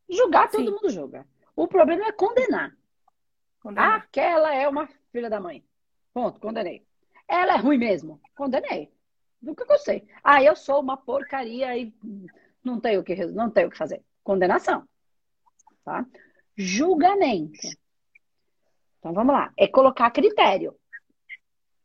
Julgar, 0.10 0.50
todo 0.50 0.66
Sim. 0.66 0.72
mundo 0.72 0.90
julga. 0.90 1.26
O 1.56 1.68
problema 1.68 2.08
é 2.08 2.12
condenar. 2.12 2.76
Condenar. 3.60 3.98
Aquela 3.98 4.54
é 4.54 4.68
uma 4.68 4.88
filha 5.12 5.30
da 5.30 5.40
mãe. 5.40 5.64
Ponto, 6.14 6.40
condenei. 6.40 6.86
Ela 7.28 7.56
é 7.56 7.58
ruim 7.58 7.78
mesmo. 7.78 8.20
Condenei. 8.36 8.92
Nunca 9.42 9.66
gostei. 9.66 10.08
Ah, 10.24 10.44
eu 10.44 10.56
sou 10.56 10.82
uma 10.82 10.98
porcaria 10.98 11.78
e 11.78 11.94
não 12.64 12.80
tenho 12.80 13.02
o 13.02 13.04
que, 13.04 13.16
não 13.28 13.50
tenho 13.50 13.68
o 13.68 13.72
que 13.72 13.78
fazer. 13.78 14.04
Condenação. 14.24 14.88
Tá? 15.84 16.06
Julgamento. 16.56 17.68
Então 19.00 19.14
vamos 19.14 19.34
lá. 19.34 19.54
É 19.58 19.68
colocar 19.68 20.10
critério. 20.12 20.76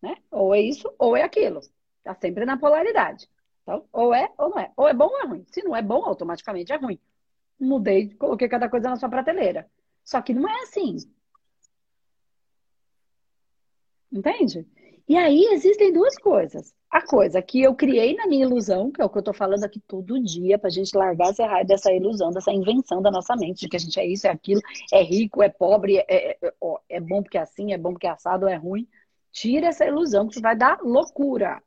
Né? 0.01 0.17
Ou 0.31 0.55
é 0.55 0.61
isso, 0.61 0.93
ou 0.99 1.17
é 1.17 1.23
aquilo. 1.23 1.61
Tá 2.03 2.15
sempre 2.15 2.45
na 2.45 2.57
polaridade. 2.57 3.29
Então, 3.63 3.87
ou 3.93 4.13
é 4.13 4.29
ou 4.37 4.51
não 4.51 4.59
é. 4.59 4.73
Ou 4.77 4.89
é 4.89 4.95
bom 4.95 5.07
ou 5.07 5.21
é 5.21 5.27
ruim. 5.27 5.47
Se 5.49 5.63
não 5.63 5.77
é 5.77 5.83
bom, 5.83 6.05
automaticamente 6.05 6.73
é 6.73 6.77
ruim. 6.77 6.99
Mudei, 7.61 8.13
coloquei 8.15 8.49
cada 8.49 8.69
coisa 8.69 8.91
na 8.91 8.97
sua 8.97 9.09
prateleira. 9.09 9.71
Só 10.05 10.21
que 10.21 10.35
não 10.35 10.49
é 10.49 10.63
assim. 10.63 10.97
Entende? 14.11 14.67
E 15.09 15.17
aí 15.17 15.45
existem 15.53 15.93
duas 15.93 16.17
coisas. 16.19 16.75
A 16.93 17.01
coisa 17.01 17.41
que 17.41 17.63
eu 17.63 17.75
criei 17.75 18.15
na 18.15 18.27
minha 18.27 18.45
ilusão, 18.45 18.93
que 18.93 19.01
é 19.01 19.05
o 19.05 19.09
que 19.09 19.17
eu 19.17 19.23
tô 19.23 19.33
falando 19.33 19.65
aqui 19.65 19.81
todo 19.81 20.23
dia, 20.23 20.59
pra 20.59 20.69
gente 20.69 20.95
largar 20.95 21.31
essa 21.31 21.47
raiva 21.47 21.67
dessa 21.67 21.91
ilusão, 21.91 22.31
dessa 22.31 22.53
invenção 22.53 23.01
da 23.01 23.11
nossa 23.11 23.35
mente, 23.35 23.61
de 23.61 23.69
que 23.69 23.77
a 23.77 23.79
gente 23.79 23.99
é 23.99 24.07
isso, 24.07 24.27
é 24.27 24.31
aquilo, 24.31 24.61
é 24.93 25.03
rico, 25.03 25.43
é 25.43 25.49
pobre, 25.49 25.97
é, 25.97 26.05
é, 26.09 26.39
é, 26.43 26.53
é 26.91 27.01
bom 27.01 27.23
porque 27.23 27.39
é 27.39 27.41
assim, 27.41 27.73
é 27.73 27.79
bom 27.79 27.93
porque 27.93 28.07
é 28.07 28.11
assado, 28.11 28.47
é 28.47 28.57
ruim. 28.57 28.87
Tira 29.33 29.69
essa 29.69 29.87
ilusão 29.87 30.29
que 30.29 30.39
vai 30.41 30.55
dar 30.55 30.83
loucura. 30.83 31.63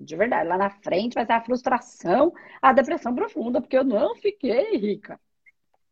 De 0.00 0.16
verdade, 0.16 0.48
lá 0.48 0.58
na 0.58 0.70
frente 0.70 1.14
vai 1.14 1.24
ter 1.24 1.34
a 1.34 1.44
frustração, 1.44 2.32
a 2.60 2.72
depressão 2.72 3.14
profunda, 3.14 3.60
porque 3.60 3.78
eu 3.78 3.84
não 3.84 4.16
fiquei 4.16 4.76
rica. 4.78 5.20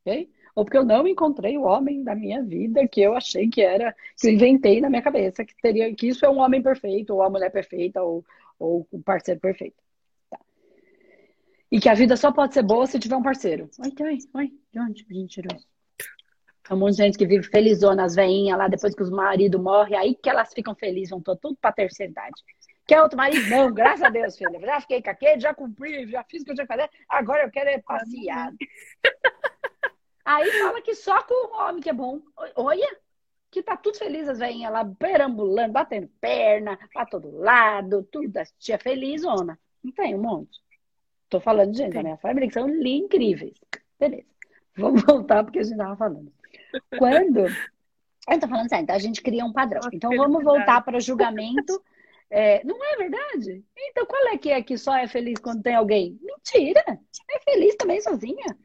ok? 0.00 0.30
ou 0.54 0.64
porque 0.64 0.78
eu 0.78 0.84
não 0.84 1.06
encontrei 1.06 1.58
o 1.58 1.62
homem 1.62 2.02
da 2.04 2.14
minha 2.14 2.42
vida 2.42 2.86
que 2.86 3.00
eu 3.00 3.14
achei 3.16 3.48
que 3.48 3.60
era, 3.60 3.94
que 4.20 4.28
eu 4.28 4.32
inventei 4.32 4.80
na 4.80 4.88
minha 4.88 5.02
cabeça, 5.02 5.44
que 5.44 5.54
teria, 5.60 5.92
que 5.94 6.08
isso 6.08 6.24
é 6.24 6.30
um 6.30 6.38
homem 6.38 6.62
perfeito, 6.62 7.12
ou 7.14 7.22
a 7.22 7.30
mulher 7.30 7.50
perfeita, 7.50 8.02
ou, 8.02 8.24
ou 8.58 8.86
o 8.90 9.02
parceiro 9.02 9.40
perfeito. 9.40 9.76
Tá. 10.30 10.38
E 11.70 11.80
que 11.80 11.88
a 11.88 11.94
vida 11.94 12.16
só 12.16 12.32
pode 12.32 12.54
ser 12.54 12.62
boa 12.62 12.86
se 12.86 12.98
tiver 12.98 13.16
um 13.16 13.22
parceiro. 13.22 13.68
Oi, 13.78 13.92
oi, 14.06 14.18
oi, 14.34 14.52
de 14.72 14.80
onde 14.80 15.06
a 15.08 15.14
gente 15.14 15.34
tirou 15.34 15.56
isso? 15.56 15.68
Tem 16.66 16.76
um 16.76 16.80
monte 16.80 16.92
de 16.92 17.02
gente 17.02 17.18
que 17.18 17.26
vive 17.26 17.46
felizona, 17.46 18.04
as 18.04 18.14
veinhas 18.14 18.56
lá, 18.56 18.68
depois 18.68 18.94
que 18.94 19.02
os 19.02 19.10
maridos 19.10 19.60
morrem, 19.60 19.98
aí 19.98 20.14
que 20.14 20.30
elas 20.30 20.52
ficam 20.54 20.74
felizes, 20.74 21.10
vão 21.10 21.20
tudo 21.20 21.56
pra 21.60 21.72
terceira 21.72 22.10
idade. 22.10 22.42
Quer 22.86 23.02
outro 23.02 23.18
marido? 23.18 23.48
Não, 23.50 23.72
graças 23.72 24.02
a 24.02 24.08
Deus, 24.08 24.36
filha. 24.36 24.58
Já 24.60 24.80
fiquei 24.80 25.02
com 25.02 25.10
aquele, 25.10 25.40
já 25.40 25.54
cumpri, 25.54 26.06
já 26.06 26.24
fiz 26.24 26.42
o 26.42 26.44
que 26.44 26.50
eu 26.52 26.54
tinha 26.54 26.66
que 26.66 26.74
fazer, 26.74 26.90
agora 27.08 27.44
eu 27.44 27.50
quero 27.50 27.68
é 27.68 27.78
passear. 27.80 28.50
Aí 30.24 30.50
fala 30.52 30.80
que 30.80 30.94
só 30.94 31.22
com 31.22 31.34
o 31.34 31.60
homem 31.60 31.82
que 31.82 31.90
é 31.90 31.92
bom. 31.92 32.22
Olha, 32.56 32.98
que 33.54 33.62
tá 33.62 33.76
tudo 33.76 33.96
feliz 33.96 34.28
as 34.28 34.40
veinhas 34.40 34.72
lá, 34.72 34.84
perambulando, 34.84 35.72
batendo 35.72 36.10
perna, 36.20 36.76
pra 36.92 37.06
todo 37.06 37.30
lado, 37.38 38.02
tudo, 38.10 38.36
as 38.36 38.52
tia 38.58 38.76
felizona. 38.78 39.56
Não 39.82 39.92
tem 39.92 40.12
um 40.12 40.20
monte. 40.20 40.60
Tô 41.28 41.38
falando 41.38 41.70
de 41.70 41.78
gente 41.78 41.94
da 41.94 42.02
minha 42.02 42.16
família 42.16 42.48
que 42.48 42.54
são 42.54 42.68
incríveis. 42.68 43.54
Beleza. 43.98 44.26
Vamos 44.76 45.02
voltar 45.06 45.44
porque 45.44 45.60
a 45.60 45.62
gente 45.62 45.76
tava 45.76 45.96
falando. 45.96 46.32
Quando. 46.98 47.46
Eu 48.28 48.40
tô 48.40 48.48
falando 48.48 48.68
sério, 48.68 48.82
então 48.82 48.96
a 48.96 48.98
gente 48.98 49.22
cria 49.22 49.44
um 49.44 49.52
padrão. 49.52 49.82
Então 49.92 50.10
vamos 50.16 50.42
voltar 50.42 50.82
para 50.82 50.98
julgamento. 50.98 51.80
É, 52.28 52.64
não 52.64 52.82
é 52.84 52.96
verdade? 52.96 53.62
Então 53.78 54.04
qual 54.04 54.26
é 54.28 54.36
que 54.36 54.50
é 54.50 54.60
que 54.62 54.76
só 54.76 54.96
é 54.96 55.06
feliz 55.06 55.38
quando 55.38 55.62
tem 55.62 55.76
alguém? 55.76 56.18
Mentira! 56.20 56.82
É 57.30 57.38
feliz 57.44 57.76
também 57.76 58.00
sozinha. 58.00 58.56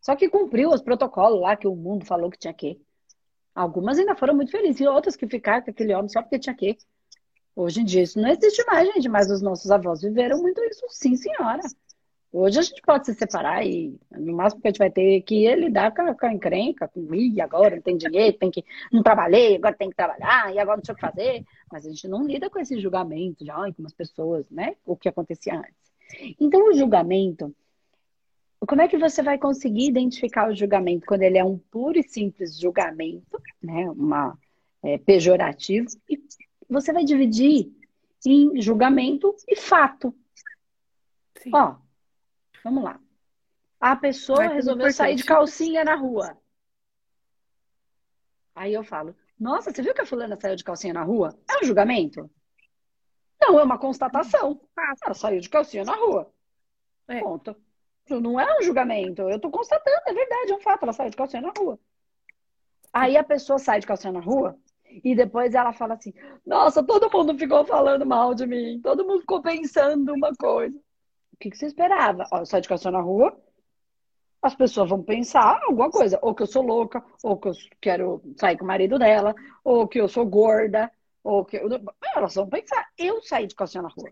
Só 0.00 0.14
que 0.14 0.28
cumpriu 0.28 0.70
os 0.70 0.82
protocolos 0.82 1.40
lá 1.40 1.56
que 1.56 1.66
o 1.66 1.74
mundo 1.74 2.04
falou 2.04 2.30
que 2.30 2.38
tinha 2.38 2.54
que. 2.54 2.80
Algumas 3.56 3.98
ainda 3.98 4.14
foram 4.14 4.34
muito 4.34 4.50
felizes, 4.50 4.82
e 4.82 4.86
outras 4.86 5.16
que 5.16 5.26
ficaram 5.26 5.64
com 5.64 5.70
aquele 5.70 5.94
homem 5.94 6.10
só 6.10 6.20
porque 6.20 6.38
tinha 6.38 6.54
que. 6.54 6.76
Hoje 7.56 7.80
em 7.80 7.84
dia 7.84 8.02
isso 8.02 8.20
não 8.20 8.28
existe 8.28 8.62
mais, 8.66 8.86
gente, 8.92 9.08
mas 9.08 9.30
os 9.30 9.40
nossos 9.40 9.70
avós 9.70 10.02
viveram 10.02 10.42
muito 10.42 10.62
isso, 10.64 10.84
sim, 10.90 11.16
senhora. 11.16 11.62
Hoje 12.30 12.58
a 12.58 12.62
gente 12.62 12.82
pode 12.82 13.06
se 13.06 13.14
separar 13.14 13.64
e 13.66 13.98
no 14.10 14.36
máximo 14.36 14.60
que 14.60 14.68
a 14.68 14.70
gente 14.70 14.78
vai 14.78 14.90
ter 14.90 15.22
que 15.22 15.54
lidar 15.54 15.94
com 15.94 16.02
a, 16.02 16.14
com 16.14 16.26
a 16.26 16.34
encrenca, 16.34 16.86
com 16.86 17.14
e 17.14 17.40
agora 17.40 17.76
não 17.76 17.82
tem 17.82 17.96
dinheiro, 17.96 18.36
tem 18.36 18.50
que 18.50 18.62
não 18.92 19.02
trabalhei, 19.02 19.56
agora 19.56 19.74
tem 19.74 19.88
que 19.88 19.96
trabalhar 19.96 20.54
e 20.54 20.58
agora 20.58 20.76
não 20.76 20.84
sei 20.84 20.92
o 20.92 20.96
que 20.96 21.00
fazer. 21.00 21.44
Mas 21.72 21.86
a 21.86 21.88
gente 21.88 22.06
não 22.08 22.26
lida 22.26 22.50
com 22.50 22.58
esse 22.58 22.78
julgamento 22.78 23.42
de 23.42 23.50
ai, 23.50 23.72
como 23.72 23.86
as 23.88 23.94
pessoas, 23.94 24.44
né? 24.50 24.76
O 24.84 24.94
que 24.94 25.08
acontecia 25.08 25.54
antes. 25.54 26.36
Então 26.38 26.68
o 26.68 26.74
julgamento, 26.74 27.56
como 28.60 28.80
é 28.82 28.88
que 28.88 28.96
você 28.96 29.22
vai 29.22 29.38
conseguir 29.38 29.88
identificar 29.88 30.48
o 30.48 30.54
julgamento 30.54 31.06
quando 31.06 31.22
ele 31.22 31.38
é 31.38 31.44
um 31.44 31.58
puro 31.58 31.98
e 31.98 32.02
simples 32.02 32.58
julgamento, 32.58 33.40
né? 33.62 33.90
Uma 33.90 34.38
é, 34.82 34.98
pejorativo 34.98 35.88
e 36.08 36.22
você 36.68 36.92
vai 36.92 37.04
dividir 37.04 37.70
em 38.24 38.60
julgamento 38.60 39.34
e 39.48 39.56
fato. 39.56 40.14
Sim. 41.36 41.50
Ó, 41.54 41.76
Vamos 42.66 42.82
lá. 42.82 42.98
A 43.78 43.94
pessoa 43.94 44.48
resolveu 44.48 44.92
sair 44.92 45.14
de 45.14 45.22
calcinha 45.22 45.84
na 45.84 45.94
rua. 45.94 46.36
Aí 48.56 48.74
eu 48.74 48.82
falo, 48.82 49.14
nossa, 49.38 49.70
você 49.70 49.82
viu 49.82 49.94
que 49.94 50.00
a 50.00 50.06
fulana 50.06 50.36
saiu 50.40 50.56
de 50.56 50.64
calcinha 50.64 50.92
na 50.92 51.04
rua? 51.04 51.38
É 51.48 51.62
um 51.62 51.64
julgamento? 51.64 52.28
Não, 53.40 53.60
é 53.60 53.62
uma 53.62 53.78
constatação. 53.78 54.60
Ela 55.04 55.14
saiu 55.14 55.40
de 55.40 55.48
calcinha 55.48 55.84
na 55.84 55.94
rua. 55.94 56.34
É. 57.06 57.20
Ponto. 57.20 57.54
Não 58.08 58.38
é 58.38 58.58
um 58.58 58.62
julgamento. 58.62 59.22
Eu 59.22 59.36
estou 59.36 59.50
constatando, 59.50 60.02
é 60.06 60.12
verdade, 60.12 60.52
é 60.52 60.54
um 60.54 60.60
fato. 60.60 60.84
Ela 60.84 60.92
saiu 60.92 61.10
de 61.10 61.16
calcinha 61.16 61.42
na 61.42 61.52
rua. 61.56 61.78
Aí 62.92 63.16
a 63.16 63.24
pessoa 63.24 63.58
sai 63.58 63.80
de 63.80 63.86
calcinha 63.86 64.12
na 64.12 64.20
rua 64.20 64.56
e 65.04 65.14
depois 65.14 65.54
ela 65.54 65.72
fala 65.72 65.94
assim: 65.94 66.12
Nossa, 66.44 66.82
todo 66.82 67.10
mundo 67.10 67.36
ficou 67.38 67.64
falando 67.64 68.06
mal 68.06 68.34
de 68.34 68.46
mim. 68.46 68.80
Todo 68.80 69.04
mundo 69.04 69.20
ficou 69.20 69.42
pensando 69.42 70.14
uma 70.14 70.32
coisa. 70.34 70.76
O 71.32 71.36
que, 71.38 71.50
que 71.50 71.56
você 71.56 71.66
esperava? 71.66 72.26
Ó, 72.32 72.38
eu 72.38 72.46
saio 72.46 72.62
de 72.62 72.68
calção 72.68 72.92
na 72.92 73.00
rua, 73.00 73.36
as 74.40 74.54
pessoas 74.54 74.88
vão 74.88 75.02
pensar 75.02 75.60
alguma 75.64 75.90
coisa. 75.90 76.18
Ou 76.22 76.34
que 76.34 76.42
eu 76.42 76.46
sou 76.46 76.62
louca, 76.62 77.04
ou 77.22 77.36
que 77.38 77.48
eu 77.48 77.52
quero 77.80 78.22
sair 78.38 78.56
com 78.56 78.64
o 78.64 78.66
marido 78.66 78.98
dela, 78.98 79.34
ou 79.64 79.86
que 79.86 80.00
eu 80.00 80.08
sou 80.08 80.24
gorda, 80.24 80.90
ou 81.22 81.44
que 81.44 81.56
eu... 81.56 81.68
Elas 82.14 82.34
vão 82.34 82.48
pensar, 82.48 82.88
eu 82.96 83.20
saí 83.22 83.46
de 83.46 83.54
calção 83.54 83.82
na 83.82 83.88
rua. 83.88 84.10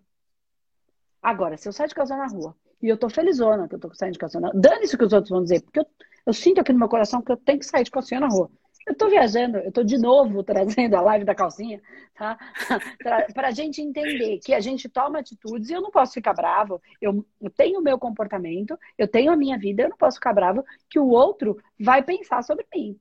Agora, 1.22 1.56
se 1.56 1.66
eu 1.68 1.72
sair 1.72 1.88
de 1.88 1.94
calção 1.94 2.18
na 2.18 2.26
rua 2.26 2.54
e 2.84 2.88
eu 2.90 2.98
tô 2.98 3.08
felizona 3.08 3.66
que 3.66 3.74
eu 3.74 3.78
tô 3.78 3.94
saindo 3.94 4.12
de 4.12 4.18
calção 4.18 4.42
na 4.42 4.48
rua, 4.48 4.60
dane-se 4.60 4.94
o 4.94 4.98
que 4.98 5.04
os 5.06 5.12
outros 5.14 5.30
vão 5.30 5.42
dizer, 5.42 5.62
porque 5.62 5.80
eu, 5.80 5.86
eu 6.26 6.34
sinto 6.34 6.60
aqui 6.60 6.70
no 6.70 6.78
meu 6.78 6.88
coração 6.88 7.22
que 7.22 7.32
eu 7.32 7.36
tenho 7.38 7.58
que 7.58 7.64
sair 7.64 7.82
de 7.82 7.90
calção 7.90 8.20
na 8.20 8.28
rua. 8.28 8.50
Eu 8.86 8.94
tô 8.94 9.08
viajando, 9.08 9.56
eu 9.56 9.72
tô 9.72 9.82
de 9.82 9.96
novo 9.96 10.42
trazendo 10.44 10.94
a 10.94 11.00
live 11.00 11.24
da 11.24 11.34
calcinha, 11.34 11.80
tá? 12.14 12.36
Para 13.34 13.48
a 13.48 13.50
gente 13.52 13.80
entender 13.80 14.38
que 14.38 14.52
a 14.52 14.60
gente 14.60 14.86
toma 14.86 15.20
atitudes 15.20 15.70
e 15.70 15.72
eu 15.72 15.80
não 15.80 15.90
posso 15.90 16.12
ficar 16.12 16.34
bravo. 16.34 16.78
Eu, 17.00 17.24
eu 17.40 17.48
tenho 17.48 17.80
o 17.80 17.82
meu 17.82 17.98
comportamento, 17.98 18.78
eu 18.98 19.08
tenho 19.08 19.32
a 19.32 19.36
minha 19.36 19.56
vida, 19.56 19.84
eu 19.84 19.88
não 19.88 19.96
posso 19.96 20.16
ficar 20.16 20.34
bravo 20.34 20.62
que 20.90 20.98
o 20.98 21.08
outro 21.08 21.56
vai 21.80 22.02
pensar 22.02 22.44
sobre 22.44 22.66
mim. 22.74 23.00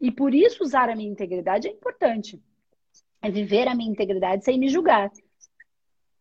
E 0.00 0.10
por 0.10 0.34
isso 0.34 0.64
usar 0.64 0.90
a 0.90 0.96
minha 0.96 1.08
integridade 1.08 1.68
é 1.68 1.70
importante. 1.70 2.42
É 3.22 3.30
viver 3.30 3.68
a 3.68 3.74
minha 3.76 3.88
integridade 3.88 4.44
sem 4.44 4.58
me 4.58 4.68
julgar. 4.68 5.12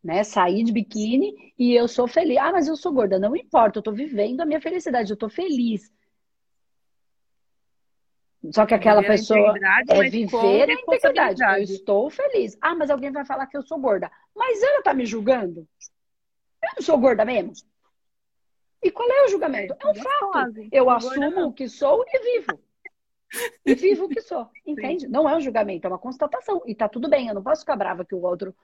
Né? 0.03 0.23
Sair 0.23 0.63
de 0.63 0.71
biquíni 0.71 1.53
e 1.57 1.73
eu 1.73 1.87
sou 1.87 2.07
feliz. 2.07 2.37
Ah, 2.37 2.51
mas 2.51 2.67
eu 2.67 2.75
sou 2.75 2.91
gorda. 2.91 3.19
Não 3.19 3.35
importa, 3.35 3.79
eu 3.79 3.83
tô 3.83 3.91
vivendo 3.91 4.41
a 4.41 4.45
minha 4.45 4.59
felicidade, 4.59 5.11
eu 5.11 5.17
tô 5.17 5.29
feliz. 5.29 5.91
Só 8.51 8.65
que 8.65 8.73
aquela 8.73 9.03
pessoa 9.03 9.53
é 9.87 10.09
viver 10.09 10.69
a 10.69 10.73
integridade. 10.73 11.41
Eu 11.43 11.63
estou 11.63 12.09
feliz. 12.09 12.57
Ah, 12.59 12.73
mas 12.73 12.89
alguém 12.89 13.11
vai 13.11 13.23
falar 13.23 13.45
que 13.45 13.55
eu 13.55 13.61
sou 13.61 13.77
gorda. 13.77 14.11
Mas 14.35 14.63
ela 14.63 14.81
tá 14.81 14.93
me 14.93 15.05
julgando? 15.05 15.67
Eu 16.63 16.69
não 16.77 16.81
sou 16.81 16.97
gorda 16.97 17.23
mesmo? 17.23 17.53
E 18.81 18.89
qual 18.89 19.07
é 19.11 19.25
o 19.25 19.29
julgamento? 19.29 19.75
É 19.79 19.87
um 19.87 19.93
fato. 19.93 20.53
Eu 20.71 20.89
assumo 20.89 21.45
o 21.45 21.53
que 21.53 21.69
sou 21.69 22.03
e 22.07 22.19
vivo. 22.19 22.59
E 23.63 23.75
vivo 23.75 24.05
o 24.05 24.09
que 24.09 24.21
sou. 24.21 24.49
Entende? 24.65 25.07
Não 25.07 25.29
é 25.29 25.35
um 25.35 25.41
julgamento, 25.41 25.85
é 25.85 25.89
uma 25.89 25.99
constatação. 25.99 26.63
E 26.65 26.73
tá 26.73 26.89
tudo 26.89 27.07
bem, 27.07 27.27
eu 27.27 27.35
não 27.35 27.43
posso 27.43 27.61
ficar 27.61 27.75
brava 27.75 28.03
que 28.03 28.15
o 28.15 28.23
outro 28.23 28.55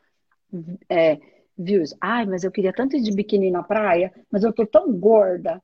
é, 0.89 1.19
isso. 1.57 1.95
Ai, 1.99 2.25
mas 2.25 2.43
eu 2.43 2.51
queria 2.51 2.73
tanto 2.73 2.95
ir 2.95 3.01
de 3.01 3.11
biquíni 3.11 3.51
na 3.51 3.63
praia, 3.63 4.13
mas 4.31 4.43
eu 4.43 4.53
tô 4.53 4.65
tão 4.65 4.91
gorda. 4.93 5.61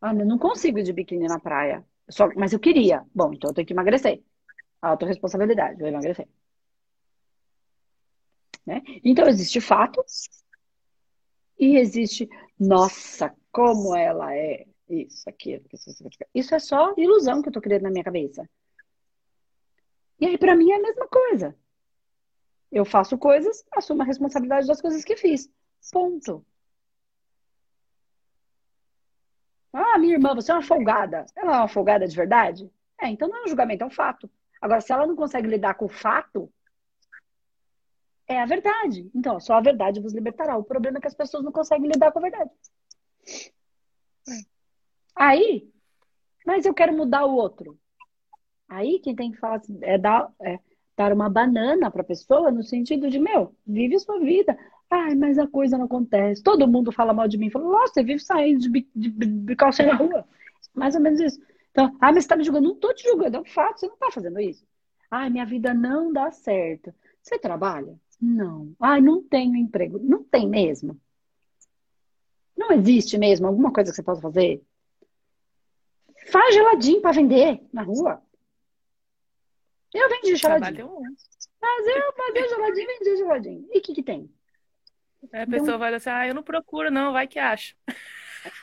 Ah, 0.00 0.14
eu 0.14 0.26
não 0.26 0.38
consigo 0.38 0.78
ir 0.78 0.82
de 0.82 0.92
biquíni 0.92 1.26
na 1.26 1.38
praia. 1.38 1.84
Só, 2.08 2.28
mas 2.34 2.52
eu 2.52 2.58
queria. 2.58 3.04
Bom, 3.14 3.32
então 3.32 3.50
eu 3.50 3.54
tenho 3.54 3.66
que 3.66 3.72
emagrecer. 3.72 4.22
Autoresponsabilidade, 4.80 5.78
vou 5.78 5.88
emagrecer. 5.88 6.28
Né? 8.66 8.82
Então 9.04 9.26
existe 9.28 9.60
fato 9.60 10.04
e 11.58 11.76
existe, 11.76 12.28
nossa, 12.58 13.34
como 13.50 13.94
ela 13.94 14.34
é 14.34 14.66
isso, 14.88 15.28
aquilo. 15.28 15.64
Isso 16.34 16.54
é 16.54 16.58
só 16.58 16.94
ilusão 16.96 17.42
que 17.42 17.48
eu 17.48 17.52
tô 17.52 17.60
criando 17.60 17.82
na 17.82 17.90
minha 17.90 18.04
cabeça. 18.04 18.48
E 20.18 20.26
aí, 20.26 20.38
para 20.38 20.54
mim, 20.54 20.70
é 20.70 20.76
a 20.76 20.82
mesma 20.82 21.08
coisa. 21.08 21.56
Eu 22.72 22.86
faço 22.86 23.18
coisas, 23.18 23.62
assumo 23.70 24.02
a 24.02 24.06
responsabilidade 24.06 24.66
das 24.66 24.80
coisas 24.80 25.04
que 25.04 25.14
fiz. 25.14 25.52
Ponto. 25.92 26.44
Ah, 29.72 29.98
minha 29.98 30.14
irmã, 30.14 30.34
você 30.34 30.50
é 30.50 30.54
uma 30.54 30.62
folgada. 30.62 31.26
Ela 31.36 31.56
é 31.56 31.58
uma 31.58 31.68
folgada 31.68 32.06
de 32.06 32.16
verdade? 32.16 32.70
É, 33.00 33.08
então 33.08 33.28
não 33.28 33.38
é 33.38 33.44
um 33.44 33.48
julgamento, 33.48 33.84
é 33.84 33.86
um 33.86 33.90
fato. 33.90 34.30
Agora, 34.60 34.80
se 34.80 34.92
ela 34.92 35.06
não 35.06 35.14
consegue 35.14 35.48
lidar 35.48 35.74
com 35.74 35.84
o 35.84 35.88
fato, 35.88 36.50
é 38.26 38.40
a 38.40 38.46
verdade. 38.46 39.10
Então, 39.14 39.38
só 39.38 39.54
a 39.54 39.60
verdade 39.60 40.00
vos 40.00 40.14
libertará. 40.14 40.56
O 40.56 40.64
problema 40.64 40.98
é 40.98 41.00
que 41.00 41.06
as 41.06 41.14
pessoas 41.14 41.44
não 41.44 41.52
conseguem 41.52 41.90
lidar 41.90 42.10
com 42.12 42.20
a 42.20 42.22
verdade. 42.22 42.50
Aí, 45.14 45.70
mas 46.46 46.64
eu 46.64 46.72
quero 46.72 46.96
mudar 46.96 47.26
o 47.26 47.34
outro. 47.34 47.78
Aí 48.68 48.98
quem 49.00 49.14
tem 49.14 49.30
que 49.30 49.38
falar 49.38 49.56
assim, 49.56 49.78
é 49.82 49.98
dar, 49.98 50.32
é 50.40 50.58
dar 50.96 51.12
uma 51.12 51.28
banana 51.28 51.90
para 51.90 52.02
a 52.02 52.04
pessoa 52.04 52.50
no 52.50 52.62
sentido 52.62 53.08
de, 53.08 53.18
meu, 53.18 53.54
vive 53.66 53.96
a 53.96 53.98
sua 53.98 54.18
vida. 54.20 54.56
Ai, 54.90 55.14
mas 55.14 55.38
a 55.38 55.46
coisa 55.46 55.78
não 55.78 55.86
acontece. 55.86 56.42
Todo 56.42 56.68
mundo 56.68 56.92
fala 56.92 57.14
mal 57.14 57.26
de 57.26 57.38
mim. 57.38 57.50
Fala, 57.50 57.64
nossa, 57.64 57.94
você 57.94 58.02
vive 58.02 58.20
saindo 58.20 58.60
de, 58.60 58.86
de, 58.94 59.08
de 59.10 59.56
calcinha 59.56 59.88
na 59.88 59.94
rua. 59.94 60.24
Mais 60.74 60.94
ou 60.94 61.00
menos 61.00 61.20
isso. 61.20 61.40
Então, 61.70 61.96
ah, 62.00 62.12
mas 62.12 62.24
você 62.24 62.28
tá 62.28 62.36
me 62.36 62.44
julgando. 62.44 62.68
Não 62.68 62.76
tô 62.76 62.92
te 62.92 63.04
julgando, 63.04 63.38
é 63.38 63.40
um 63.40 63.44
fato, 63.44 63.80
você 63.80 63.86
não 63.86 63.96
tá 63.96 64.10
fazendo 64.10 64.38
isso. 64.38 64.64
Ai, 65.10 65.30
minha 65.30 65.46
vida 65.46 65.72
não 65.72 66.12
dá 66.12 66.30
certo. 66.30 66.94
Você 67.22 67.38
trabalha? 67.38 67.98
Não. 68.20 68.74
Ai, 68.80 69.00
não 69.00 69.22
tenho 69.22 69.56
emprego. 69.56 69.98
Não 69.98 70.22
tem 70.22 70.48
mesmo. 70.48 71.00
Não 72.56 72.70
existe 72.72 73.16
mesmo 73.18 73.46
alguma 73.46 73.72
coisa 73.72 73.90
que 73.90 73.96
você 73.96 74.02
possa 74.02 74.20
fazer? 74.20 74.62
Faz 76.30 76.54
geladinho 76.54 77.00
para 77.00 77.12
vender 77.12 77.66
na 77.72 77.82
rua. 77.82 78.22
Eu 79.94 80.08
vendi 80.08 80.36
geladinho. 80.36 81.00
Mas 81.60 81.86
eu 81.86 82.12
fazia 82.14 82.48
geladinho 82.48 82.90
e 82.90 82.98
vendia 82.98 83.16
geladinho. 83.16 83.68
E 83.72 83.78
o 83.78 83.82
que 83.82 83.94
que 83.94 84.02
tem? 84.02 84.30
Aí 85.32 85.42
a 85.42 85.46
pessoa 85.46 85.68
então... 85.68 85.78
vai 85.78 85.94
assim, 85.94 86.10
ah, 86.10 86.26
eu 86.26 86.34
não 86.34 86.42
procuro, 86.42 86.90
não, 86.90 87.12
vai 87.12 87.28
que 87.28 87.38
acha. 87.38 87.74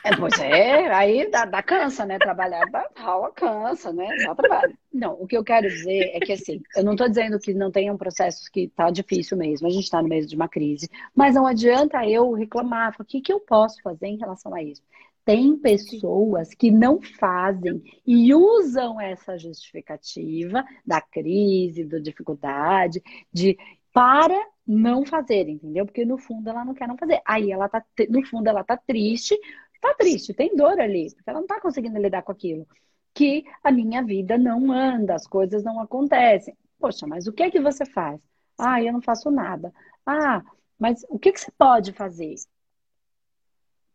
É, 0.04 0.14
pois 0.14 0.38
é, 0.38 0.92
aí 0.92 1.30
dá, 1.30 1.46
dá 1.46 1.62
cansa, 1.62 2.04
né? 2.04 2.18
Trabalhar 2.18 2.66
dá, 2.70 2.86
rola 2.98 3.32
cansa, 3.32 3.90
né? 3.92 4.06
Dá 4.24 4.34
trabalho. 4.34 4.76
Não, 4.92 5.14
o 5.14 5.26
que 5.26 5.36
eu 5.36 5.42
quero 5.42 5.68
dizer 5.68 6.10
é 6.14 6.20
que 6.20 6.32
assim, 6.32 6.60
eu 6.76 6.84
não 6.84 6.92
estou 6.92 7.08
dizendo 7.08 7.38
que 7.38 7.54
não 7.54 7.70
tenham 7.70 7.96
processos 7.96 8.46
que 8.48 8.68
tá 8.68 8.90
difícil 8.90 9.38
mesmo, 9.38 9.66
a 9.66 9.70
gente 9.70 9.84
está 9.84 10.02
no 10.02 10.08
meio 10.08 10.26
de 10.26 10.36
uma 10.36 10.48
crise, 10.48 10.90
mas 11.14 11.34
não 11.34 11.46
adianta 11.46 12.04
eu 12.04 12.30
reclamar, 12.32 12.94
o 12.98 13.04
que, 13.04 13.22
que 13.22 13.32
eu 13.32 13.40
posso 13.40 13.80
fazer 13.80 14.06
em 14.06 14.18
relação 14.18 14.54
a 14.54 14.62
isso? 14.62 14.82
Tem 15.24 15.56
pessoas 15.58 16.54
que 16.54 16.70
não 16.70 17.00
fazem 17.00 17.82
e 18.06 18.34
usam 18.34 19.00
essa 19.00 19.38
justificativa 19.38 20.64
da 20.84 21.00
crise, 21.00 21.84
da 21.84 21.98
dificuldade, 21.98 23.02
de 23.32 23.56
para 23.92 24.36
não 24.66 25.04
fazer, 25.04 25.48
entendeu? 25.48 25.84
Porque 25.84 26.04
no 26.04 26.16
fundo 26.18 26.48
ela 26.48 26.64
não 26.64 26.74
quer 26.74 26.88
não 26.88 26.96
fazer. 26.96 27.20
Aí 27.24 27.50
ela 27.50 27.68
tá, 27.68 27.84
no 28.08 28.24
fundo 28.26 28.48
ela 28.48 28.64
tá 28.64 28.76
triste, 28.76 29.38
tá 29.80 29.94
triste, 29.94 30.34
tem 30.34 30.54
dor 30.56 30.80
ali, 30.80 31.12
porque 31.14 31.28
ela 31.30 31.40
não 31.40 31.46
tá 31.46 31.60
conseguindo 31.60 31.98
lidar 32.00 32.22
com 32.22 32.32
aquilo. 32.32 32.66
Que 33.14 33.44
a 33.64 33.72
minha 33.72 34.02
vida 34.02 34.38
não 34.38 34.72
anda, 34.72 35.14
as 35.14 35.26
coisas 35.26 35.64
não 35.64 35.80
acontecem. 35.80 36.56
Poxa, 36.78 37.06
mas 37.06 37.26
o 37.26 37.32
que 37.32 37.42
é 37.42 37.50
que 37.50 37.60
você 37.60 37.84
faz? 37.84 38.20
Ah, 38.58 38.82
eu 38.82 38.92
não 38.92 39.02
faço 39.02 39.30
nada. 39.30 39.72
Ah, 40.06 40.42
mas 40.78 41.04
o 41.08 41.18
que, 41.18 41.32
que 41.32 41.40
você 41.40 41.50
pode 41.52 41.92
fazer? 41.92 42.34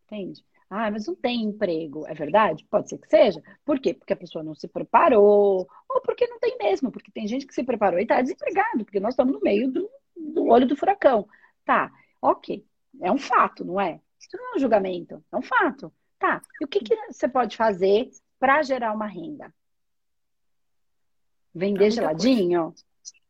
Entende? 0.06 0.44
Ah, 0.68 0.90
mas 0.90 1.06
não 1.06 1.14
tem 1.14 1.42
emprego. 1.42 2.06
É 2.06 2.14
verdade? 2.14 2.66
Pode 2.68 2.88
ser 2.88 2.98
que 2.98 3.08
seja. 3.08 3.42
Por 3.64 3.78
quê? 3.78 3.94
Porque 3.94 4.12
a 4.12 4.16
pessoa 4.16 4.42
não 4.42 4.54
se 4.54 4.66
preparou, 4.66 5.68
ou 5.88 6.00
porque 6.02 6.26
não 6.26 6.40
tem 6.40 6.56
mesmo, 6.58 6.90
porque 6.90 7.10
tem 7.10 7.26
gente 7.26 7.46
que 7.46 7.54
se 7.54 7.62
preparou 7.62 7.98
e 7.98 8.02
está 8.02 8.20
desempregado, 8.20 8.84
porque 8.84 9.00
nós 9.00 9.12
estamos 9.14 9.34
no 9.34 9.40
meio 9.40 9.70
do, 9.70 9.88
do 10.16 10.46
olho 10.46 10.66
do 10.66 10.76
furacão. 10.76 11.28
Tá, 11.64 11.92
ok. 12.20 12.64
É 13.00 13.12
um 13.12 13.18
fato, 13.18 13.64
não 13.64 13.80
é? 13.80 14.00
Isso 14.18 14.36
não 14.36 14.52
é 14.52 14.56
um 14.56 14.58
julgamento, 14.58 15.24
é 15.32 15.36
um 15.36 15.42
fato. 15.42 15.92
Tá, 16.18 16.42
e 16.60 16.64
o 16.64 16.68
que, 16.68 16.80
que 16.80 16.96
você 17.12 17.28
pode 17.28 17.56
fazer 17.56 18.10
para 18.38 18.62
gerar 18.62 18.92
uma 18.92 19.06
renda? 19.06 19.52
Vender 21.54 21.90
geladinho? 21.90 22.64
Coisa. 22.64 22.84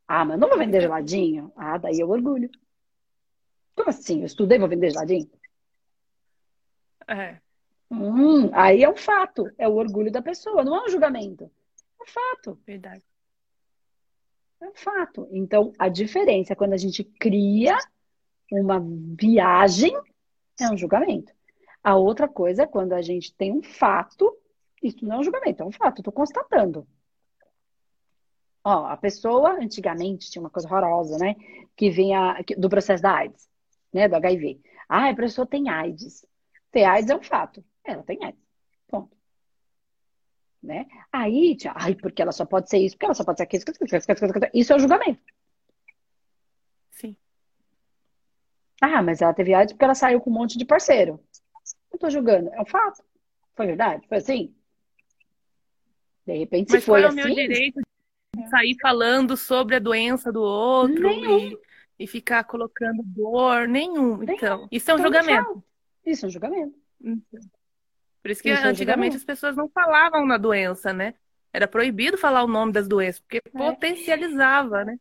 Ah, 0.09 0.25
mas 0.25 0.39
não 0.39 0.49
vou 0.49 0.59
vender 0.59 0.81
geladinho? 0.81 1.53
Ah, 1.57 1.79
daí 1.79 1.99
eu 1.99 2.09
orgulho. 2.09 2.49
Como 3.75 3.91
assim? 3.91 4.21
Eu 4.21 4.27
estudei, 4.27 4.59
vou 4.59 4.69
vender 4.69 4.91
geladinho? 4.91 5.29
É. 7.09 7.39
Hum, 7.91 8.51
aí 8.53 8.83
é 8.83 8.89
um 8.89 8.97
fato, 8.97 9.51
é 9.57 9.69
o 9.69 9.75
orgulho 9.75 10.11
da 10.11 10.21
pessoa, 10.21 10.65
não 10.65 10.77
é 10.77 10.85
um 10.85 10.89
julgamento. 10.89 11.51
É 11.99 12.03
um 12.03 12.07
fato. 12.07 12.59
Verdade. 12.67 13.05
É 14.61 14.67
um 14.67 14.75
fato. 14.75 15.29
Então, 15.31 15.73
a 15.79 15.89
diferença 15.89 16.53
é 16.53 16.57
quando 16.57 16.73
a 16.73 16.79
gente 16.79 17.05
cria 17.05 17.77
uma 18.51 18.81
viagem, 19.19 19.93
é 20.61 20.69
um 20.71 20.77
julgamento. 20.77 21.33
A 21.83 21.95
outra 21.95 22.27
coisa 22.27 22.65
é 22.65 22.67
quando 22.67 22.93
a 22.93 23.03
gente 23.03 23.35
tem 23.35 23.53
um 23.53 23.63
fato, 23.63 24.37
isso 24.83 25.05
não 25.05 25.17
é 25.17 25.19
um 25.21 25.25
julgamento, 25.25 25.63
é 25.63 25.67
um 25.67 25.73
fato, 25.73 26.01
estou 26.01 26.13
constatando. 26.13 26.87
Ó, 28.65 28.87
a 28.87 28.97
pessoa, 28.97 29.53
antigamente, 29.63 30.29
tinha 30.29 30.43
uma 30.43 30.51
coisa 30.51 30.67
horrorosa, 30.67 31.19
né? 31.19 31.37
Que 31.77 31.89
vinha 31.89 32.43
do 32.59 32.69
processo 32.69 33.01
da 33.01 33.13
AIDS, 33.13 33.49
né? 33.93 34.09
Do 34.09 34.17
HIV. 34.17 34.61
Ah, 34.89 35.09
a 35.09 35.15
pessoa 35.15 35.47
tem 35.47 35.69
AIDS. 35.69 36.27
Ter 36.71 36.85
AIDS 36.85 37.11
é 37.11 37.17
um 37.17 37.23
fato. 37.23 37.65
Ela 37.85 38.03
tem 38.03 38.23
AIDS. 38.25 38.41
Ponto. 38.89 39.17
Né? 40.63 40.87
Aí, 41.13 41.57
tia, 41.57 41.73
ai, 41.75 41.95
porque 41.95 42.21
ela 42.21 42.33
só 42.33 42.45
pode 42.45 42.69
ser 42.69 42.79
isso, 42.79 42.97
porque 42.97 43.07
ela 43.07 43.15
só 43.15 43.25
pode 43.25 43.39
ser 43.39 43.45
aquilo. 43.45 43.65
Isso 44.53 44.73
é 44.73 44.77
o 44.77 44.79
julgamento. 44.79 45.23
Sim. 46.91 47.17
Ah, 48.81 49.03
mas 49.03 49.23
ela 49.23 49.35
teve 49.35 49.55
AIDS 49.55 49.73
porque 49.73 49.85
ela 49.85 49.95
saiu 49.95 50.21
com 50.21 50.31
um 50.31 50.35
monte 50.35 50.59
de 50.59 50.65
parceiro. 50.65 51.21
Não 51.93 51.99
tô 51.99 52.11
julgando. 52.11 52.53
É 52.53 52.61
um 52.61 52.67
fato. 52.67 53.03
Foi 53.55 53.67
verdade? 53.67 54.07
Foi 54.09 54.19
assim? 54.19 54.55
De 56.27 56.39
repente, 56.39 56.73
mas 56.73 56.83
se 56.83 56.87
foi 56.87 57.03
qual 57.03 57.09
assim. 57.09 57.21
é 57.21 57.23
o 57.23 57.27
meu 57.27 57.35
direito 57.35 57.81
de 58.35 58.49
sair 58.51 58.77
falando 58.83 59.37
sobre 59.37 59.77
a 59.77 59.79
doença 59.79 60.33
do 60.33 60.43
outro 60.43 61.09
e, 61.09 61.59
e, 62.01 62.07
ficar 62.07 62.45
colocando 62.45 63.03
dor? 63.05 63.69
Nenhum. 63.69 64.19
Nenhum. 64.19 64.35
Então, 64.35 64.69
isso 64.71 64.91
é 64.91 64.95
um 64.95 64.99
então, 64.99 65.07
julgamento. 65.07 65.65
Isso 66.07 66.25
é 66.25 66.29
um 66.29 66.31
julgamento. 66.31 66.79
Por 68.23 68.31
isso 68.31 68.43
que 68.43 68.51
isso 68.51 68.67
antigamente 68.67 69.15
é 69.15 69.19
um 69.19 69.21
as 69.21 69.25
pessoas 69.25 69.57
não 69.57 69.69
falavam 69.69 70.25
na 70.25 70.39
doença, 70.39 70.93
né? 70.93 71.15
Era 71.53 71.67
proibido 71.67 72.17
falar 72.17 72.45
o 72.45 72.49
nome 72.49 72.73
das 72.73 72.87
doenças, 72.87 73.21
porque 73.21 73.39
é. 73.45 73.51
potencializava, 73.51 74.85
né? 74.85 74.99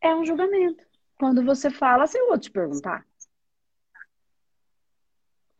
É 0.00 0.14
um 0.14 0.24
julgamento. 0.24 0.84
Quando 1.18 1.44
você 1.44 1.70
fala, 1.70 2.06
se 2.06 2.18
eu 2.18 2.28
vou 2.28 2.38
te 2.38 2.50
perguntar. 2.50 3.06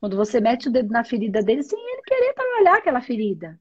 Quando 0.01 0.16
você 0.16 0.41
mete 0.41 0.68
o 0.68 0.73
dedo 0.73 0.91
na 0.91 1.05
ferida 1.05 1.43
dele 1.43 1.62
sem 1.62 1.79
ele 1.79 2.03
querer 2.03 2.35
trabalhar 2.35 2.79
aquela 2.79 3.01
ferida. 3.01 3.59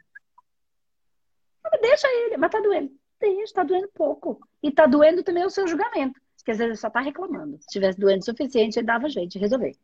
Deixa 1.81 2.07
ele, 2.07 2.37
mas 2.37 2.51
tá 2.51 2.59
doendo. 2.59 2.91
Deixa, 3.19 3.53
tá 3.53 3.63
doendo 3.63 3.87
pouco. 3.93 4.39
E 4.61 4.71
tá 4.71 4.87
doendo 4.87 5.23
também 5.23 5.45
o 5.45 5.49
seu 5.49 5.67
julgamento. 5.67 6.19
Porque 6.35 6.51
às 6.51 6.57
vezes 6.57 6.71
ele 6.71 6.77
só 6.77 6.89
tá 6.89 6.99
reclamando. 6.99 7.59
Se 7.59 7.67
tivesse 7.67 7.99
doendo 7.99 8.21
o 8.21 8.25
suficiente, 8.25 8.79
ele 8.79 8.87
dava 8.87 9.07
jeito 9.07 9.31
de 9.31 9.39
resolver. 9.39 9.75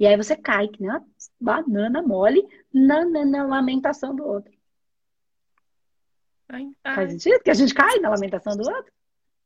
E 0.00 0.06
aí 0.06 0.16
você 0.16 0.34
cai, 0.34 0.66
que 0.66 0.80
nem 0.80 0.90
uma 0.90 1.04
banana 1.38 2.00
mole, 2.00 2.42
na, 2.72 3.04
na, 3.04 3.22
na 3.26 3.42
lamentação 3.44 4.16
do 4.16 4.26
outro. 4.26 4.50
Ai, 6.48 6.70
ai. 6.82 6.94
Faz 6.94 7.12
sentido? 7.12 7.42
Que 7.42 7.50
a 7.50 7.54
gente 7.54 7.74
cai 7.74 7.98
na 7.98 8.08
lamentação 8.08 8.56
do 8.56 8.66
outro? 8.66 8.90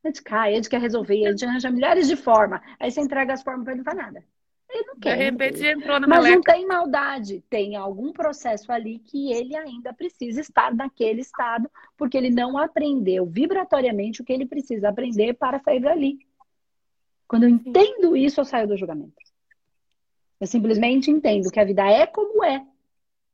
A 0.05 0.07
gente 0.07 0.23
cai, 0.23 0.53
a 0.53 0.57
gente 0.57 0.71
quer 0.71 0.81
resolver, 0.81 1.27
a 1.27 1.31
gente 1.33 1.45
arranja 1.45 1.71
milhares 1.73 2.07
de 2.07 2.15
formas. 2.15 2.61
Aí 2.79 2.89
você 2.89 3.01
entrega 3.01 3.33
as 3.33 3.43
formas 3.43 3.65
para 3.65 3.73
ele 3.73 3.79
não 3.79 3.85
faz 3.85 3.97
nada. 3.97 4.25
Ele 4.71 4.87
não 4.87 4.97
quer. 4.97 5.17
De 5.17 5.25
repente 5.25 5.67
entrou 5.67 5.99
na 5.99 6.07
Mas 6.07 6.23
meleca. 6.23 6.37
não 6.37 6.43
tem 6.43 6.67
maldade. 6.69 7.45
Tem 7.51 7.75
algum 7.75 8.13
processo 8.13 8.71
ali 8.71 9.01
que 9.01 9.33
ele 9.33 9.57
ainda 9.57 9.93
precisa 9.93 10.41
estar 10.41 10.73
naquele 10.73 11.21
estado, 11.21 11.69
porque 11.97 12.17
ele 12.17 12.31
não 12.31 12.57
aprendeu 12.57 13.27
vibratoriamente 13.27 14.23
o 14.23 14.25
que 14.25 14.33
ele 14.33 14.47
precisa 14.47 14.89
aprender 14.89 15.35
para 15.35 15.59
sair 15.59 15.81
dali. 15.81 16.19
Quando 17.27 17.43
eu 17.43 17.49
entendo 17.49 18.17
isso, 18.17 18.41
eu 18.41 18.45
saio 18.45 18.69
do 18.69 18.77
julgamento. 18.77 19.24
Eu 20.41 20.47
simplesmente 20.47 21.11
entendo 21.11 21.51
que 21.51 21.61
a 21.61 21.65
vida 21.65 21.89
é 21.89 22.07
como 22.07 22.45
é 22.45 22.67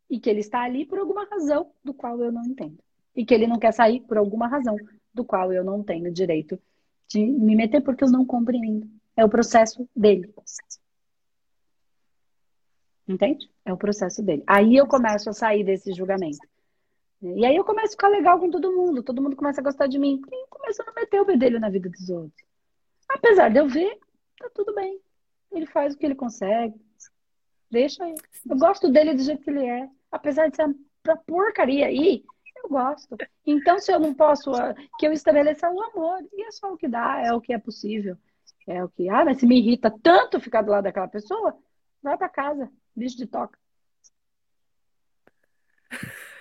e 0.09 0.19
que 0.19 0.29
ele 0.29 0.41
está 0.41 0.63
ali 0.63 0.85
por 0.85 0.99
alguma 0.99 1.25
razão 1.25 1.71
do 1.83 1.95
qual 1.95 2.21
eu 2.23 2.33
não 2.33 2.45
entendo. 2.45 2.79
E 3.15 3.25
que 3.25 3.33
ele 3.33 3.47
não 3.47 3.59
quer 3.59 3.73
sair 3.73 4.01
por 4.01 4.19
alguma 4.19 4.49
razão 4.49 4.77
do 5.13 5.25
qual 5.25 5.53
eu 5.53 5.65
não 5.65 5.83
tenho 5.83 6.13
direito 6.13 6.61
de 7.09 7.25
me 7.25 7.57
meter 7.57 7.81
porque 7.83 8.05
eu 8.05 8.11
não 8.11 8.25
compreendo. 8.25 8.89
É 9.17 9.25
o 9.25 9.29
processo 9.29 9.89
dele. 9.95 10.33
Entende? 13.07 13.51
É 13.65 13.73
o 13.73 13.77
processo 13.77 14.23
dele. 14.23 14.45
Aí 14.47 14.77
eu 14.77 14.87
começo 14.87 15.29
a 15.29 15.33
sair 15.33 15.65
desse 15.65 15.93
julgamento. 15.93 16.47
E 17.23 17.45
aí 17.45 17.55
eu 17.55 17.65
começo 17.65 17.89
a 17.89 17.91
ficar 17.91 18.09
legal 18.09 18.39
com 18.39 18.51
todo 18.51 18.75
mundo. 18.75 19.03
Todo 19.03 19.21
mundo 19.21 19.37
começa 19.37 19.61
a 19.61 19.65
gostar 19.65 19.89
de 19.89 19.99
mim. 19.99 20.23
E 20.33 20.47
começa 20.49 20.83
a 20.83 20.87
não 20.87 20.95
meter 20.95 21.21
o 21.21 21.27
bedelho 21.27 21.61
na 21.61 21.69
vida 21.69 21.89
dos 21.89 22.09
outros. 22.09 22.45
Apesar 23.09 23.51
de 23.51 23.59
eu 23.59 23.69
ver, 23.69 23.99
tá 24.39 24.49
tudo 24.55 24.73
bem. 24.75 25.01
Ele 25.51 25.67
faz 25.67 25.95
o 25.95 25.99
que 25.99 26.07
ele 26.07 26.15
consegue. 26.15 26.81
Deixa 27.71 28.05
aí. 28.05 28.15
Eu 28.49 28.57
gosto 28.59 28.91
dele 28.91 29.15
do 29.15 29.23
jeito 29.23 29.43
que 29.43 29.51
ele 29.51 29.67
é. 29.67 29.89
Apesar 30.11 30.49
de 30.49 30.57
ser 30.57 30.65
uma 30.65 31.17
porcaria 31.27 31.87
aí, 31.87 32.25
eu 32.63 32.69
gosto. 32.69 33.17
Então, 33.47 33.79
se 33.79 33.93
eu 33.93 34.01
não 34.01 34.13
posso, 34.13 34.53
ah, 34.53 34.75
que 34.99 35.07
eu 35.07 35.13
estabeleça 35.13 35.71
o 35.71 35.81
amor. 35.83 36.19
E 36.33 36.43
é 36.43 36.51
só 36.51 36.73
o 36.73 36.77
que 36.77 36.89
dá, 36.89 37.21
é 37.25 37.33
o 37.33 37.41
que 37.41 37.53
é 37.53 37.59
possível. 37.59 38.17
É 38.67 38.85
o 38.85 38.89
que. 38.89 39.09
Ah, 39.09 39.25
mas 39.25 39.39
se 39.39 39.47
me 39.47 39.59
irrita 39.59 39.95
tanto 40.03 40.41
ficar 40.41 40.63
do 40.63 40.71
lado 40.71 40.85
daquela 40.85 41.09
pessoa, 41.09 41.57
vai 42.03 42.17
para 42.17 42.29
casa, 42.29 42.71
bicho 42.95 43.17
de 43.17 43.27
toca. 43.27 43.59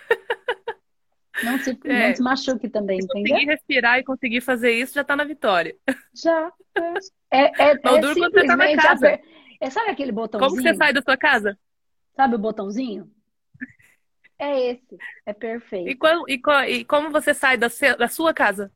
Não 1.42 1.58
se, 1.58 1.70
é, 1.84 2.08
não 2.08 2.16
se 2.16 2.22
machuque 2.22 2.68
também, 2.68 2.98
entendeu? 2.98 3.30
Conseguir 3.30 3.46
respirar 3.46 3.98
e 3.98 4.04
conseguir 4.04 4.40
fazer 4.42 4.72
isso 4.72 4.92
já 4.92 5.02
tá 5.02 5.16
na 5.16 5.24
vitória. 5.24 5.74
Já. 6.12 6.52
É, 6.74 6.80
é, 7.30 7.52
é, 7.58 7.70
é 7.70 7.78
você 7.78 8.46
tá 8.46 8.56
na 8.56 8.76
casa. 8.76 9.18
É, 9.60 9.68
sabe 9.68 9.90
aquele 9.90 10.10
botãozinho? 10.10 10.50
Como 10.50 10.62
você 10.62 10.74
sai 10.74 10.92
da 10.92 11.02
sua 11.02 11.16
casa? 11.16 11.58
Sabe 12.16 12.34
o 12.34 12.38
botãozinho? 12.38 13.10
É 14.38 14.70
esse. 14.70 14.96
É 15.26 15.34
perfeito. 15.34 15.90
E, 15.90 15.94
quando, 15.94 16.28
e, 16.28 16.40
e 16.70 16.84
como 16.84 17.10
você 17.10 17.34
sai 17.34 17.58
da, 17.58 17.68
da 17.98 18.08
sua 18.08 18.32
casa? 18.32 18.72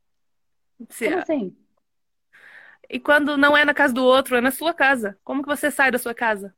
Se, 0.89 1.05
como 1.05 1.19
assim? 1.19 1.57
E 2.87 2.99
quando 2.99 3.35
não 3.35 3.57
é 3.57 3.65
na 3.65 3.73
casa 3.73 3.93
do 3.93 4.03
outro, 4.03 4.35
é 4.35 4.41
na 4.41 4.51
sua 4.51 4.73
casa. 4.73 5.17
Como 5.23 5.41
que 5.41 5.47
você 5.47 5.71
sai 5.71 5.89
da 5.89 5.97
sua 5.97 6.13
casa? 6.13 6.55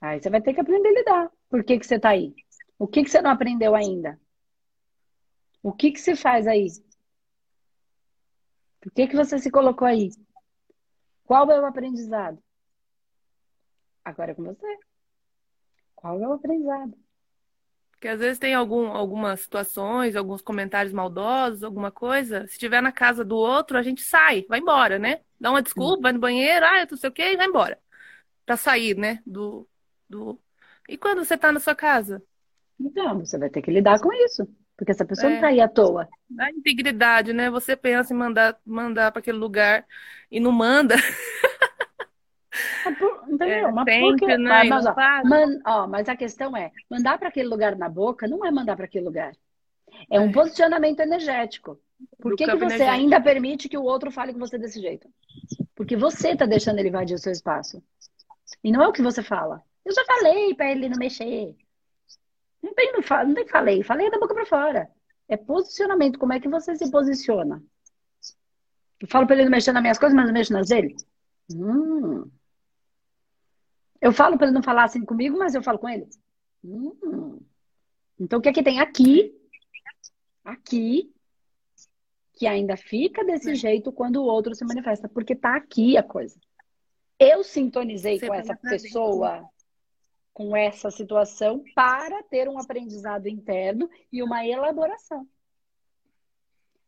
Aí 0.00 0.20
você 0.20 0.30
vai 0.30 0.40
ter 0.40 0.54
que 0.54 0.60
aprender 0.60 0.88
a 0.88 0.92
lidar. 0.92 1.30
Por 1.48 1.64
que, 1.64 1.78
que 1.78 1.86
você 1.86 1.98
tá 1.98 2.10
aí? 2.10 2.32
O 2.78 2.86
que, 2.86 3.02
que 3.02 3.10
você 3.10 3.20
não 3.20 3.30
aprendeu 3.30 3.74
ainda? 3.74 4.20
O 5.62 5.72
que, 5.72 5.90
que 5.90 6.00
você 6.00 6.14
faz 6.14 6.46
aí? 6.46 6.66
Por 8.80 8.92
que, 8.92 9.08
que 9.08 9.16
você 9.16 9.38
se 9.38 9.50
colocou 9.50 9.88
aí? 9.88 10.10
Qual 11.24 11.50
é 11.50 11.58
o 11.58 11.64
aprendizado? 11.64 12.43
Agora 14.04 14.32
é 14.32 14.34
com 14.34 14.44
você. 14.44 14.78
Qual 15.94 16.22
é 16.22 16.28
o 16.28 16.32
aprendizado? 16.34 16.94
Porque 17.92 18.08
às 18.08 18.20
vezes 18.20 18.38
tem 18.38 18.52
algum, 18.52 18.88
algumas 18.88 19.40
situações, 19.40 20.14
alguns 20.14 20.42
comentários 20.42 20.92
maldosos, 20.92 21.64
alguma 21.64 21.90
coisa. 21.90 22.46
Se 22.46 22.52
estiver 22.52 22.82
na 22.82 22.92
casa 22.92 23.24
do 23.24 23.36
outro, 23.36 23.78
a 23.78 23.82
gente 23.82 24.02
sai, 24.02 24.44
vai 24.46 24.58
embora, 24.58 24.98
né? 24.98 25.20
Dá 25.40 25.50
uma 25.50 25.62
desculpa, 25.62 26.02
vai 26.02 26.12
no 26.12 26.18
banheiro, 26.18 26.66
ah, 26.66 26.86
não 26.90 26.98
sei 26.98 27.08
o 27.08 27.12
quê, 27.12 27.32
e 27.32 27.36
vai 27.36 27.46
embora. 27.46 27.78
Pra 28.44 28.58
sair, 28.58 28.94
né? 28.94 29.22
Do, 29.24 29.66
do, 30.06 30.38
E 30.86 30.98
quando 30.98 31.24
você 31.24 31.34
está 31.34 31.50
na 31.50 31.60
sua 31.60 31.74
casa? 31.74 32.22
Então, 32.78 33.20
você 33.20 33.38
vai 33.38 33.48
ter 33.48 33.62
que 33.62 33.70
lidar 33.70 33.98
com 34.00 34.12
isso. 34.12 34.46
Porque 34.76 34.90
essa 34.90 35.04
pessoa 35.04 35.28
é. 35.28 35.30
não 35.30 35.36
está 35.36 35.48
aí 35.48 35.60
à 35.60 35.68
toa. 35.68 36.08
A 36.38 36.50
integridade, 36.50 37.32
né? 37.32 37.48
Você 37.48 37.74
pensa 37.74 38.12
em 38.12 38.16
mandar, 38.16 38.58
mandar 38.66 39.12
para 39.12 39.20
aquele 39.20 39.38
lugar 39.38 39.86
e 40.30 40.40
não 40.40 40.52
manda. 40.52 40.96
Entendeu? 43.28 43.68
É, 43.68 43.72
mas 43.72 43.84
sempre, 43.84 44.10
porque... 44.10 44.38
né? 44.38 44.64
mas, 44.64 44.86
ó, 44.86 44.94
man... 45.24 45.60
ó, 45.66 45.86
mas 45.86 46.08
a 46.08 46.16
questão 46.16 46.56
é, 46.56 46.70
mandar 46.90 47.18
para 47.18 47.28
aquele 47.28 47.48
lugar 47.48 47.76
na 47.76 47.88
boca 47.88 48.28
não 48.28 48.44
é 48.44 48.50
mandar 48.50 48.76
para 48.76 48.84
aquele 48.84 49.04
lugar. 49.04 49.32
É 50.10 50.20
um 50.20 50.28
é. 50.28 50.32
posicionamento 50.32 51.00
energético. 51.00 51.78
Por 52.20 52.36
que, 52.36 52.44
que 52.44 52.56
você 52.56 52.74
energético. 52.74 52.92
ainda 52.92 53.20
permite 53.20 53.68
que 53.68 53.78
o 53.78 53.84
outro 53.84 54.10
fale 54.10 54.32
com 54.32 54.38
você 54.38 54.58
desse 54.58 54.80
jeito? 54.80 55.08
Porque 55.74 55.96
você 55.96 56.30
está 56.30 56.46
deixando 56.46 56.78
ele 56.78 56.88
invadir 56.88 57.14
o 57.14 57.18
seu 57.18 57.32
espaço. 57.32 57.82
E 58.62 58.70
não 58.70 58.82
é 58.82 58.88
o 58.88 58.92
que 58.92 59.02
você 59.02 59.22
fala. 59.22 59.62
Eu 59.84 59.92
já 59.92 60.04
falei 60.04 60.54
para 60.54 60.70
ele 60.70 60.88
não 60.88 60.98
mexer. 60.98 61.54
Não 62.62 62.72
tem, 62.74 62.92
não, 62.92 63.02
fa... 63.02 63.24
não 63.24 63.34
tem 63.34 63.46
falei. 63.46 63.82
Falei 63.82 64.10
da 64.10 64.18
boca 64.18 64.34
para 64.34 64.46
fora. 64.46 64.90
É 65.28 65.36
posicionamento. 65.36 66.18
Como 66.18 66.32
é 66.32 66.40
que 66.40 66.48
você 66.48 66.74
se 66.76 66.90
posiciona? 66.90 67.62
Eu 69.00 69.08
falo 69.08 69.26
para 69.26 69.36
ele 69.36 69.44
não 69.44 69.50
mexer 69.50 69.72
nas 69.72 69.82
minhas 69.82 69.98
coisas, 69.98 70.16
mas 70.16 70.26
não 70.26 70.32
mexo 70.32 70.52
nas 70.52 70.68
dele? 70.68 70.94
Hum. 71.52 72.30
Eu 74.04 74.12
falo 74.12 74.36
para 74.36 74.48
ele 74.48 74.54
não 74.54 74.62
falar 74.62 74.84
assim 74.84 75.02
comigo, 75.02 75.38
mas 75.38 75.54
eu 75.54 75.62
falo 75.62 75.78
com 75.78 75.88
ele. 75.88 76.06
Hum. 76.62 77.40
Então, 78.20 78.38
o 78.38 78.42
que 78.42 78.50
é 78.50 78.52
que 78.52 78.62
tem 78.62 78.78
aqui? 78.78 79.34
Aqui. 80.44 81.10
Que 82.34 82.46
ainda 82.46 82.76
fica 82.76 83.24
desse 83.24 83.52
é. 83.52 83.54
jeito 83.54 83.90
quando 83.90 84.16
o 84.16 84.26
outro 84.26 84.54
se 84.54 84.62
manifesta. 84.62 85.08
Porque 85.08 85.34
tá 85.34 85.56
aqui 85.56 85.96
a 85.96 86.02
coisa. 86.02 86.38
Eu 87.18 87.42
sintonizei 87.42 88.18
Você 88.18 88.26
com 88.26 88.34
essa 88.34 88.54
pessoa, 88.54 89.48
com 90.34 90.54
essa 90.54 90.90
situação, 90.90 91.64
para 91.74 92.22
ter 92.24 92.46
um 92.46 92.58
aprendizado 92.58 93.26
interno 93.26 93.88
e 94.12 94.22
uma 94.22 94.46
elaboração. 94.46 95.26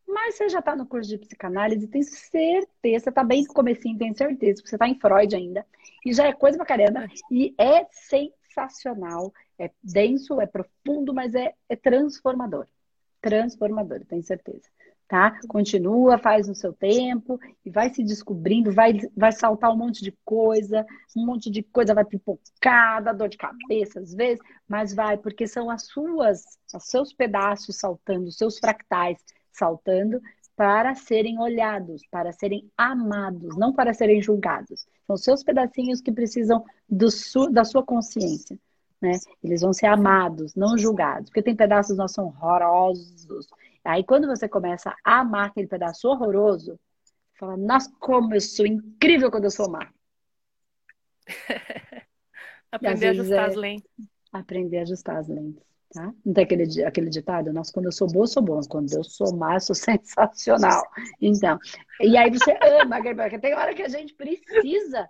Mas 0.06 0.36
você 0.36 0.48
já 0.48 0.60
está 0.60 0.76
no 0.76 0.86
curso 0.86 1.08
de 1.10 1.18
psicanálise, 1.18 1.88
tem 1.88 2.02
certeza, 2.02 3.04
você 3.04 3.08
está 3.08 3.24
bem 3.24 3.42
no 3.42 3.52
comecinho, 3.52 3.98
tem 3.98 4.14
certeza, 4.14 4.60
porque 4.60 4.68
você 4.68 4.76
está 4.76 4.88
em 4.88 4.98
Freud 4.98 5.34
ainda. 5.34 5.66
E 6.04 6.12
já 6.12 6.26
é 6.26 6.32
coisa 6.32 6.56
pra 6.56 6.66
caramba. 6.66 7.08
E 7.30 7.52
é 7.58 7.84
sensacional, 7.90 9.32
é 9.58 9.70
denso, 9.82 10.40
é 10.40 10.46
profundo, 10.46 11.12
mas 11.12 11.34
é, 11.34 11.52
é 11.68 11.74
transformador. 11.74 12.66
Transformador, 13.20 14.04
tenho 14.06 14.22
certeza. 14.22 14.68
Tá? 15.08 15.38
Continua, 15.48 16.18
faz 16.18 16.48
no 16.48 16.54
seu 16.54 16.72
tempo 16.72 17.38
e 17.64 17.70
vai 17.70 17.90
se 17.90 18.02
descobrindo, 18.02 18.72
vai, 18.72 18.98
vai 19.16 19.30
saltar 19.30 19.72
um 19.72 19.76
monte 19.76 20.02
de 20.02 20.12
coisa, 20.24 20.84
um 21.16 21.24
monte 21.24 21.48
de 21.48 21.62
coisa 21.62 21.94
vai 21.94 22.04
pipocar, 22.04 23.02
dá 23.04 23.12
dor 23.12 23.28
de 23.28 23.36
cabeça 23.36 24.00
às 24.00 24.12
vezes, 24.12 24.40
mas 24.66 24.92
vai, 24.92 25.16
porque 25.16 25.46
são 25.46 25.70
as 25.70 25.86
suas, 25.86 26.58
os 26.74 26.84
seus 26.86 27.12
pedaços 27.12 27.76
saltando, 27.76 28.26
os 28.26 28.36
seus 28.36 28.58
fractais 28.58 29.18
saltando 29.56 30.20
para 30.54 30.94
serem 30.94 31.38
olhados, 31.38 32.02
para 32.10 32.32
serem 32.32 32.70
amados, 32.76 33.56
não 33.56 33.72
para 33.72 33.92
serem 33.92 34.22
julgados. 34.22 34.86
São 35.06 35.16
seus 35.16 35.44
pedacinhos 35.44 36.00
que 36.00 36.10
precisam 36.10 36.64
su 37.10 37.50
da 37.50 37.64
sua 37.64 37.82
consciência. 37.82 38.58
Né? 39.00 39.12
Eles 39.44 39.60
vão 39.60 39.72
ser 39.72 39.86
amados, 39.86 40.54
não 40.54 40.78
julgados. 40.78 41.28
Porque 41.28 41.42
tem 41.42 41.54
pedaços 41.54 41.96
nossos 41.96 42.14
são 42.14 42.26
horrorosos. 42.26 43.46
Aí 43.84 44.02
quando 44.02 44.26
você 44.26 44.48
começa 44.48 44.94
a 45.04 45.20
amar 45.20 45.48
aquele 45.48 45.66
pedaço 45.66 46.08
horroroso, 46.08 46.80
você 47.32 47.38
fala, 47.38 47.56
nossa, 47.56 47.92
como 48.00 48.34
eu 48.34 48.40
sou 48.40 48.66
incrível 48.66 49.30
quando 49.30 49.44
eu 49.44 49.50
sou 49.50 49.70
má. 49.70 49.90
Aprender 52.72 53.08
a 53.08 53.10
ajustar 53.10 53.38
é... 53.38 53.46
as 53.46 53.54
lentes. 53.54 53.90
Aprender 54.32 54.78
a 54.78 54.82
ajustar 54.82 55.16
as 55.18 55.28
lentes. 55.28 55.62
Tá? 55.92 56.12
Não 56.24 56.34
tem 56.34 56.44
aquele, 56.44 56.84
aquele 56.84 57.10
ditado? 57.10 57.52
Nossa, 57.52 57.72
quando 57.72 57.86
eu 57.86 57.92
sou 57.92 58.08
boa, 58.08 58.24
eu 58.24 58.28
sou 58.28 58.42
bom. 58.42 58.60
Quando 58.68 58.92
eu 58.92 59.04
sou 59.04 59.36
má, 59.36 59.54
eu 59.54 59.60
sou 59.60 59.74
sensacional. 59.76 60.82
Então, 61.20 61.58
e 62.00 62.16
aí 62.16 62.30
você 62.30 62.56
ama, 62.80 63.02
porque 63.02 63.38
tem 63.38 63.54
hora 63.54 63.74
que 63.74 63.82
a 63.82 63.88
gente 63.88 64.14
precisa 64.14 65.08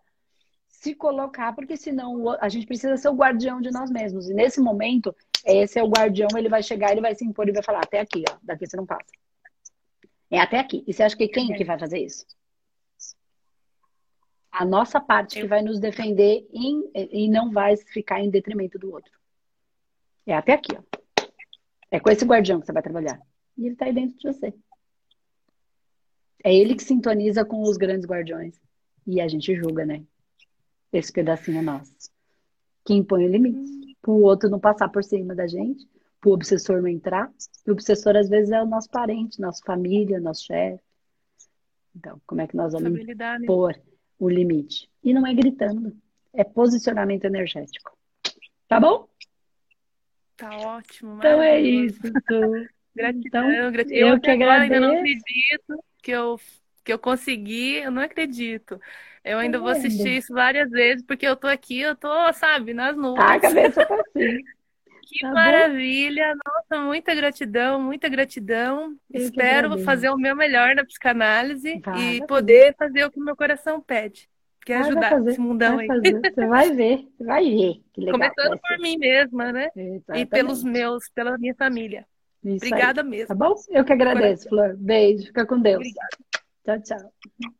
se 0.68 0.95
colocar, 0.95 1.55
porque 1.55 1.77
senão 1.77 2.31
a 2.41 2.49
gente 2.49 2.66
precisa 2.66 2.97
ser 2.97 3.09
o 3.09 3.14
guardião 3.14 3.61
de 3.61 3.70
nós 3.70 3.91
mesmos. 3.91 4.29
E 4.29 4.35
nesse 4.35 4.61
momento, 4.61 5.14
esse 5.45 5.79
é 5.79 5.83
o 5.83 5.89
guardião, 5.89 6.29
ele 6.37 6.49
vai 6.49 6.62
chegar, 6.62 6.93
ele 6.93 7.01
vai 7.01 7.14
se 7.14 7.24
impor 7.24 7.49
e 7.49 7.53
vai 7.53 7.62
falar, 7.62 7.81
até 7.81 8.01
aqui, 8.01 8.22
ó, 8.31 8.37
daqui 8.43 8.66
você 8.66 8.77
não 8.77 8.87
passa. 8.87 9.11
É 10.31 10.39
até 10.39 10.59
aqui. 10.59 10.85
E 10.87 10.93
você 10.93 11.03
acha 11.03 11.16
que 11.16 11.29
quem 11.29 11.53
que 11.55 11.64
vai 11.64 11.79
fazer 11.79 11.99
isso? 11.99 12.27
A 14.51 14.64
nossa 14.64 15.01
parte 15.01 15.41
que 15.41 15.47
vai 15.47 15.62
nos 15.62 15.79
defender 15.79 16.47
em, 16.53 16.91
e 16.95 17.29
não 17.29 17.51
vai 17.51 17.77
ficar 17.77 18.20
em 18.20 18.31
detrimento 18.31 18.79
do 18.79 18.93
outro. 18.93 19.12
É 20.27 20.35
até 20.35 20.53
aqui, 20.53 20.77
ó. 20.77 20.83
É 21.91 22.01
com 22.01 22.11
esse 22.11 22.24
guardião 22.24 22.61
que 22.61 22.66
você 22.66 22.72
vai 22.72 22.83
trabalhar. 22.83 23.20
E 23.57 23.66
ele 23.66 23.77
tá 23.77 23.85
aí 23.87 23.95
dentro 23.95 24.18
de 24.18 24.27
você. 24.27 24.53
É 26.45 26.55
ele 26.55 26.74
que 26.74 26.83
sintoniza 26.83 27.45
com 27.45 27.62
os 27.62 27.77
grandes 27.77 28.07
guardiões. 28.07 28.61
E 29.07 29.20
a 29.20 29.29
gente 29.29 29.55
julga, 29.55 29.87
né? 29.87 30.03
Esse 30.93 31.12
pedacinho 31.12 31.59
é 31.59 31.62
nosso. 31.62 32.11
Que 32.85 32.95
impõe 32.95 33.24
o 33.24 33.31
limite. 33.31 33.97
Para 34.03 34.11
o 34.11 34.22
outro 34.22 34.51
não 34.51 34.61
passar 34.61 34.89
por 34.89 35.03
cima 35.05 35.35
da 35.35 35.47
gente. 35.47 35.87
Para 36.20 36.31
o 36.31 36.33
obsessor 36.33 36.83
não 36.83 36.89
entrar. 36.89 37.33
E 37.66 37.70
o 37.70 37.72
obsessor, 37.72 38.16
às 38.16 38.29
vezes, 38.29 38.51
é 38.51 38.62
o 38.62 38.66
nosso 38.66 38.91
parente, 38.91 39.41
nossa 39.41 39.62
família, 39.64 40.20
nosso 40.20 40.45
chefe. 40.45 40.83
Então, 41.95 42.20
como 42.27 42.41
é 42.41 42.47
que 42.47 42.57
nós 42.57 42.72
vamos 42.72 43.01
pôr 43.47 43.81
o 44.18 44.29
limite? 44.29 44.91
E 45.03 45.14
não 45.14 45.27
é 45.27 45.33
gritando. 45.33 45.97
É 46.33 46.45
posicionamento 46.45 47.24
energético. 47.24 47.97
Tá 48.68 48.79
bom? 48.79 49.09
Tá 50.37 50.57
ótimo. 50.59 51.16
Então 51.16 51.41
é 51.43 51.61
isso. 51.61 52.01
gratidão, 52.95 53.53
então, 53.53 53.72
gratidão. 53.72 54.14
Eu, 54.14 54.20
que 54.20 54.30
agradeço. 54.30 54.62
ainda 54.62 54.80
não 54.80 54.93
acredito 54.95 55.84
que 56.03 56.11
eu, 56.11 56.41
que 56.84 56.93
eu 56.93 56.99
consegui, 56.99 57.76
eu 57.76 57.91
não 57.91 58.03
acredito. 58.03 58.80
Eu 59.24 59.39
ainda 59.39 59.59
vou 59.59 59.68
assistir 59.68 60.16
isso 60.18 60.32
várias 60.32 60.70
vezes, 60.70 61.05
porque 61.05 61.26
eu 61.26 61.37
tô 61.37 61.47
aqui, 61.49 61.80
eu 61.80 61.97
tô, 61.97 62.09
sabe, 62.32 62.72
nas 62.74 62.97
nuvens. 62.97 63.20
Ah, 63.20 63.34
a 63.34 63.41
cabeça 63.41 63.84
tá 63.87 63.95
assim. 63.95 64.43
Que 65.09 65.20
tá 65.20 65.32
maravilha! 65.32 66.34
Bom? 66.34 66.41
Nossa, 66.45 66.84
muita 66.84 67.14
gratidão, 67.14 67.80
muita 67.80 68.09
gratidão. 68.09 68.99
Eu 69.12 69.20
Espero 69.22 69.78
fazer 69.78 70.11
o 70.11 70.16
meu 70.16 70.34
melhor 70.34 70.74
na 70.74 70.84
psicanálise 70.84 71.80
vai, 71.84 72.16
e 72.16 72.22
poder 72.22 72.74
fazer. 72.74 72.76
fazer 72.76 73.05
o 73.05 73.11
que 73.11 73.20
meu 73.20 73.37
coração 73.37 73.80
pede. 73.80 74.28
Que 74.66 74.72
é 74.72 74.78
ajudar 74.78 75.10
fazer, 75.10 75.30
esse 75.30 75.40
mundão 75.40 75.78
aí. 75.78 75.86
Fazer. 75.86 76.20
Você 76.34 76.46
vai 76.46 76.74
ver, 76.74 77.08
você 77.16 77.24
vai 77.24 77.44
ver. 77.44 78.10
Começando 78.10 78.58
por 78.58 78.78
mim 78.80 78.98
mesma, 78.98 79.52
né? 79.52 79.70
Exatamente. 79.76 80.22
E 80.22 80.26
pelos 80.26 80.64
meus, 80.64 81.08
pela 81.14 81.38
minha 81.38 81.54
família. 81.54 82.04
Isso 82.44 82.66
Obrigada 82.66 83.00
aí. 83.00 83.08
mesmo. 83.08 83.28
Tá 83.28 83.34
bom? 83.34 83.54
Eu 83.70 83.84
que 83.84 83.92
agradeço, 83.92 84.48
Flor. 84.48 84.76
Beijo, 84.76 85.26
fica 85.26 85.46
com 85.46 85.60
Deus. 85.60 85.76
Obrigada. 85.76 86.82
Tchau, 86.82 86.98
tchau. 86.98 87.52